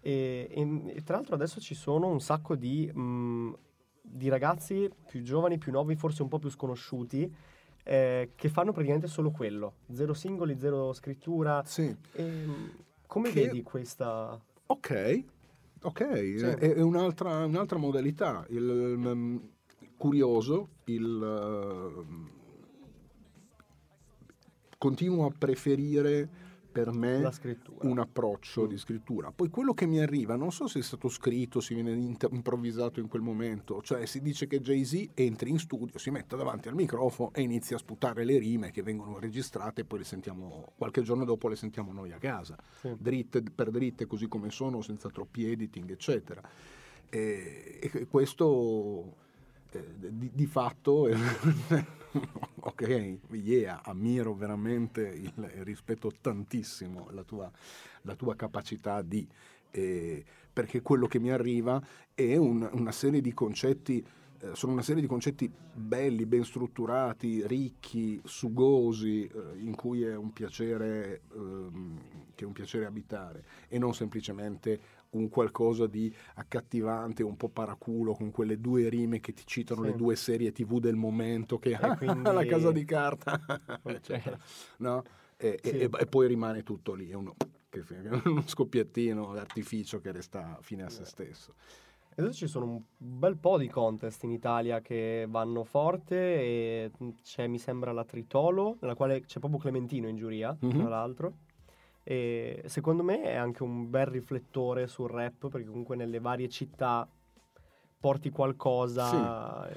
E, 0.00 0.48
e- 0.50 0.92
e 0.94 1.02
tra 1.02 1.16
l'altro 1.16 1.34
adesso 1.34 1.60
ci 1.60 1.74
sono 1.74 2.06
un 2.08 2.20
sacco 2.20 2.54
di, 2.54 2.90
mm, 2.96 3.52
di 4.00 4.28
ragazzi 4.28 4.88
più 5.08 5.22
giovani, 5.22 5.58
più 5.58 5.72
nuovi, 5.72 5.96
forse 5.96 6.22
un 6.22 6.28
po' 6.28 6.38
più 6.38 6.48
sconosciuti, 6.50 7.32
eh, 7.82 8.30
che 8.34 8.48
fanno 8.48 8.72
praticamente 8.72 9.08
solo 9.08 9.30
quello. 9.30 9.74
Zero 9.92 10.14
singoli, 10.14 10.58
zero 10.58 10.92
scrittura. 10.92 11.62
Sì. 11.64 11.94
Ehm, 12.12 12.72
come 13.06 13.30
Che- 13.30 13.40
vedi 13.46 13.62
questa... 13.62 14.38
Ok, 14.66 15.24
ok, 15.82 16.00
è, 16.00 16.56
è 16.74 16.80
un'altra, 16.82 17.44
un'altra 17.46 17.78
modalità. 17.78 18.44
Il, 18.50 18.94
mm, 18.98 19.36
curioso, 19.98 20.68
il, 20.84 22.02
mm, 22.06 22.26
continuo 24.78 25.26
a 25.26 25.32
preferire 25.36 26.46
per 26.70 26.92
me 26.92 27.28
un 27.80 27.98
approccio 27.98 28.62
Mm. 28.64 28.68
di 28.68 28.78
scrittura. 28.78 29.32
Poi 29.32 29.48
quello 29.48 29.74
che 29.74 29.86
mi 29.86 29.98
arriva, 29.98 30.36
non 30.36 30.52
so 30.52 30.68
se 30.68 30.78
è 30.78 30.82
stato 30.82 31.08
scritto, 31.08 31.60
si 31.60 31.74
viene 31.74 31.90
improvvisato 32.30 33.00
in 33.00 33.08
quel 33.08 33.22
momento, 33.22 33.82
cioè 33.82 34.06
si 34.06 34.20
dice 34.22 34.46
che 34.46 34.60
Jay-Z 34.60 35.10
entri 35.14 35.50
in 35.50 35.58
studio, 35.58 35.98
si 35.98 36.10
mette 36.10 36.36
davanti 36.36 36.68
al 36.68 36.74
microfono 36.76 37.32
e 37.32 37.40
inizia 37.42 37.74
a 37.76 37.78
sputare 37.80 38.24
le 38.24 38.38
rime 38.38 38.70
che 38.70 38.82
vengono 38.82 39.18
registrate 39.18 39.80
e 39.80 39.84
poi 39.84 39.98
le 40.00 40.04
sentiamo, 40.04 40.72
qualche 40.76 41.02
giorno 41.02 41.24
dopo 41.24 41.48
le 41.48 41.56
sentiamo 41.56 41.92
noi 41.92 42.12
a 42.12 42.18
casa, 42.18 42.56
Sì. 42.78 42.94
dritte 42.96 43.42
per 43.42 43.70
dritte 43.70 44.06
così 44.06 44.28
come 44.28 44.50
sono, 44.50 44.80
senza 44.80 45.08
troppi 45.08 45.50
editing, 45.50 45.90
eccetera. 45.90 46.40
E, 47.08 47.80
e 47.92 48.06
questo 48.06 49.16
di, 49.70 50.30
di 50.32 50.46
fatto, 50.46 51.08
ok, 52.60 53.18
yeah, 53.32 53.82
ammiro 53.84 54.34
veramente 54.34 55.12
e 55.12 55.32
rispetto 55.62 56.12
tantissimo 56.20 57.08
la 57.10 57.22
tua, 57.22 57.50
la 58.02 58.14
tua 58.14 58.34
capacità 58.34 59.02
di, 59.02 59.26
eh, 59.70 60.24
perché 60.52 60.80
quello 60.82 61.06
che 61.06 61.18
mi 61.18 61.30
arriva 61.30 61.80
è 62.14 62.36
un- 62.36 62.68
una 62.72 62.92
serie 62.92 63.20
di 63.20 63.32
concetti, 63.34 64.04
eh, 64.40 64.54
sono 64.54 64.72
una 64.72 64.82
serie 64.82 65.02
di 65.02 65.08
concetti 65.08 65.50
belli, 65.72 66.24
ben 66.26 66.44
strutturati, 66.44 67.46
ricchi, 67.46 68.20
sugosi, 68.24 69.24
eh, 69.26 69.58
in 69.58 69.74
cui 69.74 70.02
è 70.02 70.16
un 70.16 70.32
piacere, 70.32 71.22
ehm, 71.34 71.98
che 72.34 72.44
è 72.44 72.46
un 72.46 72.52
piacere 72.52 72.86
abitare 72.86 73.44
e 73.68 73.78
non 73.78 73.94
semplicemente 73.94 74.80
un 75.10 75.28
qualcosa 75.28 75.86
di 75.86 76.14
accattivante, 76.34 77.22
un 77.22 77.36
po' 77.36 77.48
paraculo 77.48 78.12
con 78.14 78.30
quelle 78.30 78.60
due 78.60 78.88
rime 78.88 79.20
che 79.20 79.32
ti 79.32 79.42
citano 79.46 79.82
Sì. 79.82 79.88
le 79.90 79.96
due 79.96 80.16
serie 80.16 80.52
tv 80.52 80.78
del 80.80 80.96
momento 80.96 81.58
che 81.58 81.74
ah, 81.74 81.96
quindi- 81.96 82.30
la 82.32 82.44
casa 82.44 82.70
di 82.72 82.84
carta 82.84 83.40
eccetera. 83.84 84.38
no? 84.78 85.02
e, 85.36 85.58
Sì. 85.62 85.70
e- 85.78 85.90
e 85.98 86.06
poi 86.06 86.26
rimane 86.26 86.62
tutto 86.62 86.94
lì 86.94 87.08
è 87.10 87.14
uno, 87.14 87.34
che- 87.68 87.84
uno 88.26 88.42
scoppiettino 88.46 89.32
d'artificio 89.32 90.00
che 90.00 90.12
resta 90.12 90.58
fine 90.60 90.82
a 90.84 90.90
se 90.90 91.04
stesso 91.04 91.54
E 92.14 92.22
adesso 92.22 92.38
ci 92.38 92.48
sono 92.48 92.64
un 92.66 92.82
bel 92.96 93.36
po' 93.36 93.56
di 93.58 93.68
contest 93.68 94.24
in 94.24 94.32
Italia 94.32 94.80
che 94.80 95.24
vanno 95.28 95.62
forte 95.64 96.16
e 96.16 96.90
c'è, 97.22 97.46
mi 97.46 97.58
sembra, 97.60 97.92
la 97.92 98.04
Tritolo, 98.04 98.76
nella 98.80 98.96
quale 98.96 99.20
c'è 99.20 99.38
proprio 99.38 99.60
Clementino 99.60 100.08
in 100.08 100.16
giuria, 100.16 100.54
Mhm. 100.60 100.70
tra 100.70 100.88
l'altro. 100.88 101.32
E 102.10 102.62
secondo 102.64 103.02
me 103.02 103.20
è 103.20 103.34
anche 103.34 103.62
un 103.62 103.90
bel 103.90 104.06
riflettore 104.06 104.86
sul 104.86 105.10
rap, 105.10 105.48
perché 105.48 105.66
comunque 105.66 105.94
nelle 105.94 106.20
varie 106.20 106.48
città 106.48 107.06
porti 108.00 108.30
qualcosa. 108.30 109.68
eh, 109.68 109.74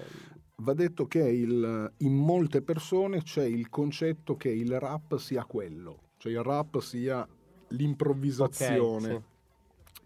va 0.57 0.73
detto 0.73 1.07
che 1.07 1.27
il- 1.27 1.91
in 1.97 2.13
molte 2.15 2.61
persone 2.61 3.21
c'è 3.23 3.43
il 3.43 3.67
concetto 3.67 4.38
che 4.38 4.49
il 4.49 4.79
rap 4.79 5.17
sia 5.17 5.43
quello 5.43 6.03
cioè 6.17 6.32
il 6.32 6.43
rap 6.43 6.79
sia 6.79 7.27
l'improvvisazione 7.69 9.13
Ok, 9.13 9.21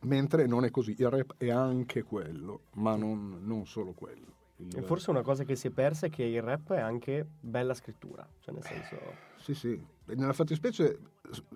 mentre 0.06 0.48
non 0.48 0.64
è 0.64 0.72
così 0.72 0.96
il 0.98 1.10
rap 1.10 1.34
è 1.38 1.50
anche 1.52 2.04
quello 2.04 2.62
ma 2.76 2.96
non, 2.96 3.40
non 3.44 3.66
solo 3.68 3.92
quello 3.92 4.34
Il- 4.58 4.78
E 4.78 4.82
forse 4.82 5.10
una 5.10 5.22
cosa 5.22 5.44
che 5.44 5.58
si 5.58 5.68
è 5.68 5.72
persa 5.72 6.06
è 6.08 6.10
che 6.10 6.24
il 6.24 6.42
rap 6.42 6.72
è 6.72 6.80
anche 6.80 7.28
bella 7.42 7.74
scrittura, 7.74 8.26
cioè 8.40 8.54
nel 8.54 8.64
senso... 8.64 8.98
Sì, 9.36 9.54
sì. 9.54 9.86
Nella 10.06 10.32
fattispecie 10.32 10.98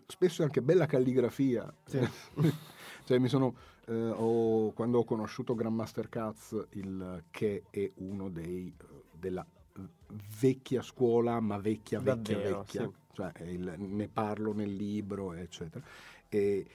spesso 0.08 0.42
è 0.42 0.46
anche 0.46 0.62
bella 0.62 0.86
calligrafia. 0.86 1.72
Sì. 1.86 2.00
cioè, 3.06 3.18
mi 3.20 3.28
sono, 3.28 3.56
eh, 3.88 3.94
ho- 4.10 4.72
quando 4.72 5.00
ho 5.00 5.04
conosciuto 5.04 5.56
Grandmaster 5.56 6.10
Katz, 6.10 6.68
il, 6.72 7.24
che 7.32 7.64
è 7.70 7.92
uno 7.96 8.30
dei, 8.30 8.74
della 9.12 9.46
vecchia 10.40 10.82
scuola, 10.82 11.40
ma 11.40 11.58
vecchia, 11.58 12.00
vecchia, 12.00 12.36
Davvero, 12.36 12.60
vecchia. 12.60 12.84
sì. 12.84 12.92
Cioè, 13.14 13.32
il- 13.44 13.74
ne 13.78 14.08
parlo 14.08 14.54
nel 14.54 14.74
libro, 14.74 15.34
eccetera. 15.34 15.84
E 16.30 16.66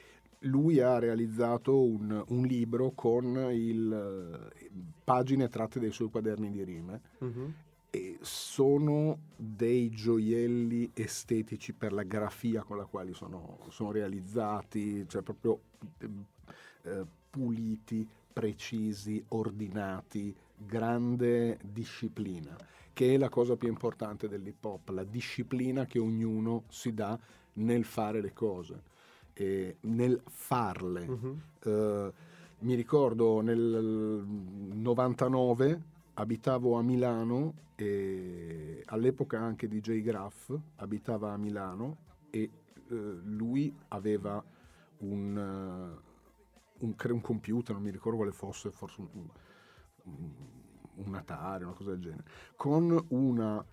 lui 0.41 0.79
ha 0.81 0.99
realizzato 0.99 1.83
un, 1.83 2.23
un 2.29 2.43
libro 2.45 2.91
con 2.91 3.25
il, 3.51 4.51
eh, 4.61 4.71
pagine 5.03 5.49
tratte 5.49 5.81
dai 5.81 5.91
suoi 5.91 6.11
quaderni 6.11 6.51
di 6.51 6.63
rime 6.65 7.01
Mhm. 7.19 7.55
Sono 8.25 9.19
dei 9.37 9.91
gioielli 9.91 10.91
estetici 10.95 11.73
per 11.73 11.93
la 11.93 12.03
grafia 12.03 12.63
con 12.63 12.77
la 12.77 12.85
quale 12.85 13.13
sono, 13.13 13.59
sono 13.69 13.93
realizzati, 13.93 15.07
cioè 15.09 15.23
proprio 15.23 15.61
eh, 16.83 17.05
puliti, 17.31 18.07
precisi, 18.33 19.23
ordinati, 19.29 20.35
grande 20.57 21.59
disciplina, 21.63 22.57
che 22.93 23.15
è 23.15 23.19
la 23.19 23.29
cosa 23.29 23.57
più 23.57 23.69
importante 23.69 24.29
dell'hip 24.29 24.65
hop, 24.65 24.89
la 24.89 25.05
disciplina 25.05 25.87
che 25.87 25.99
ognuno 25.99 26.65
si 26.69 26.95
dà 26.95 27.19
nel 27.55 27.85
fare 27.85 28.21
le 28.21 28.33
cose, 28.33 28.83
nel 29.81 30.21
farle. 30.25 31.07
Mhm. 31.07 31.41
Eh, 31.61 32.13
mi 32.61 32.75
ricordo 32.75 33.43
nel 33.43 33.59
99 33.59 35.93
abitavo 36.15 36.77
a 36.77 36.83
Milano 36.83 37.55
e 37.77 38.83
all'epoca 38.87 39.41
anche 39.41 39.69
DJ 39.69 40.01
Graff 40.03 40.55
abitava 40.77 41.33
a 41.33 41.37
Milano 41.37 41.97
e 42.31 42.43
eh, 42.43 42.51
lui 43.23 43.75
aveva 43.89 44.43
un, 44.99 45.37
eh, 45.37 46.83
un, 46.85 46.95
un 46.97 47.21
computer, 47.21 47.75
non 47.75 47.85
mi 47.85 47.91
ricordo 47.91 48.19
quale 48.19 48.33
fosse, 48.33 48.71
forse 48.71 49.01
un, 49.01 49.29
un, 50.97 51.15
Atari, 51.15 51.65
una 51.65 51.73
cosa 51.73 51.91
del 51.91 52.01
genere, 52.01 52.25
con 52.57 53.07
una 53.09 53.65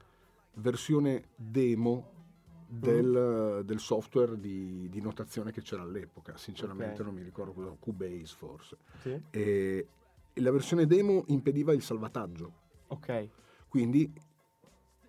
versione 0.55 1.29
demo 1.35 2.19
del, 2.67 3.61
del 3.65 3.79
software 3.79 4.39
di, 4.39 4.87
di 4.89 5.01
notazione 5.01 5.51
che 5.51 5.61
c'era 5.61 5.81
all'epoca. 5.81 6.37
Sinceramente 6.37 7.01
Ok. 7.01 7.05
non 7.05 7.13
mi 7.13 7.23
ricordo 7.23 7.51
cosa, 7.51 7.75
Cubase 7.77 8.35
forse. 8.35 8.77
Sì. 9.01 9.21
E 9.29 9.87
la 10.36 10.51
versione 10.51 10.86
demo 10.86 11.23
impediva 11.27 11.73
il 11.73 11.82
salvataggio. 11.82 12.53
Ok. 12.88 13.29
Quindi 13.67 14.11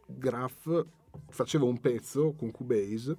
Graph 0.07 0.87
faceva 1.29 1.65
un 1.65 1.79
pezzo 1.81 2.33
con 2.35 2.51
Cubase, 2.51 3.17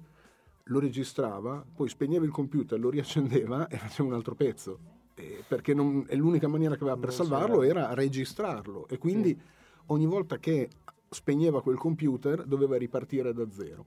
lo 0.64 0.78
registrava, 0.78 1.64
poi 1.74 1.88
spegneva 1.88 2.24
il 2.24 2.30
computer, 2.30 2.78
lo 2.78 2.90
riaccendeva 2.90 3.68
e 3.68 3.76
faceva 3.76 4.08
un 4.08 4.14
altro 4.14 4.34
pezzo. 4.34 4.78
E 5.14 5.44
perché 5.46 5.74
non- 5.74 6.06
l'unica 6.12 6.48
maniera 6.48 6.74
che 6.76 6.82
aveva 6.82 6.96
per 6.96 7.08
Non 7.08 7.16
salvarlo 7.16 7.58
c'era. 7.60 7.84
era 7.84 7.94
registrarlo. 7.94 8.88
E 8.88 8.98
quindi 8.98 9.38
ogni 9.86 10.06
volta 10.06 10.38
che 10.38 10.68
spegneva 11.08 11.62
quel 11.62 11.76
computer 11.76 12.44
doveva 12.44 12.76
ripartire 12.76 13.32
da 13.32 13.48
zero. 13.50 13.84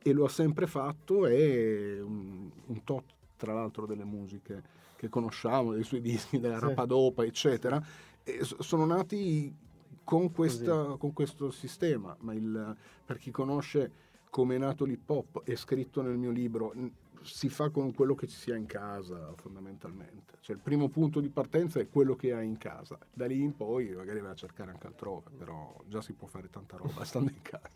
E 0.00 0.12
lo 0.12 0.24
ha 0.24 0.28
sempre 0.28 0.66
fatto 0.66 1.26
e 1.26 2.00
un, 2.00 2.48
un 2.66 2.84
tot, 2.84 3.04
tra 3.36 3.52
l'altro, 3.52 3.86
delle 3.86 4.04
musiche 4.04 4.62
che 4.98 5.08
conosciamo, 5.08 5.72
dei 5.72 5.84
suoi 5.84 6.00
dischi, 6.00 6.40
della 6.40 6.58
Sì. 6.58 6.64
Rapadopa, 6.66 7.24
eccetera, 7.24 7.80
sono 8.42 8.84
nati 8.84 9.54
con, 10.02 10.32
questa- 10.32 10.96
con 10.98 11.12
questo 11.12 11.50
sistema. 11.50 12.16
Ma 12.20 12.34
il- 12.34 12.76
per 13.04 13.18
chi 13.18 13.30
conosce 13.30 14.06
come 14.28 14.56
è 14.56 14.58
nato 14.58 14.84
l'hip 14.84 15.08
hop, 15.08 15.42
è 15.44 15.54
scritto 15.54 16.02
nel 16.02 16.16
mio 16.18 16.30
libro, 16.30 16.74
si 17.22 17.48
fa 17.48 17.70
con 17.70 17.94
quello 17.94 18.14
che 18.14 18.26
ci 18.26 18.36
sia 18.36 18.56
in 18.56 18.66
casa 18.66 19.32
fondamentalmente. 19.36 20.34
Cioè 20.40 20.56
il 20.56 20.62
primo 20.62 20.88
punto 20.88 21.20
di 21.20 21.28
partenza 21.30 21.78
è 21.80 21.88
quello 21.88 22.16
che 22.16 22.32
hai 22.32 22.46
in 22.46 22.58
casa. 22.58 22.98
Da 23.12 23.26
lì 23.26 23.40
in 23.40 23.54
poi 23.56 23.90
magari 23.94 24.20
vai 24.20 24.32
a 24.32 24.34
cercare 24.34 24.70
anche 24.70 24.86
altrove, 24.88 25.30
però 25.36 25.74
già 25.86 26.00
si 26.02 26.12
può 26.12 26.26
fare 26.26 26.50
tanta 26.50 26.76
roba 26.76 27.04
stando 27.04 27.30
in 27.30 27.42
casa. 27.42 27.70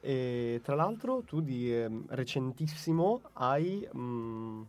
E 0.00 0.60
tra 0.62 0.74
l'altro 0.74 1.22
tu 1.22 1.40
di 1.40 1.72
ehm, 1.74 2.04
recentissimo 2.08 3.22
hai, 3.34 3.88
mm, 3.96 4.62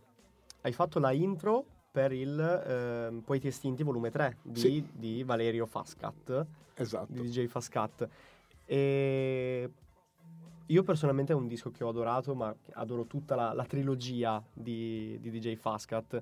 hai 0.66 0.72
fatto 0.72 0.98
la 0.98 1.12
intro 1.12 1.64
per 1.92 2.12
il 2.12 2.38
ehm, 2.38 3.20
Poeti 3.20 3.46
Estinti 3.46 3.84
volume 3.84 4.10
3 4.10 4.38
di, 4.42 4.58
Sì. 4.60 4.88
di 4.92 5.22
Valerio 5.22 5.64
Fascat, 5.64 6.44
Esatto. 6.74 7.06
di 7.12 7.20
DJ 7.22 7.46
Fascat. 7.46 8.08
E 8.64 9.70
io 10.66 10.82
personalmente 10.82 11.32
è 11.32 11.36
un 11.36 11.46
disco 11.46 11.70
che 11.70 11.84
ho 11.84 11.88
adorato, 11.88 12.34
ma 12.34 12.52
adoro 12.72 13.04
tutta 13.06 13.36
la, 13.36 13.52
la 13.52 13.64
trilogia 13.64 14.42
di, 14.52 15.16
di 15.20 15.30
DJ 15.30 15.54
Fascat. 15.54 16.20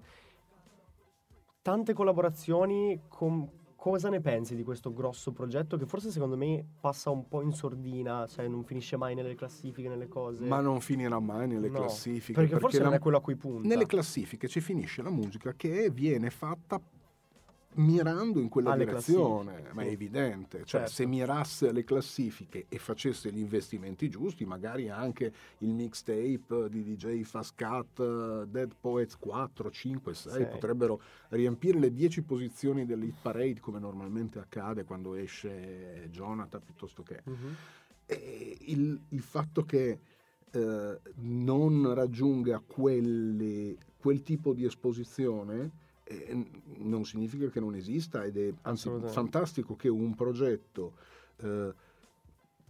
Tante 1.62 1.94
collaborazioni, 1.94 3.00
com- 3.08 3.48
cosa 3.84 4.08
ne 4.08 4.22
pensi 4.22 4.54
di 4.56 4.62
questo 4.62 4.94
grosso 4.94 5.30
progetto 5.32 5.76
che 5.76 5.84
forse 5.84 6.10
secondo 6.10 6.38
me 6.38 6.64
passa 6.80 7.10
un 7.10 7.28
po' 7.28 7.42
in 7.42 7.52
sordina, 7.52 8.26
cioè 8.26 8.48
non 8.48 8.64
finisce 8.64 8.96
mai 8.96 9.14
nelle 9.14 9.34
classifiche, 9.34 9.90
nelle 9.90 10.08
cose? 10.08 10.42
Ma 10.46 10.60
non 10.60 10.80
finirà 10.80 11.20
mai 11.20 11.46
nelle 11.46 11.68
No, 11.68 11.80
classifiche. 11.80 12.32
Perché, 12.32 12.58
forse 12.58 12.78
la- 12.78 12.84
non 12.84 12.94
è 12.94 12.98
quello 12.98 13.18
a 13.18 13.20
cui 13.20 13.36
punta. 13.36 13.68
Nelle 13.68 13.84
classifiche 13.84 14.48
ci 14.48 14.62
finisce 14.62 15.02
la 15.02 15.10
musica 15.10 15.52
che 15.52 15.90
viene 15.90 16.30
fatta 16.30 16.80
mirando 17.76 18.40
in 18.40 18.48
quella 18.48 18.72
Alle 18.72 18.84
direzione, 18.84 19.70
ma 19.72 19.82
è 19.82 19.88
evidente. 19.88 20.58
Cioè, 20.58 20.80
Certo. 20.80 20.90
se 20.90 21.06
mirasse 21.06 21.68
alle 21.68 21.84
classifiche 21.84 22.66
e 22.68 22.78
facesse 22.78 23.32
gli 23.32 23.38
investimenti 23.38 24.08
giusti, 24.08 24.44
magari 24.44 24.88
anche 24.88 25.32
il 25.58 25.72
mixtape 25.74 26.68
di 26.68 26.82
DJ 26.82 27.22
Fast 27.22 27.54
Cut, 27.56 28.44
Dead 28.44 28.72
Poets 28.80 29.16
4, 29.16 29.70
5, 29.70 30.14
6 30.14 30.32
Sei. 30.32 30.46
potrebbero 30.46 31.00
riempire 31.30 31.78
le 31.78 31.92
10 31.92 32.22
posizioni 32.22 32.84
dell'hit 32.86 33.16
parade 33.20 33.60
come 33.60 33.78
normalmente 33.78 34.38
accade 34.38 34.84
quando 34.84 35.14
esce 35.14 36.08
Jonathan 36.10 36.62
piuttosto 36.62 37.02
che 37.02 37.22
e 38.06 38.56
il, 38.60 39.00
il 39.08 39.20
fatto 39.20 39.64
che 39.64 39.98
eh, 40.50 41.00
non 41.16 41.94
raggiunga 41.94 42.60
quelle- 42.64 43.76
quel 43.96 44.22
tipo 44.22 44.52
di 44.52 44.64
esposizione 44.64 45.70
eh, 46.04 46.46
non 46.78 47.04
significa 47.04 47.48
che 47.48 47.60
non 47.60 47.74
esista 47.74 48.24
ed 48.24 48.36
è 48.36 48.52
anzi 48.62 48.90
fantastico 49.06 49.74
che 49.74 49.88
un 49.88 50.14
progetto 50.14 50.94
eh, 51.36 51.74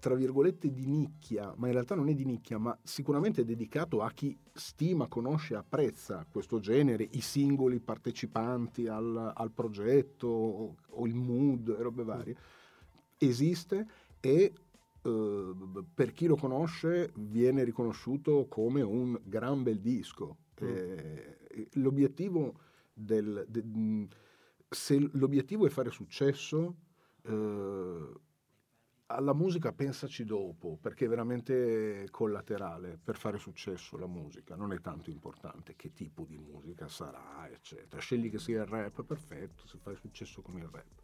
tra 0.05 0.15
virgolette 0.15 0.71
di 0.71 0.85
nicchia, 0.85 1.55
ma 1.57 1.69
in 1.69 1.73
realtà 1.73 1.95
non 1.95 2.11
è 2.11 2.15
di 2.15 2.27
nicchia, 2.27 2.59
ma 2.59 2.77
sicuramente 2.83 3.43
dedicato 3.43 4.03
a 4.03 4.11
chi 4.11 4.37
stima, 4.53 5.07
conosce, 5.07 5.55
apprezza 5.55 6.27
questo 6.31 6.61
genere, 6.61 7.09
i 7.13 7.23
singoli 7.23 7.81
partecipanti 7.81 8.87
al, 8.87 9.33
al 9.35 9.51
progetto 9.51 10.27
o, 10.27 10.77
o 10.87 11.07
il 11.07 11.15
mood 11.15 11.69
e 11.79 11.83
robe 11.83 12.05
varie, 12.05 12.37
esiste 13.17 13.87
e 14.21 14.53
eh, 15.01 15.55
per 15.95 16.13
chi 16.13 16.27
lo 16.27 16.37
conosce 16.37 17.11
viene 17.15 17.65
riconosciuto 17.65 18.45
come 18.47 18.83
un 18.83 19.19
gran 19.25 19.63
bel 19.63 19.81
disco. 19.81 20.37
Eh, 20.57 21.39
l'obiettivo 21.73 22.55
del, 22.95 23.45
de- 23.49 23.63
mh, 23.63 24.09
se 24.69 24.99
l'obiettivo 25.13 25.67
è 25.67 25.71
fare 25.71 25.91
successo, 25.91 26.77
eh, 27.23 28.13
alla 29.07 29.35
musica 29.35 29.73
pensaci 29.73 30.25
dopo, 30.25 30.79
perché 30.81 31.05
è 31.05 31.09
veramente 31.09 32.09
collaterale 32.11 32.99
per 33.03 33.17
fare 33.17 33.39
successo 33.39 33.99
la 33.99 34.07
musica, 34.07 34.57
non 34.57 34.73
è 34.73 34.81
tanto 34.81 35.11
importante 35.11 35.75
che 35.77 35.93
tipo 35.93 36.25
di 36.25 36.39
musica 36.39 36.89
sarà, 36.89 37.49
eccetera. 37.51 38.01
Scegli 38.01 38.31
che 38.31 38.39
sia 38.39 38.63
il 38.63 38.67
rap, 38.67 39.03
perfetto, 39.05 39.67
se 39.67 39.79
fai 39.79 39.95
successo 39.97 40.41
con 40.41 40.57
il 40.57 40.69
rap. 40.71 41.03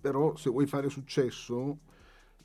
Però 0.00 0.36
se 0.36 0.48
vuoi 0.48 0.66
fare 0.66 0.88
successo 0.88 1.78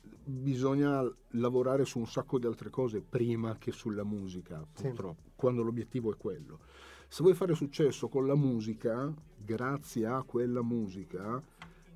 bisogna 0.02 1.02
lavorare 1.30 1.84
su 1.84 1.98
un 1.98 2.06
sacco 2.06 2.38
di 2.38 2.46
altre 2.46 2.70
cose 2.70 3.00
prima 3.00 3.56
che 3.58 3.72
sulla 3.72 4.04
musica, 4.04 4.66
Sì. 4.72 4.82
purtroppo, 4.82 5.30
quando 5.36 5.62
l'obiettivo 5.62 6.12
è 6.12 6.16
quello. 6.16 6.60
Se 7.08 7.22
vuoi 7.22 7.34
fare 7.34 7.54
successo 7.54 8.08
con 8.08 8.26
la 8.26 8.34
musica, 8.34 9.12
grazie 9.36 10.06
a 10.06 10.22
quella 10.22 10.62
musica, 10.62 11.40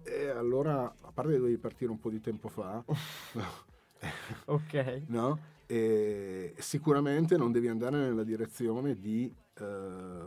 eh, 0.03 0.29
allora, 0.29 0.85
a 1.03 1.13
parte 1.13 1.33
che 1.33 1.41
devi 1.41 1.59
partire 1.59 1.91
un 1.91 1.99
po' 2.01 2.11
di 2.11 2.21
tempo 2.21 2.49
fa, 2.49 2.83
Ok. 4.47 5.03
no? 5.09 5.39
E 5.67 6.55
sicuramente 6.59 7.37
non 7.37 7.53
devi 7.53 7.69
andare 7.69 7.99
nella 7.99 8.25
direzione 8.25 8.99
di 8.99 9.33
eh, 9.55 10.19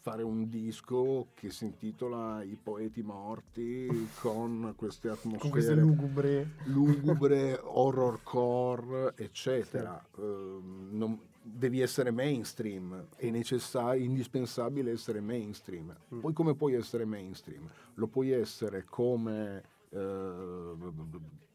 fare 0.00 0.22
un 0.22 0.48
disco 0.48 1.28
che 1.34 1.50
si 1.50 1.64
intitola 1.64 2.42
I 2.42 2.56
poeti 2.62 3.02
morti 3.02 4.08
con 4.20 4.74
queste 4.76 5.08
atmosfere 5.08 5.38
Con 5.40 5.50
queste 5.50 5.74
lugubre. 5.74 6.50
lugubre, 6.64 7.58
horrorcore, 7.64 9.14
eccetera. 9.16 10.04
Ehm, 10.18 10.88
non- 10.92 11.20
devi 11.42 11.80
essere 11.80 12.10
mainstream, 12.10 13.08
è 13.16 13.28
necessario, 13.30 14.02
indispensabile 14.04 14.92
essere 14.92 15.20
mainstream. 15.20 15.94
Mm. 16.14 16.20
Poi 16.20 16.32
come 16.32 16.54
puoi 16.54 16.74
essere 16.74 17.04
mainstream? 17.04 17.68
Lo 17.94 18.06
puoi 18.06 18.30
essere 18.30 18.84
come 18.84 19.62
eh, 19.90 20.72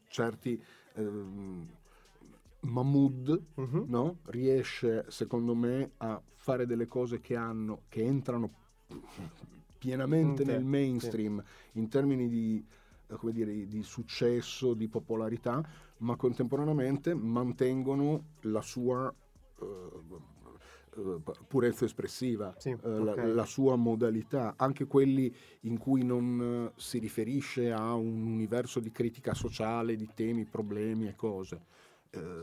certi 0.08 0.62
ehm, 0.94 1.66
Mahmood, 2.60 3.42
Mhm. 3.54 3.84
no? 3.86 4.18
riesce 4.26 5.04
secondo 5.08 5.54
me 5.54 5.92
a 5.98 6.20
fare 6.34 6.66
delle 6.66 6.86
cose 6.86 7.20
che 7.20 7.36
hanno 7.36 7.82
che 7.88 8.02
entrano 8.02 8.50
pienamente 9.78 10.42
Mm, 10.42 10.46
sì, 10.46 10.52
nel 10.52 10.64
mainstream 10.64 11.42
in 11.72 11.88
termini 11.88 12.28
di, 12.28 12.64
eh, 13.06 13.14
come 13.14 13.32
dire, 13.32 13.66
di 13.68 13.82
successo, 13.82 14.74
di 14.74 14.88
popolarità, 14.88 15.66
ma 15.98 16.16
contemporaneamente 16.16 17.14
mantengono 17.14 18.30
la 18.42 18.60
sua 18.60 19.12
eh, 19.60 21.20
purezza 21.46 21.84
espressiva, 21.84 22.54
Sì, 22.58 22.70
eh, 22.70 22.78
la, 22.82 23.12
ok. 23.12 23.16
la 23.34 23.44
sua 23.44 23.76
modalità, 23.76 24.54
anche 24.56 24.86
quelli 24.86 25.32
in 25.60 25.78
cui 25.78 26.02
non 26.04 26.70
eh, 26.74 26.80
si 26.80 26.98
riferisce 26.98 27.70
a 27.72 27.94
un 27.94 28.26
universo 28.26 28.80
di 28.80 28.90
critica 28.90 29.34
sociale, 29.34 29.94
di 29.96 30.08
temi, 30.14 30.44
problemi 30.44 31.06
e 31.08 31.14
cose. 31.14 31.60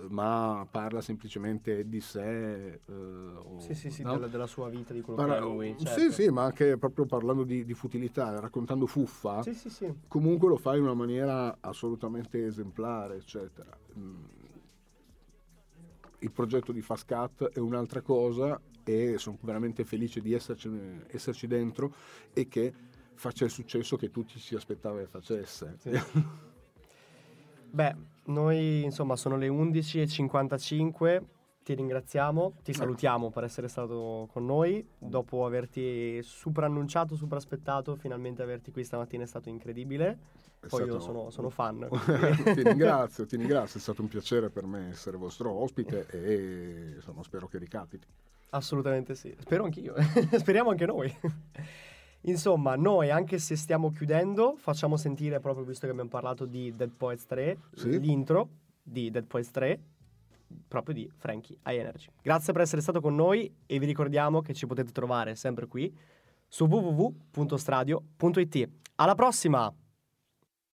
ma 0.10 0.66
parla 0.70 1.02
semplicemente 1.02 1.90
di 1.90 2.00
sé. 2.00 2.82
o- 2.88 3.60
Sì, 3.60 3.74
sì, 3.74 3.90
sì, 3.90 4.04
no? 4.04 4.14
della, 4.14 4.28
della 4.28 4.46
sua 4.48 4.70
vita, 4.70 4.94
di 4.94 5.02
quello 5.02 5.20
Parla- 5.20 5.40
che 5.40 5.42
è 5.42 5.44
lui. 5.44 5.76
Sì, 5.80 5.86
certo. 5.86 6.12
sì, 6.12 6.28
ma 6.30 6.44
anche 6.44 6.78
proprio 6.78 7.06
parlando 7.06 7.44
di, 7.44 7.66
di 7.66 7.74
futilità, 7.74 8.40
raccontando 8.40 8.86
fuffa, 8.86 9.42
Sì, 9.42 9.54
sì, 9.56 9.70
sì. 9.70 9.92
comunque 10.08 10.48
lo 10.50 10.58
fa 10.58 10.76
in 10.76 10.84
una 10.84 10.94
maniera 10.94 11.58
assolutamente 11.62 12.46
esemplare, 12.46 13.16
eccetera. 13.16 13.76
Mm. 13.98 14.24
Il 16.20 16.32
progetto 16.32 16.72
di 16.72 16.82
Fast 16.82 17.06
Cut 17.08 17.50
è 17.52 17.60
un'altra 17.60 18.02
cosa 18.02 18.60
e 18.84 19.18
sono 19.18 19.38
veramente 19.42 19.84
felice 19.84 20.22
di 20.22 20.34
esserci, 20.34 20.70
esserci 21.08 21.48
dentro 21.48 21.94
e 22.34 22.48
che 22.48 22.74
faccia 23.14 23.46
il 23.46 23.52
successo 23.52 23.98
che 23.98 24.12
tutti 24.12 24.40
si 24.40 24.56
aspettava 24.56 25.00
che 25.00 25.08
facesse. 25.08 25.76
Sì. 25.80 25.92
Beh, 27.72 27.96
noi 28.26 28.84
insomma 28.84 29.16
sono 29.16 29.38
le 29.38 29.48
11.55 29.50 31.24
ti 31.66 31.74
ringraziamo, 31.74 32.58
ti 32.64 32.74
salutiamo 32.76 33.32
per 33.32 33.44
essere 33.44 33.68
stato 33.68 34.30
con 34.32 34.46
noi. 34.46 34.88
Dopo 35.00 35.48
averti 35.48 36.22
super 36.22 36.66
annunciato, 36.66 37.16
super 37.16 37.40
aspettato, 37.40 37.96
finalmente 37.96 38.44
averti 38.44 38.72
qui 38.72 38.84
stamattina 38.84 39.24
è 39.24 39.26
stato 39.26 39.50
incredibile. 39.50 40.18
È 40.60 40.68
Poi 40.68 40.82
io 40.82 41.00
stato- 41.00 41.00
sono, 41.00 41.30
sono 41.32 41.50
fan. 41.50 41.88
ti 42.54 42.62
ringrazio, 42.62 43.26
ti 43.26 43.36
ringrazio, 43.36 43.80
è 43.80 43.82
stato 43.82 44.04
un 44.04 44.08
piacere 44.08 44.52
per 44.52 44.68
me 44.68 44.90
essere 44.90 45.18
vostro 45.18 45.52
ospite 45.54 46.06
e 46.12 46.92
insomma, 46.98 47.24
spero 47.24 47.48
che 47.48 47.58
ricapiti. 47.58 48.06
Assolutamente 48.52 49.16
sì. 49.16 49.36
Spero 49.40 49.64
anch'io. 49.64 49.96
Speriamo 50.38 50.70
anche 50.70 50.86
noi. 50.86 51.12
Insomma, 52.22 52.76
noi 52.76 53.10
anche 53.10 53.40
se 53.40 53.56
stiamo 53.56 53.90
chiudendo, 53.90 54.54
facciamo 54.56 54.98
sentire 54.98 55.40
proprio 55.40 55.66
visto 55.66 55.88
che 55.88 55.92
abbiamo 55.94 56.10
parlato 56.10 56.46
di 56.46 56.72
Dead 56.76 56.92
Poets 56.96 57.26
3, 57.26 57.58
Sì. 57.74 58.00
l'intro 58.00 58.50
di 58.84 59.10
Dead 59.10 59.26
Poets 59.26 59.50
3 59.50 59.80
proprio 60.68 60.96
di 60.96 61.10
Frankie 61.16 61.58
High 61.66 61.80
Energy. 61.80 62.08
Grazie 62.22 62.54
per 62.54 62.62
essere 62.62 62.82
stato 62.82 63.02
con 63.02 63.16
noi 63.16 63.54
e 63.66 63.80
vi 63.80 63.86
ricordiamo 63.86 64.42
che 64.42 64.54
ci 64.54 64.68
potete 64.68 64.92
trovare 64.92 65.36
sempre 65.36 65.68
qui 65.68 65.94
su 66.48 66.66
www.stradio.it. 66.66 68.70
Alla 68.96 69.16
prossima! 69.16 69.74